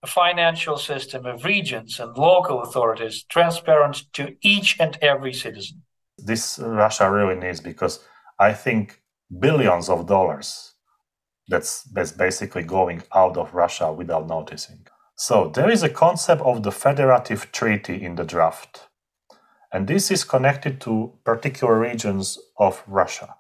a 0.03 0.07
financial 0.07 0.79
system 0.79 1.27
of 1.27 1.45
regions 1.45 2.01
and 2.01 2.17
local 2.17 2.63
authorities 2.63 3.25
transparent 3.25 4.05
to 4.15 4.35
each 4.41 4.81
and 4.81 4.99
every 5.03 5.35
citizen. 5.35 5.83
This 6.17 6.59
Russia 6.59 7.11
really 7.11 7.35
needs 7.35 7.61
because 7.61 8.01
I 8.39 8.55
think 8.55 9.03
billions 9.39 9.91
of 9.91 10.07
dollars 10.07 10.75
that's, 11.49 11.83
that's 11.93 12.13
basically 12.13 12.63
going 12.63 13.03
out 13.15 13.37
of 13.37 13.53
Russia 13.53 13.93
without 13.93 14.27
noticing. 14.27 14.87
So 15.21 15.51
there 15.55 15.69
is 15.69 15.83
a 15.83 15.91
concept 15.91 16.41
of 16.41 16.63
the 16.63 16.73
federative 16.73 17.53
treaty 17.53 18.03
in 18.03 18.17
the 18.17 18.25
draft. 18.25 18.89
And 19.71 19.87
this 19.87 20.11
is 20.11 20.25
connected 20.25 20.81
to 20.81 21.13
particular 21.25 21.79
regions 21.79 22.39
of 22.59 22.83
Russia. 22.87 23.37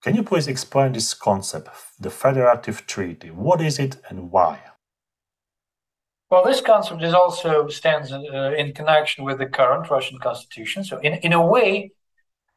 Can 0.00 0.14
you 0.14 0.22
please 0.22 0.46
explain 0.46 0.92
this 0.92 1.12
concept, 1.12 1.70
the 1.98 2.10
federative 2.10 2.86
treaty? 2.86 3.32
What 3.32 3.60
is 3.60 3.80
it 3.80 3.96
and 4.08 4.30
why? 4.30 4.60
Well, 6.30 6.44
this 6.44 6.60
concept 6.60 7.02
is 7.02 7.14
also 7.14 7.66
stands 7.66 8.12
uh, 8.12 8.54
in 8.56 8.72
connection 8.72 9.24
with 9.24 9.38
the 9.38 9.46
current 9.46 9.90
Russian 9.90 10.20
constitution. 10.20 10.84
So, 10.84 10.98
in, 10.98 11.14
in 11.14 11.32
a 11.32 11.44
way, 11.44 11.90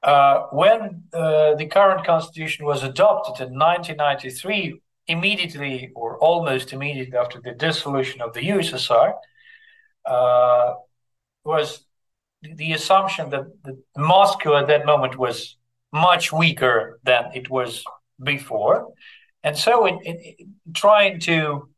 uh, 0.04 0.42
when 0.52 1.02
uh, 1.14 1.56
the 1.56 1.66
current 1.66 2.06
constitution 2.06 2.64
was 2.64 2.84
adopted 2.84 3.48
in 3.48 3.58
1993, 3.58 4.80
immediately 5.08 5.91
or 5.95 6.18
almost 6.18 6.74
immediately 6.74 7.18
after 7.18 7.39
the 7.41 7.51
dissolution 7.51 8.22
of 8.22 8.34
the 8.34 8.41
USSR 8.41 9.14
uh, 10.05 10.74
was 11.43 11.86
the 12.41 12.74
assumption 12.74 13.30
that, 13.30 13.45
that 13.64 13.78
Moscow 13.97 14.58
at 14.58 14.68
that 14.68 14.86
moment 14.86 15.18
was 15.18 15.58
much 15.91 16.32
weaker 16.32 16.99
than 17.03 17.32
it 17.34 17.49
was 17.49 17.84
before. 18.22 18.93
And 19.43 19.58
so, 19.58 19.86
in, 19.86 19.99
in, 20.03 20.16
in 20.18 20.55
trying 20.74 21.20
to 21.22 21.70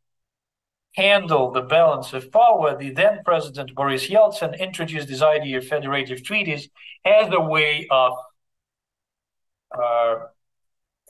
handle 0.95 1.51
the 1.51 1.61
balance 1.61 2.13
of 2.13 2.31
power, 2.31 2.77
the 2.77 2.91
then 2.91 3.19
president 3.23 3.75
Boris 3.75 4.09
Yeltsin 4.09 4.59
introduced 4.59 5.07
this 5.07 5.21
idea 5.21 5.59
of 5.59 5.67
federative 5.67 6.23
treaties 6.23 6.69
as 7.05 7.31
a 7.31 7.41
way 7.41 7.87
of 7.91 8.13
uh, 9.71 10.15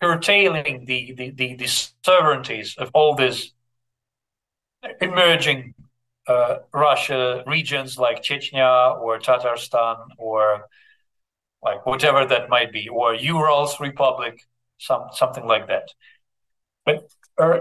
curtailing 0.01 0.85
the, 0.85 1.13
the, 1.13 1.29
the, 1.31 1.55
the 1.55 1.67
sovereignties 2.03 2.75
of 2.77 2.89
all 2.93 3.15
these 3.15 3.53
emerging 5.01 5.73
uh, 6.27 6.59
Russia 6.73 7.43
regions 7.47 7.97
like 7.97 8.21
Chechnya 8.21 8.99
or 9.01 9.19
Tatarstan 9.19 9.97
or 10.17 10.65
like 11.61 11.85
whatever 11.85 12.25
that 12.25 12.49
might 12.49 12.71
be, 12.71 12.87
or 12.87 13.13
Urals 13.13 13.79
Republic, 13.79 14.47
some 14.77 15.07
something 15.11 15.45
like 15.45 15.67
that. 15.67 15.89
But 16.85 17.09
uh, 17.37 17.59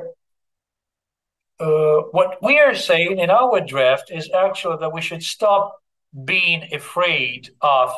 uh, 1.59 2.03
what 2.13 2.41
we 2.43 2.59
are 2.59 2.75
saying 2.75 3.19
in 3.19 3.31
our 3.31 3.61
draft 3.61 4.11
is 4.13 4.31
actually 4.33 4.77
that 4.79 4.93
we 4.93 5.01
should 5.01 5.23
stop 5.23 5.79
being 6.25 6.73
afraid 6.73 7.51
of 7.61 7.93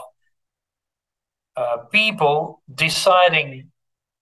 uh, 1.57 1.78
people 1.93 2.62
deciding 2.74 3.70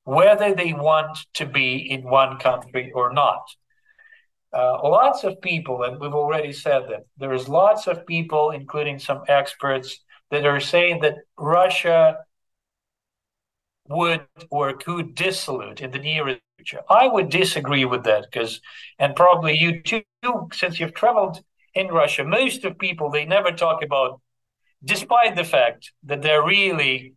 whether 0.08 0.54
they 0.54 0.72
want 0.72 1.18
to 1.34 1.44
be 1.44 1.76
in 1.90 2.02
one 2.02 2.38
country 2.38 2.90
or 2.94 3.12
not. 3.12 3.42
Uh, 4.54 4.80
lots 4.82 5.22
of 5.22 5.38
people, 5.42 5.82
and 5.82 6.00
we've 6.00 6.14
already 6.14 6.50
said 6.50 6.84
that 6.88 7.02
there 7.18 7.34
is 7.34 7.46
lots 7.46 7.86
of 7.86 8.06
people, 8.06 8.50
including 8.50 8.98
some 8.98 9.22
experts, 9.28 9.98
that 10.30 10.46
are 10.46 10.60
saying 10.60 11.02
that 11.02 11.16
Russia 11.36 12.24
would 13.90 14.22
or 14.50 14.72
could 14.72 15.14
dissolute 15.14 15.82
in 15.82 15.90
the 15.90 15.98
near 15.98 16.38
future. 16.56 16.80
I 16.88 17.06
would 17.06 17.28
disagree 17.28 17.84
with 17.84 18.04
that 18.04 18.28
because, 18.30 18.62
and 18.98 19.14
probably 19.14 19.58
you 19.58 19.82
too, 19.82 20.02
since 20.54 20.80
you've 20.80 20.94
traveled 20.94 21.42
in 21.74 21.88
Russia, 21.88 22.24
most 22.24 22.64
of 22.64 22.78
people 22.78 23.10
they 23.10 23.26
never 23.26 23.52
talk 23.52 23.82
about, 23.82 24.22
despite 24.82 25.36
the 25.36 25.44
fact 25.44 25.92
that 26.04 26.22
they're 26.22 26.42
really 26.42 27.12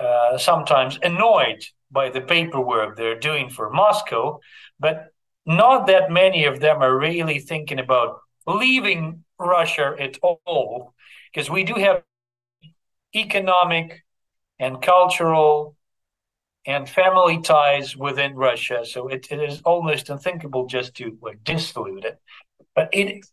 uh, 0.00 0.38
sometimes 0.38 0.98
annoyed 1.02 1.62
by 1.92 2.10
the 2.10 2.22
paperwork 2.22 2.96
they're 2.96 3.20
doing 3.20 3.50
for 3.50 3.70
Moscow, 3.70 4.40
but 4.80 5.12
not 5.46 5.86
that 5.86 6.10
many 6.10 6.44
of 6.46 6.58
them 6.58 6.82
are 6.82 6.98
really 6.98 7.38
thinking 7.38 7.78
about 7.78 8.20
leaving 8.46 9.24
Russia 9.38 9.94
at 9.98 10.18
all, 10.22 10.94
because 11.32 11.50
we 11.50 11.64
do 11.64 11.74
have 11.74 12.02
economic 13.14 14.02
and 14.58 14.80
cultural 14.80 15.76
and 16.64 16.88
family 16.88 17.42
ties 17.42 17.96
within 17.96 18.34
Russia. 18.34 18.84
So 18.84 19.08
it, 19.08 19.26
it 19.30 19.40
is 19.40 19.60
almost 19.62 20.08
unthinkable 20.10 20.66
just 20.66 20.94
to 20.94 21.18
like, 21.20 21.42
dissolute 21.44 22.04
it. 22.04 22.18
But 22.74 22.88
it, 22.92 23.26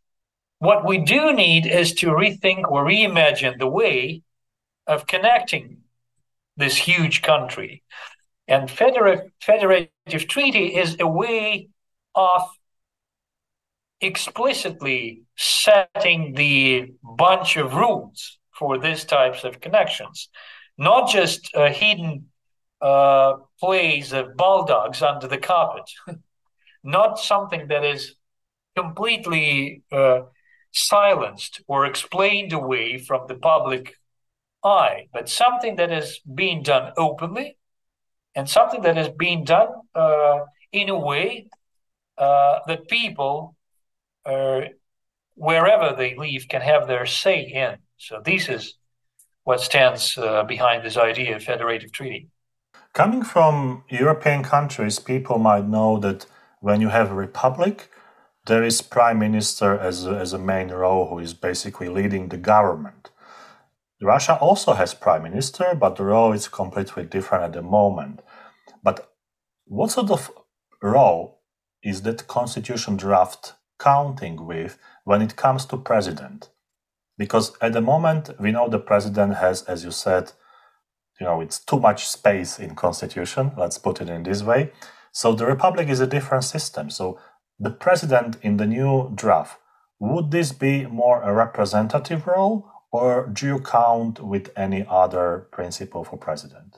what 0.58 0.86
we 0.86 0.98
do 0.98 1.32
need 1.32 1.66
is 1.66 1.94
to 1.96 2.08
rethink 2.08 2.70
or 2.70 2.84
reimagine 2.84 3.58
the 3.58 3.68
way 3.68 4.24
of 4.88 5.08
connecting 5.08 5.78
this 6.58 6.76
huge 6.76 7.22
country. 7.22 7.84
And 8.50 8.70
federative, 8.70 9.30
treaty 10.28 10.76
is 10.76 10.98
a 11.00 11.08
way 11.08 11.70
of 12.16 12.42
explicitly 14.02 15.22
setting 15.38 16.34
the 16.34 16.92
bunch 17.04 17.58
of 17.58 17.76
rules 17.76 18.40
for 18.58 18.80
these 18.80 19.06
types 19.06 19.44
of 19.44 19.62
connections, 19.62 20.30
not 20.80 21.12
just 21.12 21.52
a 21.54 21.70
hidden 21.70 22.26
uh, 22.82 23.34
plays 23.60 24.14
of 24.14 24.36
bulldogs 24.36 25.04
under 25.04 25.28
the 25.28 25.38
carpet, 25.38 25.84
not 26.84 27.20
something 27.20 27.68
that 27.68 27.86
is 27.86 28.16
completely 28.76 29.84
uh, 29.92 30.22
silenced 30.72 31.62
or 31.68 31.86
explained 31.86 32.52
away 32.52 32.98
from 32.98 33.28
the 33.28 33.36
public 33.36 33.94
eye, 34.64 35.06
but 35.14 35.30
something 35.30 35.76
that 35.76 35.92
is 35.92 36.20
being 36.34 36.64
done 36.64 36.94
openly 36.98 37.59
and 38.40 38.50
something 38.50 38.82
that 38.84 38.98
is 38.98 39.10
being 39.10 39.44
done 39.44 39.72
uh, 39.94 40.40
in 40.72 40.88
a 40.90 41.00
way 41.12 41.48
uh, 42.18 42.60
that 42.68 42.88
people, 42.88 43.56
uh, 44.26 44.62
wherever 45.36 45.94
they 45.96 46.16
live, 46.16 46.48
can 46.48 46.62
have 46.62 46.88
their 46.88 47.06
say 47.06 47.40
in. 47.64 47.72
So 47.98 48.14
this 48.24 48.48
is 48.48 48.64
what 49.44 49.60
stands 49.60 50.18
uh, 50.18 50.44
behind 50.44 50.86
this 50.86 50.96
idea 50.96 51.36
of 51.36 51.44
federative 51.44 51.92
treaty. 51.92 52.30
Coming 52.94 53.24
from 53.24 53.84
European 53.90 54.42
countries, 54.56 55.00
people 55.00 55.38
might 55.38 55.68
know 55.68 56.00
that 56.00 56.26
when 56.62 56.80
you 56.80 56.90
have 56.90 57.12
a 57.12 57.22
republic, 57.28 57.90
there 58.46 58.64
is 58.64 58.82
prime 58.82 59.20
minister 59.20 59.78
as 59.78 60.06
a, 60.06 60.16
as 60.24 60.32
a 60.34 60.46
main 60.54 60.70
role 60.70 61.10
who 61.10 61.20
is 61.20 61.34
basically 61.34 61.90
leading 61.90 62.30
the 62.30 62.42
government. 62.54 63.10
Russia 64.02 64.36
also 64.40 64.74
has 64.74 64.94
prime 64.94 65.24
minister, 65.24 65.76
but 65.76 65.98
the 65.98 66.06
role 66.06 66.32
is 66.32 66.48
completely 66.48 67.04
different 67.04 67.44
at 67.44 67.54
the 67.54 67.62
moment. 67.62 68.22
But 68.84 69.12
what 69.66 69.92
sort 69.92 70.12
of 70.12 70.32
role 70.82 71.42
is 71.84 72.02
that 72.04 72.28
constitution 72.28 72.98
draft 72.98 73.54
counting 73.80 74.46
with 74.46 74.78
when 75.04 75.22
it 75.22 75.36
comes 75.36 75.66
to 75.66 75.78
president? 75.78 76.50
Because 77.18 77.52
at 77.62 77.74
the 77.74 77.82
moment 77.82 78.32
we 78.40 78.52
know 78.52 78.70
the 78.70 78.80
president 78.80 79.36
has, 79.36 79.64
as 79.64 79.84
you 79.84 79.92
said, 79.92 80.32
you 81.20 81.26
know, 81.26 81.42
it's 81.42 81.60
too 81.60 81.80
much 81.80 82.08
space 82.08 82.60
in 82.60 82.76
constitution. 82.76 83.52
Let's 83.58 83.78
put 83.78 84.02
it 84.02 84.10
in 84.10 84.24
this 84.24 84.42
way. 84.42 84.72
So 85.12 85.34
the 85.34 85.46
republic 85.46 85.90
is 85.90 86.00
a 86.00 86.08
different 86.08 86.46
system. 86.46 86.90
So 86.90 87.20
the 87.60 87.72
president 87.72 88.38
in 88.42 88.58
the 88.58 88.68
new 88.68 89.12
draft 89.14 89.60
would 90.00 90.32
this 90.32 90.54
be 90.54 90.86
more 90.86 91.22
a 91.22 91.34
representative 91.34 92.26
role, 92.26 92.72
or 92.92 93.28
do 93.28 93.46
you 93.46 93.60
count 93.60 94.22
with 94.22 94.50
any 94.56 94.86
other 94.90 95.48
principle 95.52 96.06
for 96.06 96.18
president? 96.18 96.78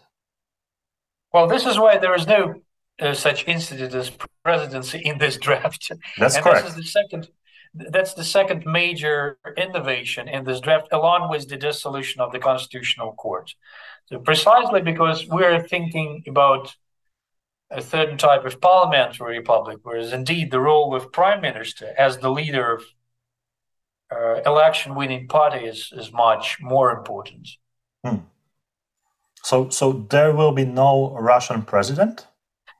Well, 1.34 1.48
this 1.48 1.66
is 1.66 1.78
why 1.80 1.98
there 1.98 2.16
is 2.16 2.28
no 2.28 2.56
uh, 3.00 3.14
such 3.14 3.48
institute 3.48 3.94
as 3.94 4.12
presidency 4.44 5.00
in 5.00 5.18
this 5.18 5.38
draft. 5.38 5.92
That's 6.18 6.36
and 6.36 6.44
correct. 6.44 6.66
This 6.66 6.72
is 6.72 6.78
the 6.78 6.84
second. 6.84 7.30
That's 7.74 8.14
the 8.16 8.26
second 8.26 8.66
major 8.66 9.38
innovation 9.56 10.28
in 10.28 10.44
this 10.44 10.60
draft, 10.60 10.90
along 10.92 11.30
with 11.30 11.48
the 11.48 11.56
dissolution 11.56 12.20
of 12.20 12.34
the 12.34 12.40
Constitutional 12.40 13.14
Court. 13.14 13.56
So 14.08 14.20
precisely 14.20 14.82
because 14.82 15.26
we're 15.26 15.66
thinking 15.66 16.24
about 16.28 16.76
a 17.70 17.82
certain 17.82 18.18
type 18.18 18.44
of 18.44 18.60
parliamentary 18.60 19.38
republic, 19.38 19.80
whereas 19.84 20.12
indeed 20.12 20.52
the 20.52 20.60
role 20.60 20.94
of 20.94 21.14
prime 21.14 21.40
minister 21.40 21.94
as 21.98 22.18
the 22.18 22.30
leader 22.30 22.76
of 22.76 22.84
uh, 24.12 24.42
election 24.46 24.94
winning 24.94 25.28
party 25.28 25.66
is, 25.66 25.94
is 25.96 26.12
much 26.12 26.58
more 26.60 26.92
important. 26.92 27.48
Hmm. 28.04 28.18
So, 29.44 29.70
so 29.70 30.06
there 30.10 30.34
will 30.34 30.52
be 30.52 30.66
no 30.66 31.16
Russian 31.20 31.64
president. 31.64 32.28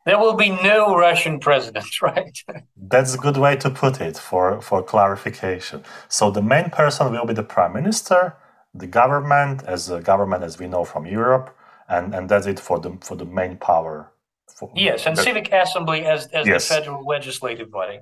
There 0.06 0.18
will 0.18 0.34
be 0.34 0.50
no 0.50 0.96
Russian 0.96 1.40
president, 1.40 2.02
right? 2.02 2.38
That's 2.76 3.14
a 3.14 3.18
good 3.18 3.38
way 3.38 3.56
to 3.58 3.70
put 3.70 4.02
it 4.02 4.18
for, 4.18 4.62
for 4.62 4.82
clarification. 4.84 5.84
So 6.10 6.32
the 6.32 6.42
main 6.42 6.70
person 6.70 7.12
will 7.12 7.26
be 7.26 7.34
the 7.34 7.44
prime 7.44 7.74
minister, 7.74 8.36
the 8.74 8.88
government 8.88 9.64
as 9.66 9.90
a 9.90 10.02
government 10.02 10.44
as 10.44 10.58
we 10.60 10.68
know 10.68 10.86
from 10.86 11.06
Europe, 11.06 11.56
and, 11.90 12.16
and 12.16 12.30
that's 12.30 12.48
it 12.48 12.60
for 12.60 12.80
the 12.80 12.98
for 13.02 13.16
the 13.16 13.26
main 13.26 13.58
power. 13.58 14.12
For, 14.56 14.72
yes, 14.76 15.06
and 15.06 15.18
civic 15.18 15.52
assembly 15.52 16.06
as, 16.06 16.28
as 16.28 16.48
Yes. 16.48 16.68
the 16.68 16.76
federal 16.76 17.06
legislative 17.06 17.70
body. 17.72 18.00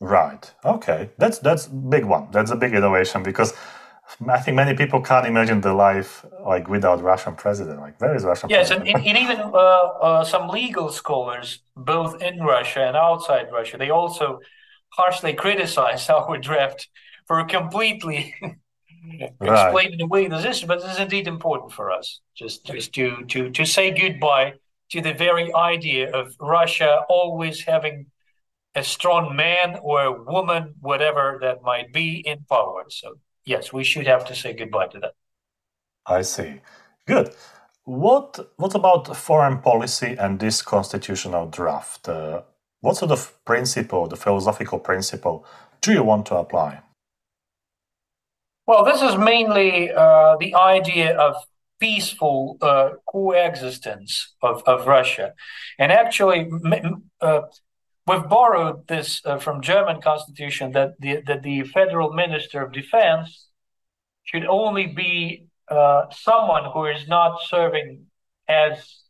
Right. 0.00 0.52
Okay. 0.64 1.10
That's 1.18 1.38
that's 1.38 1.66
big 1.66 2.04
one. 2.04 2.28
That's 2.30 2.50
a 2.50 2.56
big 2.56 2.74
innovation 2.74 3.22
because 3.22 3.52
I 4.28 4.40
think 4.40 4.56
many 4.56 4.74
people 4.76 5.00
can't 5.00 5.26
imagine 5.26 5.60
the 5.60 5.74
life 5.74 6.24
like 6.44 6.68
without 6.68 7.02
Russian 7.02 7.34
president. 7.34 7.80
Like, 7.80 8.00
where 8.00 8.14
is 8.14 8.24
Russian 8.24 8.48
Yes, 8.50 8.70
and, 8.70 8.82
president? 8.82 9.06
and 9.06 9.18
even 9.18 9.40
uh, 9.40 9.56
uh, 9.58 10.24
some 10.24 10.48
legal 10.48 10.88
scholars, 10.90 11.60
both 11.76 12.22
in 12.22 12.40
Russia 12.40 12.82
and 12.86 12.96
outside 12.96 13.48
Russia, 13.52 13.76
they 13.76 13.90
also 13.90 14.40
harshly 14.90 15.34
criticize 15.34 16.08
our 16.16 16.38
draft 16.38 16.88
for 17.26 17.44
completely 17.44 18.34
Right. 19.40 19.42
explaining 19.42 20.00
away 20.02 20.28
the 20.28 20.40
system. 20.40 20.68
But 20.68 20.80
this 20.82 20.92
is 20.92 20.98
indeed 20.98 21.26
important 21.28 21.72
for 21.72 21.90
us, 21.90 22.20
just, 22.36 22.64
just 22.64 22.92
to, 22.94 23.24
to, 23.26 23.50
to 23.50 23.64
say 23.64 23.90
goodbye 23.90 24.54
to 24.90 25.00
the 25.00 25.14
very 25.14 25.52
idea 25.54 26.10
of 26.12 26.34
Russia 26.40 27.00
always 27.08 27.62
having 27.62 28.06
a 28.74 28.84
strong 28.84 29.36
man 29.36 29.78
or 29.82 30.02
a 30.02 30.12
woman, 30.12 30.74
whatever 30.80 31.38
that 31.42 31.62
might 31.62 31.92
be, 31.92 32.22
in 32.26 32.44
power. 32.48 32.84
So, 32.88 33.14
yes, 33.48 33.72
we 33.72 33.84
should 33.84 34.06
have 34.06 34.24
to 34.26 34.34
say 34.34 34.52
goodbye 34.52 34.88
to 34.88 34.98
that. 35.00 35.14
I 36.06 36.22
see. 36.22 36.60
Good. 37.06 37.34
What 37.84 38.52
what 38.56 38.74
about 38.74 39.16
foreign 39.16 39.58
policy 39.58 40.16
and 40.18 40.38
this 40.38 40.62
constitutional 40.62 41.46
draft? 41.46 42.08
Uh, 42.08 42.42
what 42.80 42.96
sort 42.96 43.10
of 43.10 43.32
principle, 43.44 44.06
the 44.06 44.16
philosophical 44.16 44.78
principle, 44.78 45.44
do 45.80 45.92
you 45.92 46.04
want 46.04 46.26
to 46.26 46.36
apply? 46.36 46.82
Well, 48.66 48.84
this 48.84 49.02
is 49.02 49.16
mainly 49.16 49.90
uh, 49.90 50.36
the 50.38 50.54
idea 50.54 51.16
of 51.16 51.34
peaceful 51.80 52.58
uh, 52.60 52.90
coexistence 53.06 54.34
of, 54.42 54.62
of 54.66 54.86
Russia. 54.86 55.32
And 55.78 55.90
actually, 55.90 56.50
uh, 57.20 57.40
we've 58.08 58.28
borrowed 58.28 58.88
this 58.88 59.20
uh, 59.24 59.38
from 59.38 59.60
German 59.60 60.00
constitution 60.00 60.72
that 60.72 60.94
the, 60.98 61.20
that 61.26 61.42
the 61.42 61.62
federal 61.64 62.12
minister 62.12 62.62
of 62.62 62.72
defense 62.72 63.48
should 64.24 64.46
only 64.46 64.86
be 64.86 65.46
uh, 65.68 66.06
someone 66.10 66.64
who 66.72 66.86
is 66.86 67.06
not 67.06 67.40
serving 67.46 68.06
as 68.48 69.02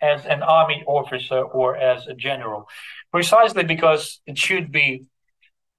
as 0.00 0.26
an 0.26 0.42
army 0.42 0.82
officer 0.86 1.42
or 1.42 1.76
as 1.76 2.08
a 2.08 2.14
general, 2.14 2.68
precisely 3.12 3.62
because 3.62 4.20
it 4.26 4.36
should 4.36 4.72
be 4.72 5.04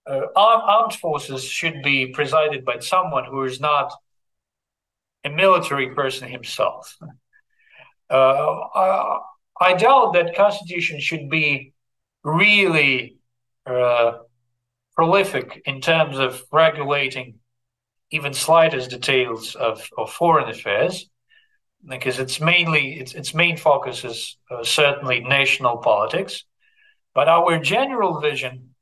uh, 0.10 0.22
armed, 0.34 0.64
armed 0.66 0.94
forces 0.94 1.44
should 1.44 1.84
be 1.84 2.08
presided 2.08 2.64
by 2.64 2.80
someone 2.80 3.26
who 3.26 3.44
is 3.44 3.60
not 3.60 3.92
a 5.26 5.30
military 5.30 5.90
person 5.94 6.30
himself. 6.30 6.98
Uh, 8.10 8.60
I, 8.76 9.20
I 9.60 9.74
doubt 9.74 10.14
that 10.14 10.36
constitution 10.36 11.00
should 11.00 11.30
be 11.30 11.73
really 12.24 13.18
uh, 13.66 14.20
prolific 14.96 15.62
in 15.66 15.82
terms 15.82 16.18
of 16.20 16.44
regulating 16.52 17.36
even 18.12 18.34
slightest 18.34 18.90
details 18.90 19.56
of, 19.56 19.90
of 19.98 20.12
foreign 20.12 20.50
affairs, 20.50 21.10
because 21.88 22.20
it's 22.20 22.40
mainly 22.40 23.00
its 23.00 23.14
its 23.14 23.34
main 23.34 23.58
focus 23.58 24.04
is 24.04 24.38
uh, 24.52 24.64
certainly 24.64 25.20
national 25.20 25.78
politics, 25.78 26.46
but 27.14 27.28
our 27.28 27.60
general 27.60 28.20
vision 28.22 28.74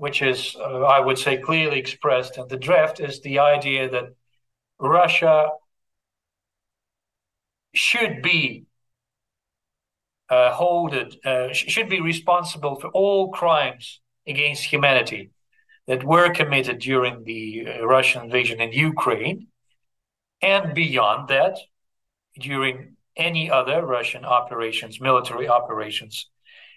which 0.00 0.22
is, 0.22 0.56
uh, 0.58 0.80
I 0.80 0.98
would 0.98 1.18
say, 1.18 1.36
clearly 1.36 1.78
expressed 1.78 2.38
in 2.38 2.48
the 2.48 2.56
draft, 2.56 3.00
is 3.00 3.20
the 3.20 3.40
idea 3.40 3.86
that 3.90 4.14
Russia 4.78 5.50
should 7.74 8.22
be 8.22 8.64
uh, 10.30 10.52
holded, 10.52 11.16
uh, 11.24 11.52
sh- 11.52 11.66
should 11.68 11.88
be 11.88 12.00
responsible 12.00 12.76
for 12.76 12.88
all 12.88 13.30
crimes 13.30 14.00
against 14.26 14.62
humanity 14.64 15.30
that 15.86 16.04
were 16.04 16.32
committed 16.32 16.78
during 16.78 17.24
the 17.24 17.66
uh, 17.66 17.86
Russian 17.86 18.24
invasion 18.24 18.60
in 18.60 18.72
Ukraine, 18.72 19.48
and 20.40 20.74
beyond 20.74 21.28
that, 21.28 21.58
during 22.38 22.96
any 23.16 23.50
other 23.50 23.84
Russian 23.84 24.24
operations, 24.24 25.00
military 25.00 25.48
operations 25.48 26.28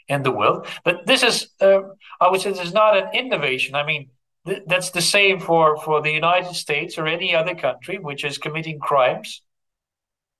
in 0.07 0.23
the 0.23 0.31
world. 0.31 0.67
But 0.83 1.05
this 1.05 1.23
is, 1.23 1.47
uh, 1.61 1.81
I 2.19 2.29
would 2.29 2.41
say, 2.41 2.49
this 2.51 2.67
is 2.67 2.73
not 2.73 2.97
an 2.97 3.07
innovation. 3.13 3.75
I 3.75 3.85
mean, 3.85 4.09
th- 4.45 4.63
that's 4.65 4.91
the 4.91 5.01
same 5.01 5.39
for, 5.39 5.77
for 5.77 6.01
the 6.01 6.11
United 6.11 6.55
States 6.55 6.97
or 6.97 7.07
any 7.07 7.35
other 7.35 7.55
country 7.55 7.99
which 7.99 8.25
is 8.25 8.37
committing 8.37 8.79
crimes 8.79 9.41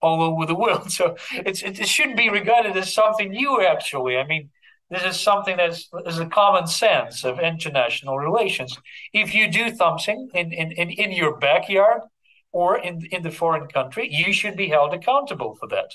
all 0.03 0.21
over 0.21 0.45
the 0.45 0.55
world. 0.55 0.91
So 0.99 1.15
it's, 1.31 1.63
it, 1.63 1.79
it 1.79 1.87
shouldn't 1.87 2.17
be 2.17 2.29
regarded 2.29 2.77
as 2.77 2.93
something 2.93 3.29
new, 3.31 3.65
actually. 3.65 4.17
I 4.17 4.25
mean, 4.27 4.49
this 4.89 5.03
is 5.03 5.19
something 5.19 5.57
that's 5.57 5.89
is 6.05 6.19
a 6.19 6.27
common 6.27 6.67
sense 6.67 7.23
of 7.23 7.39
international 7.39 8.17
relations. 8.19 8.77
If 9.13 9.33
you 9.33 9.49
do 9.49 9.75
something 9.75 10.29
in, 10.33 10.51
in, 10.51 10.71
in, 10.73 10.89
in 10.91 11.11
your 11.11 11.37
backyard 11.37 12.01
or 12.51 12.77
in, 12.77 13.01
in 13.11 13.23
the 13.23 13.31
foreign 13.31 13.67
country, 13.67 14.07
you 14.11 14.31
should 14.33 14.55
be 14.55 14.69
held 14.69 14.93
accountable 14.93 15.55
for 15.59 15.67
that. 15.69 15.91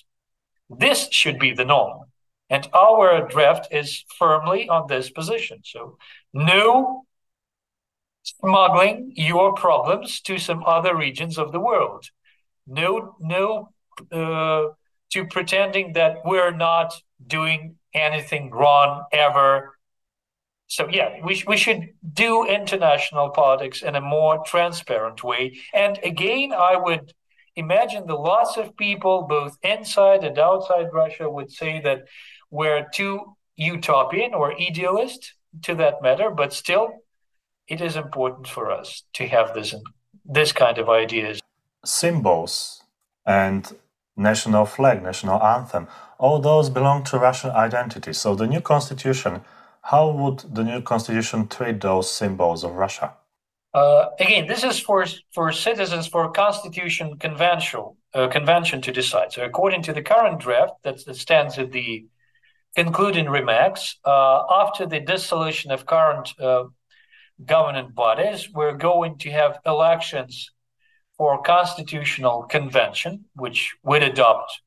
this 0.84 1.08
should 1.10 1.38
be 1.38 1.52
the 1.54 1.64
norm. 1.64 1.98
And 2.50 2.66
our 2.74 3.28
draft 3.28 3.68
is 3.70 4.04
firmly 4.18 4.68
on 4.68 4.86
this 4.88 5.10
position. 5.10 5.58
So 5.64 5.98
no 6.32 7.04
smuggling 8.22 9.12
your 9.16 9.54
problems 9.54 10.20
to 10.22 10.38
some 10.38 10.62
other 10.66 10.96
regions 10.96 11.38
of 11.38 11.52
the 11.52 11.60
world. 11.60 12.04
No, 12.66 13.16
no, 13.20 13.72
uh, 14.12 14.68
to 15.12 15.26
pretending 15.26 15.92
that 15.94 16.18
we're 16.24 16.54
not 16.54 16.94
doing 17.26 17.76
anything 17.94 18.50
wrong 18.50 19.04
ever. 19.12 19.74
So 20.66 20.88
yeah, 20.90 21.24
we 21.24 21.42
we 21.46 21.56
should 21.56 21.88
do 22.12 22.46
international 22.46 23.30
politics 23.30 23.82
in 23.82 23.94
a 23.96 24.00
more 24.00 24.42
transparent 24.44 25.24
way. 25.24 25.58
And 25.72 25.98
again, 26.02 26.52
I 26.52 26.76
would 26.76 27.14
imagine 27.56 28.06
the 28.06 28.14
lots 28.14 28.56
of 28.56 28.76
people, 28.76 29.26
both 29.28 29.56
inside 29.62 30.24
and 30.24 30.38
outside 30.38 30.88
Russia, 30.92 31.28
would 31.28 31.50
say 31.50 31.80
that 31.80 32.04
we're 32.50 32.86
too 32.94 33.36
utopian 33.56 34.34
or 34.34 34.54
idealist 34.54 35.34
to 35.62 35.74
that 35.74 36.00
matter, 36.02 36.30
but 36.30 36.52
still, 36.52 36.92
it 37.66 37.80
is 37.80 37.96
important 37.96 38.46
for 38.46 38.70
us 38.70 39.04
to 39.14 39.26
have 39.26 39.54
this 39.54 39.74
this 40.24 40.52
kind 40.52 40.78
of 40.78 40.88
ideas. 40.88 41.40
Symbols 41.84 42.82
and 43.26 43.74
national 44.18 44.66
flag, 44.66 45.02
national 45.02 45.42
anthem, 45.42 45.86
all 46.18 46.40
those 46.40 46.68
belong 46.68 47.04
to 47.04 47.18
Russian 47.18 47.50
identity. 47.50 48.12
So 48.12 48.34
the 48.34 48.46
new 48.46 48.60
constitution, 48.60 49.42
how 49.82 50.10
would 50.10 50.40
the 50.54 50.64
new 50.64 50.82
constitution 50.82 51.48
treat 51.48 51.80
those 51.80 52.10
symbols 52.10 52.64
of 52.64 52.72
Russia? 52.72 53.14
Uh, 53.72 54.06
again, 54.18 54.46
this 54.46 54.64
is 54.64 54.80
for 54.80 55.04
for 55.32 55.52
citizens 55.52 56.06
for 56.06 56.30
constitution 56.32 57.16
convention 57.18 57.82
uh, 58.14 58.26
convention 58.28 58.80
to 58.80 58.92
decide. 58.92 59.32
So 59.32 59.44
according 59.44 59.82
to 59.82 59.92
the 59.92 60.02
current 60.02 60.40
draft 60.40 60.72
that, 60.84 60.98
stands 61.16 61.58
at 61.58 61.70
the 61.70 62.06
concluding 62.74 63.28
remarks, 63.28 63.98
uh, 64.04 64.42
after 64.50 64.86
the 64.86 65.00
dissolution 65.00 65.70
of 65.70 65.86
current 65.86 66.28
uh, 66.40 66.64
governing 67.44 67.90
bodies, 67.90 68.50
we're 68.52 68.76
going 68.76 69.18
to 69.18 69.30
have 69.30 69.60
elections 69.66 70.50
for 71.18 71.42
constitutional 71.42 72.44
convention, 72.44 73.24
which 73.34 73.74
would 73.82 74.02
adopt 74.02 74.60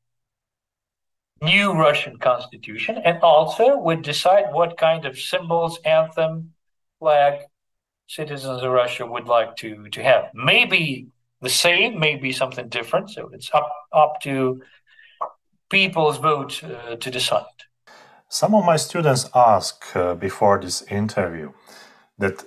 new 1.42 1.72
Russian 1.72 2.18
constitution, 2.18 2.98
and 3.04 3.18
also 3.22 3.76
would 3.78 4.02
decide 4.02 4.52
what 4.52 4.76
kind 4.76 5.04
of 5.06 5.18
symbols, 5.18 5.80
anthem, 5.84 6.52
flag, 7.00 7.40
citizens 8.06 8.62
of 8.62 8.70
Russia 8.70 9.04
would 9.06 9.26
like 9.26 9.56
to 9.56 9.88
to 9.90 10.02
have. 10.02 10.24
Maybe 10.34 11.08
the 11.40 11.48
same, 11.48 11.98
maybe 11.98 12.32
something 12.32 12.68
different. 12.68 13.10
So 13.10 13.30
it's 13.32 13.50
up 13.52 13.70
up 13.92 14.20
to 14.22 14.62
people's 15.70 16.18
vote 16.18 16.62
uh, 16.62 16.96
to 16.96 17.10
decide. 17.10 17.58
Some 18.28 18.54
of 18.54 18.64
my 18.64 18.76
students 18.76 19.28
ask 19.34 19.96
uh, 19.96 20.14
before 20.14 20.60
this 20.60 20.82
interview 20.82 21.52
that 22.18 22.44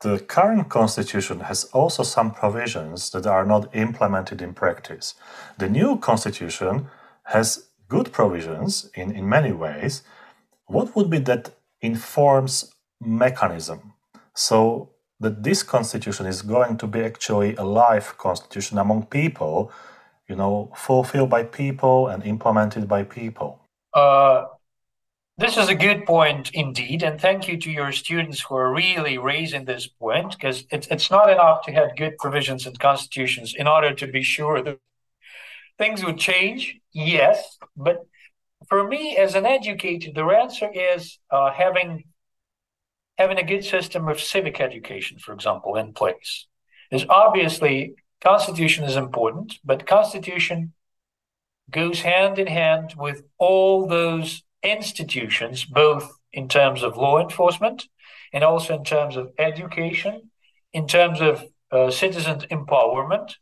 the 0.00 0.18
current 0.20 0.68
constitution 0.68 1.40
has 1.40 1.64
also 1.64 2.02
some 2.02 2.30
provisions 2.30 3.10
that 3.10 3.26
are 3.26 3.44
not 3.44 3.74
implemented 3.74 4.40
in 4.40 4.54
practice. 4.54 5.14
The 5.58 5.68
new 5.68 5.98
constitution 5.98 6.86
has 7.24 7.68
good 7.88 8.12
provisions 8.12 8.90
in, 8.94 9.10
in 9.10 9.28
many 9.28 9.52
ways. 9.52 10.02
What 10.66 10.94
would 10.94 11.10
be 11.10 11.18
that 11.20 11.50
informs 11.80 12.72
mechanism 13.00 13.94
so 14.34 14.90
that 15.20 15.42
this 15.42 15.62
constitution 15.62 16.26
is 16.26 16.42
going 16.42 16.76
to 16.78 16.86
be 16.86 17.00
actually 17.00 17.56
a 17.56 17.64
live 17.64 18.16
constitution 18.18 18.78
among 18.78 19.06
people, 19.06 19.72
you 20.28 20.36
know, 20.36 20.70
fulfilled 20.76 21.30
by 21.30 21.42
people 21.42 22.06
and 22.06 22.22
implemented 22.24 22.86
by 22.86 23.02
people? 23.02 23.60
Uh, 23.92 24.44
this 25.38 25.56
is 25.56 25.68
a 25.68 25.74
good 25.74 26.04
point 26.04 26.50
indeed, 26.52 27.04
and 27.04 27.20
thank 27.20 27.46
you 27.46 27.56
to 27.58 27.70
your 27.70 27.92
students 27.92 28.42
who 28.42 28.56
are 28.56 28.74
really 28.74 29.18
raising 29.18 29.64
this 29.64 29.86
point 29.86 30.32
because 30.32 30.64
it's 30.72 30.88
it's 30.88 31.12
not 31.12 31.30
enough 31.30 31.62
to 31.62 31.72
have 31.72 31.96
good 31.96 32.18
provisions 32.18 32.66
and 32.66 32.78
constitutions 32.78 33.54
in 33.56 33.68
order 33.68 33.94
to 33.94 34.08
be 34.08 34.24
sure 34.24 34.60
that 34.62 34.80
things 35.78 36.04
would 36.04 36.18
change. 36.18 36.80
Yes, 36.92 37.56
but 37.76 38.04
for 38.68 38.86
me 38.88 39.16
as 39.16 39.36
an 39.36 39.46
educator, 39.46 40.10
the 40.12 40.24
answer 40.24 40.70
is 40.74 41.18
uh, 41.30 41.52
having 41.52 42.04
having 43.16 43.38
a 43.38 43.44
good 43.44 43.64
system 43.64 44.08
of 44.08 44.20
civic 44.20 44.60
education, 44.60 45.18
for 45.18 45.32
example, 45.32 45.76
in 45.76 45.92
place. 45.92 46.46
Is 46.90 47.06
obviously 47.08 47.94
constitution 48.20 48.84
is 48.84 48.96
important, 48.96 49.60
but 49.64 49.86
constitution 49.86 50.72
goes 51.70 52.00
hand 52.00 52.40
in 52.40 52.48
hand 52.48 52.94
with 52.96 53.22
all 53.38 53.86
those 53.86 54.42
institutions, 54.62 55.64
both 55.64 56.10
in 56.32 56.48
terms 56.48 56.82
of 56.82 56.96
law 56.96 57.20
enforcement 57.20 57.86
and 58.32 58.44
also 58.44 58.76
in 58.76 58.84
terms 58.84 59.16
of 59.16 59.30
education, 59.38 60.30
in 60.72 60.86
terms 60.86 61.20
of 61.20 61.44
uh, 61.70 61.90
citizen 61.90 62.40
empowerment, 62.50 63.34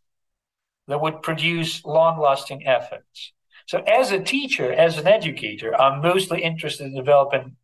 that 0.89 1.01
would 1.01 1.23
produce 1.23 1.85
long 1.85 2.21
lasting 2.21 2.63
effects. 2.63 3.33
So, 3.67 3.81
as 3.81 4.13
a 4.13 4.23
teacher, 4.23 4.73
as 4.73 4.97
an 4.97 5.09
educator, 5.09 5.75
I'm 5.81 6.01
mostly 6.01 6.43
interested 6.43 6.87
in 6.87 6.95
developing 6.95 7.57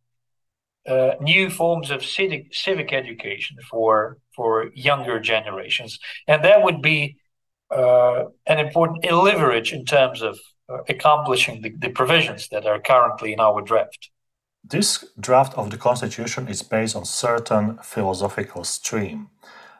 uh, 0.85 1.11
new 1.21 1.49
forms 1.49 1.91
of 1.91 2.03
civic, 2.03 2.53
civic 2.53 2.91
education 2.91 3.57
for, 3.69 4.17
for 4.35 4.69
younger 4.75 5.19
generations. 5.19 5.99
And 6.27 6.43
that 6.43 6.61
would 6.61 6.81
be 6.81 7.17
uh, 7.71 8.25
an 8.45 8.59
important 8.59 9.09
leverage 9.09 9.71
in 9.71 9.85
terms 9.85 10.21
of 10.21 10.37
accomplishing 10.89 11.61
the, 11.61 11.69
the 11.69 11.89
provisions 11.89 12.47
that 12.49 12.65
are 12.65 12.79
currently 12.79 13.33
in 13.33 13.39
our 13.39 13.61
draft. 13.61 14.09
This 14.63 15.05
draft 15.19 15.53
of 15.57 15.71
the 15.71 15.77
Constitution 15.77 16.47
is 16.47 16.61
based 16.61 16.95
on 16.95 17.05
certain 17.05 17.79
philosophical 17.83 18.63
stream. 18.63 19.29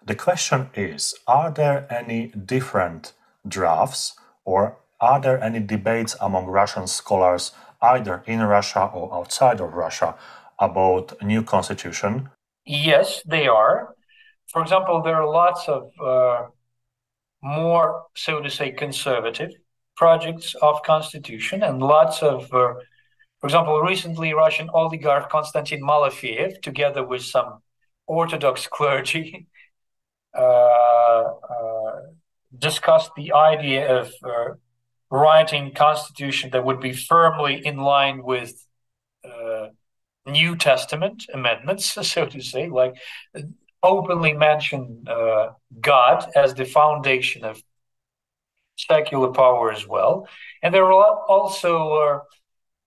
The 0.06 0.16
question 0.16 0.70
is 0.76 1.16
Are 1.28 1.52
there 1.52 1.88
any 1.90 2.28
different 2.28 3.14
drafts 3.48 4.14
or 4.44 4.78
are 5.00 5.22
there 5.22 5.42
any 5.42 5.60
debates 5.60 6.16
among 6.20 6.48
Russian 6.48 6.88
scholars, 6.88 7.52
either 7.82 8.24
in 8.26 8.42
Russia 8.42 8.86
or 8.94 9.14
outside 9.14 9.62
of 9.62 9.74
Russia, 9.74 10.16
about 10.60 11.22
new 11.22 11.44
constitution? 11.44 12.30
Yes, 12.66 13.22
they 13.26 13.48
are. 13.48 13.96
For 14.48 14.62
example, 14.62 15.02
there 15.02 15.16
are 15.16 15.30
lots 15.30 15.68
of 15.68 15.92
uh, 16.02 16.48
more, 17.42 18.04
so 18.16 18.42
to 18.42 18.50
say, 18.50 18.72
conservative 18.72 19.52
projects 19.96 20.56
of 20.62 20.82
constitution 20.84 21.64
and 21.64 21.82
lots 21.82 22.22
of, 22.22 22.44
uh, 22.54 22.74
for 23.40 23.48
example, 23.48 23.80
recently 23.82 24.34
Russian 24.34 24.70
oligarch 24.74 25.30
Konstantin 25.30 25.82
Malofeyev, 25.82 26.62
together 26.62 27.06
with 27.06 27.24
some 27.24 27.60
Orthodox 28.08 28.68
clergy, 28.68 29.48
uh, 30.38 30.42
uh, 30.42 32.02
discussed 32.58 33.12
the 33.16 33.34
idea 33.34 34.00
of 34.00 34.14
uh, 34.24 34.54
writing 35.10 35.74
constitution 35.74 36.50
that 36.52 36.66
would 36.66 36.80
be 36.80 36.94
firmly 36.94 37.66
in 37.66 37.78
line 37.78 38.24
with 38.24 38.66
uh, 39.24 39.68
New 40.26 40.56
Testament 40.56 41.26
amendments, 41.34 41.86
so 42.14 42.26
to 42.26 42.42
say, 42.42 42.68
like 42.68 42.96
openly 43.84 44.34
mention 44.34 45.04
uh, 45.08 45.50
God 45.80 46.26
as 46.36 46.54
the 46.54 46.66
foundation 46.66 47.44
of 47.44 47.62
secular 48.78 49.32
power 49.32 49.72
as 49.72 49.88
well. 49.88 50.28
And 50.62 50.74
there 50.74 50.86
are 50.86 51.26
also 51.28 52.24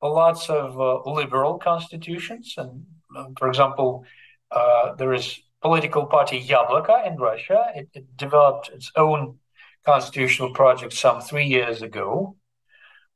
uh, 0.02 0.08
lots 0.08 0.48
of 0.50 0.80
uh, 0.80 1.10
liberal 1.10 1.58
constitutions. 1.58 2.54
And 2.56 2.86
um, 3.16 3.34
for 3.38 3.48
example, 3.48 4.04
uh, 4.50 4.94
there 4.94 5.12
is 5.12 5.40
political 5.62 6.06
party 6.06 6.42
Yabloko 6.42 7.06
in 7.06 7.16
Russia. 7.16 7.72
It, 7.74 7.88
it, 7.94 8.16
developed 8.16 8.68
its 8.68 8.92
own 8.96 9.38
constitutional 9.84 10.52
project 10.52 10.92
some 10.92 11.20
three 11.20 11.46
years 11.46 11.82
ago. 11.82 12.36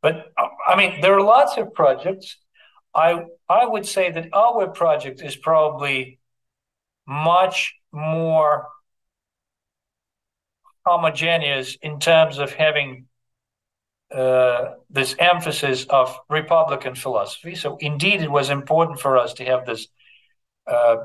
But 0.02 0.32
I 0.66 0.76
mean, 0.76 1.00
there 1.00 1.14
are 1.14 1.22
lots 1.22 1.56
of 1.56 1.74
projects. 1.74 2.36
I 2.94 3.24
I 3.48 3.66
would 3.66 3.86
say 3.86 4.10
that 4.10 4.32
our 4.32 4.68
project 4.68 5.20
is 5.22 5.36
probably 5.36 6.18
much 7.06 7.74
more 7.92 8.66
homogeneous 10.84 11.76
in 11.82 12.00
terms 12.00 12.38
of 12.38 12.52
having 12.52 13.06
uh, 14.14 14.72
this 14.88 15.14
emphasis 15.18 15.86
of 15.88 16.18
Republican 16.28 16.94
philosophy. 16.94 17.54
So, 17.54 17.76
indeed, 17.80 18.22
it 18.22 18.30
was 18.30 18.50
important 18.50 19.00
for 19.00 19.16
us 19.16 19.34
to 19.34 19.44
have 19.44 19.66
this 19.66 19.86
uh, 20.66 20.96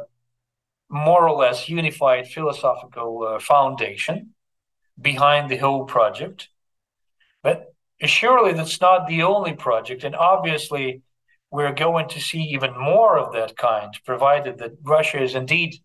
more 0.90 1.28
or 1.28 1.38
less 1.38 1.70
unified 1.70 2.28
philosophical 2.28 3.24
uh, 3.28 3.40
foundation 3.40 4.34
behind 5.00 5.50
the 5.50 5.58
whole 5.58 5.86
project. 5.86 6.50
But 7.44 7.74
surely 8.02 8.54
that's 8.54 8.82
not 8.82 9.08
the 9.08 9.24
only 9.24 9.54
project. 9.54 10.04
And 10.04 10.16
obviously, 10.16 11.02
we're 11.52 11.74
going 11.74 12.10
to 12.10 12.20
see 12.20 12.42
even 12.42 12.78
more 12.78 13.18
of 13.18 13.34
that 13.34 13.56
kind, 13.56 13.94
provided 14.06 14.58
that 14.58 14.78
Russia 14.82 15.22
is 15.22 15.36
indeed 15.36 15.76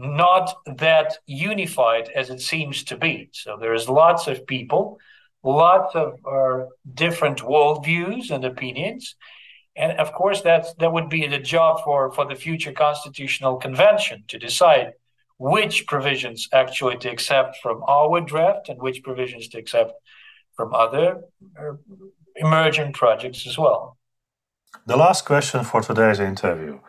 not 0.00 0.54
that 0.78 1.18
unified 1.26 2.08
as 2.14 2.30
it 2.30 2.40
seems 2.40 2.84
to 2.84 2.96
be. 2.96 3.28
So 3.32 3.58
there's 3.60 3.88
lots 3.88 4.26
of 4.26 4.46
people, 4.46 4.98
lots 5.44 5.94
of 5.94 6.14
uh, 6.26 6.66
different 6.94 7.40
worldviews 7.40 8.30
and 8.30 8.44
opinions. 8.44 9.14
And 9.76 9.98
of 9.98 10.12
course, 10.12 10.40
that's, 10.40 10.72
that 10.74 10.92
would 10.92 11.10
be 11.10 11.26
the 11.26 11.38
job 11.38 11.82
for, 11.84 12.10
for 12.12 12.26
the 12.26 12.34
future 12.34 12.72
constitutional 12.72 13.56
convention 13.56 14.24
to 14.28 14.38
decide 14.38 14.92
which 15.38 15.86
provisions 15.86 16.48
actually 16.52 16.96
to 16.98 17.10
accept 17.10 17.58
from 17.62 17.82
our 17.86 18.20
draft 18.20 18.68
and 18.68 18.80
which 18.80 19.02
provisions 19.02 19.48
to 19.48 19.58
accept 19.58 19.92
from 20.56 20.74
other 20.74 21.20
uh, 21.58 21.72
emerging 22.36 22.92
projects 22.92 23.46
as 23.46 23.56
well. 23.58 23.96
The 24.86 24.96
last 24.96 25.24
question 25.24 25.64
for 25.64 25.82
today's 25.82 26.20
interview. 26.20 26.80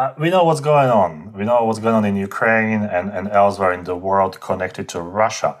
Uh, 0.00 0.14
we 0.18 0.30
know 0.30 0.44
what's 0.44 0.62
going 0.62 0.88
on. 0.88 1.30
We 1.34 1.44
know 1.44 1.62
what's 1.66 1.78
going 1.78 1.94
on 1.94 2.06
in 2.06 2.16
Ukraine 2.16 2.82
and, 2.96 3.10
and 3.16 3.28
elsewhere 3.28 3.72
in 3.74 3.84
the 3.84 3.94
world 3.94 4.40
connected 4.40 4.88
to 4.92 4.98
Russia. 5.02 5.58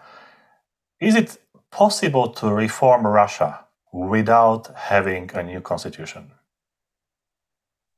Is 0.98 1.14
it 1.14 1.36
possible 1.70 2.26
to 2.38 2.46
reform 2.48 3.06
Russia 3.06 3.50
without 3.92 4.62
having 4.74 5.30
a 5.34 5.42
new 5.42 5.60
constitution? 5.60 6.22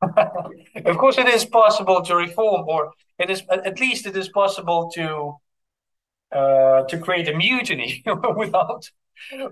of 0.91 0.97
course, 0.99 1.17
it 1.17 1.29
is 1.29 1.45
possible 1.45 2.03
to 2.03 2.17
reform, 2.17 2.63
or 2.67 2.91
it 3.21 3.31
is 3.31 3.45
at 3.49 3.79
least 3.79 4.05
it 4.07 4.17
is 4.17 4.29
possible 4.29 4.91
to 4.97 5.07
uh, 6.39 6.83
to 6.91 6.99
create 6.99 7.29
a 7.29 7.37
mutiny 7.37 8.03
without 8.43 8.91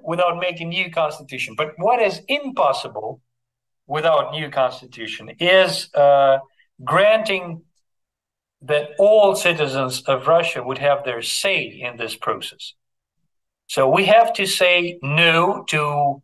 without 0.03 0.41
making 0.41 0.71
new 0.71 0.91
constitution. 0.91 1.55
But 1.57 1.69
what 1.77 2.03
is 2.03 2.23
impossible 2.27 3.21
without 3.87 4.33
new 4.33 4.49
constitution 4.51 5.31
is 5.39 5.89
uh, 5.95 6.39
granting 6.83 7.63
that 8.63 8.91
all 8.99 9.35
citizens 9.35 10.03
of 10.03 10.27
Russia 10.27 10.63
would 10.63 10.79
have 10.79 11.05
their 11.05 11.23
say 11.23 11.63
in 11.63 11.97
this 11.97 12.17
process. 12.17 12.75
So 13.69 13.89
we 13.89 14.07
have 14.07 14.33
to 14.35 14.47
say 14.47 14.99
no 15.03 15.65
to 15.69 16.23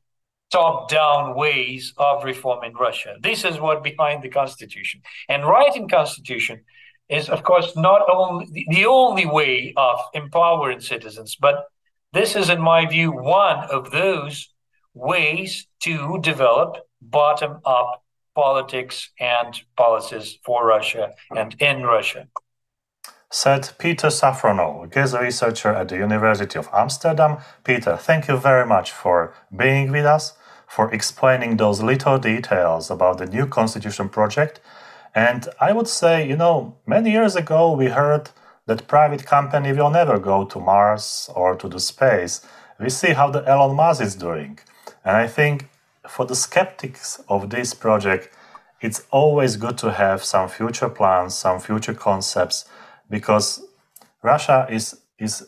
top-down 0.51 1.35
ways 1.35 1.95
of 1.97 2.25
reforming 2.25 2.75
Russia. 2.75 3.17
This 3.21 3.45
is 3.45 3.59
what 3.59 3.83
behind 3.83 4.23
the 4.23 4.29
constitution. 4.29 5.01
And 5.29 5.47
writing 5.47 5.89
constitution 5.89 6.65
is, 7.09 7.29
of 7.29 7.43
course, 7.43 7.77
not 7.77 8.03
only 8.13 8.67
the 8.69 8.87
only 8.87 9.27
way 9.27 9.73
of 9.77 9.99
empowering 10.15 10.81
citizens, 10.81 11.37
but 11.37 11.67
this 12.13 12.37
is, 12.37 12.51
in 12.51 12.61
my 12.61 12.87
view, 12.87 13.13
one 13.13 13.65
of 13.71 13.91
those 13.91 14.49
ways 14.95 15.67
to 15.81 16.19
develop 16.21 16.79
bottom-up 17.01 18.03
politics 18.37 19.11
and 19.19 19.63
policies 19.77 20.39
for 20.45 20.67
Russia 20.67 21.15
and 21.35 21.57
in 21.59 21.83
Russia. 21.83 22.29
Said 23.31 23.71
Peter 23.79 24.09
Safronov, 24.09 24.93
guest 24.93 25.15
researcher 25.15 25.73
at 25.75 25.89
the 25.89 25.97
University 25.97 26.59
of 26.59 26.69
Amsterdam. 26.73 27.39
Peter, 27.65 27.97
thank 27.97 28.29
you 28.29 28.37
very 28.37 28.67
much 28.67 28.93
for 28.93 29.35
being 29.65 29.91
with 29.91 30.05
us, 30.05 30.35
for 30.69 30.93
explaining 30.93 31.57
those 31.57 31.83
little 31.83 32.19
details 32.19 32.91
about 32.91 33.19
the 33.19 33.27
new 33.27 33.47
constitution 33.47 34.09
project. 34.09 34.61
And 35.15 35.49
I 35.59 35.73
would 35.73 35.89
say, 35.89 36.29
you 36.29 36.37
know, 36.37 36.77
many 36.87 37.11
years 37.11 37.37
ago 37.37 37.73
we 37.73 37.87
heard 37.87 38.31
that 38.67 38.87
private 38.87 39.25
company 39.25 39.73
will 39.73 39.91
never 39.91 40.19
go 40.19 40.45
to 40.45 40.61
Mars 40.61 41.31
or 41.35 41.57
to 41.57 41.69
the 41.69 41.81
space. 41.81 42.43
We 42.79 42.91
see 42.91 43.13
how 43.15 43.31
the 43.31 43.43
Elon 43.49 43.75
Musk 43.77 44.03
is 44.03 44.15
doing. 44.15 44.59
And 45.05 45.17
I 45.17 45.27
think 45.27 45.69
for 46.09 46.27
the 46.27 46.35
skeptics 46.35 47.21
of 47.29 47.51
this 47.51 47.75
project, 47.75 48.31
it's 48.81 49.05
always 49.11 49.57
good 49.57 49.79
to 49.79 49.93
have 49.93 50.23
some 50.25 50.49
future 50.49 50.89
plans, 50.89 51.35
some 51.35 51.61
future 51.61 51.95
concepts, 51.95 52.65
because 53.09 53.65
Russia 54.23 54.67
is 54.71 55.01
is 55.19 55.47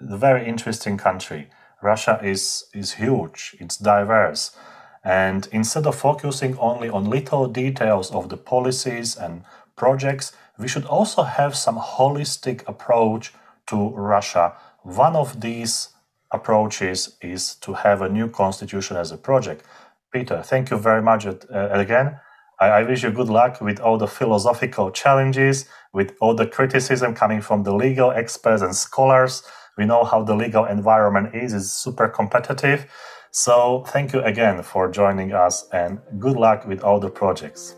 a 0.00 0.16
very 0.16 0.46
interesting 0.46 0.96
country. 0.96 1.48
Russia 1.82 2.20
is 2.22 2.64
is 2.72 2.92
huge, 2.94 3.56
it's 3.58 3.76
diverse. 3.76 4.56
And 5.04 5.48
instead 5.52 5.86
of 5.86 5.94
focusing 5.94 6.58
only 6.58 6.88
on 6.88 7.10
little 7.10 7.46
details 7.48 8.10
of 8.10 8.28
the 8.28 8.36
policies 8.36 9.16
and 9.16 9.44
projects, 9.76 10.32
we 10.58 10.68
should 10.68 10.84
also 10.84 11.22
have 11.22 11.56
some 11.56 11.78
holistic 11.78 12.62
approach 12.66 13.32
to 13.66 13.90
Russia. 13.90 14.52
One 14.82 15.16
of 15.16 15.40
these 15.40 15.88
approaches 16.30 17.16
is 17.20 17.54
to 17.56 17.72
have 17.72 18.02
a 18.02 18.08
new 18.08 18.28
constitution 18.28 18.96
as 18.96 19.12
a 19.12 19.16
project. 19.16 19.64
Peter, 20.12 20.42
thank 20.42 20.70
you 20.70 20.78
very 20.78 21.02
much 21.02 21.26
uh, 21.26 21.34
again. 21.70 22.18
I, 22.60 22.66
I, 22.66 22.82
wish 22.82 23.02
you 23.02 23.10
good 23.10 23.28
luck 23.28 23.60
with 23.60 23.78
all 23.78 23.98
the 23.98 24.06
philosophical 24.06 24.90
challenges, 24.90 25.66
with 25.92 26.14
all 26.20 26.34
the 26.34 26.46
criticism 26.46 27.14
coming 27.14 27.40
from 27.40 27.62
the 27.62 27.74
legal 27.74 28.10
experts 28.10 28.62
and 28.62 28.74
scholars. 28.74 29.42
We 29.76 29.84
know 29.84 30.04
how 30.04 30.22
the 30.24 30.34
legal 30.34 30.64
environment 30.64 31.34
is, 31.34 31.52
it's 31.52 31.72
super 31.72 32.08
competitive. 32.08 32.86
So 33.30 33.84
thank 33.88 34.12
you 34.12 34.22
again 34.22 34.62
for 34.62 34.90
joining 34.90 35.32
us 35.32 35.68
and 35.72 36.00
good 36.18 36.36
luck 36.36 36.66
with 36.66 36.82
all 36.82 36.98
the 36.98 37.10
projects. 37.10 37.76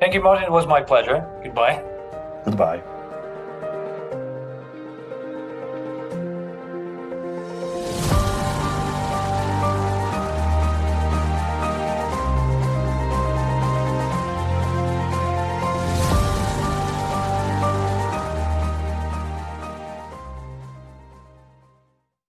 Thank 0.00 0.14
you, 0.14 0.22
Martin. 0.22 0.44
It 0.44 0.52
was 0.52 0.66
my 0.66 0.80
pleasure. 0.80 1.24
Goodbye. 1.44 1.82
Goodbye. 2.44 2.95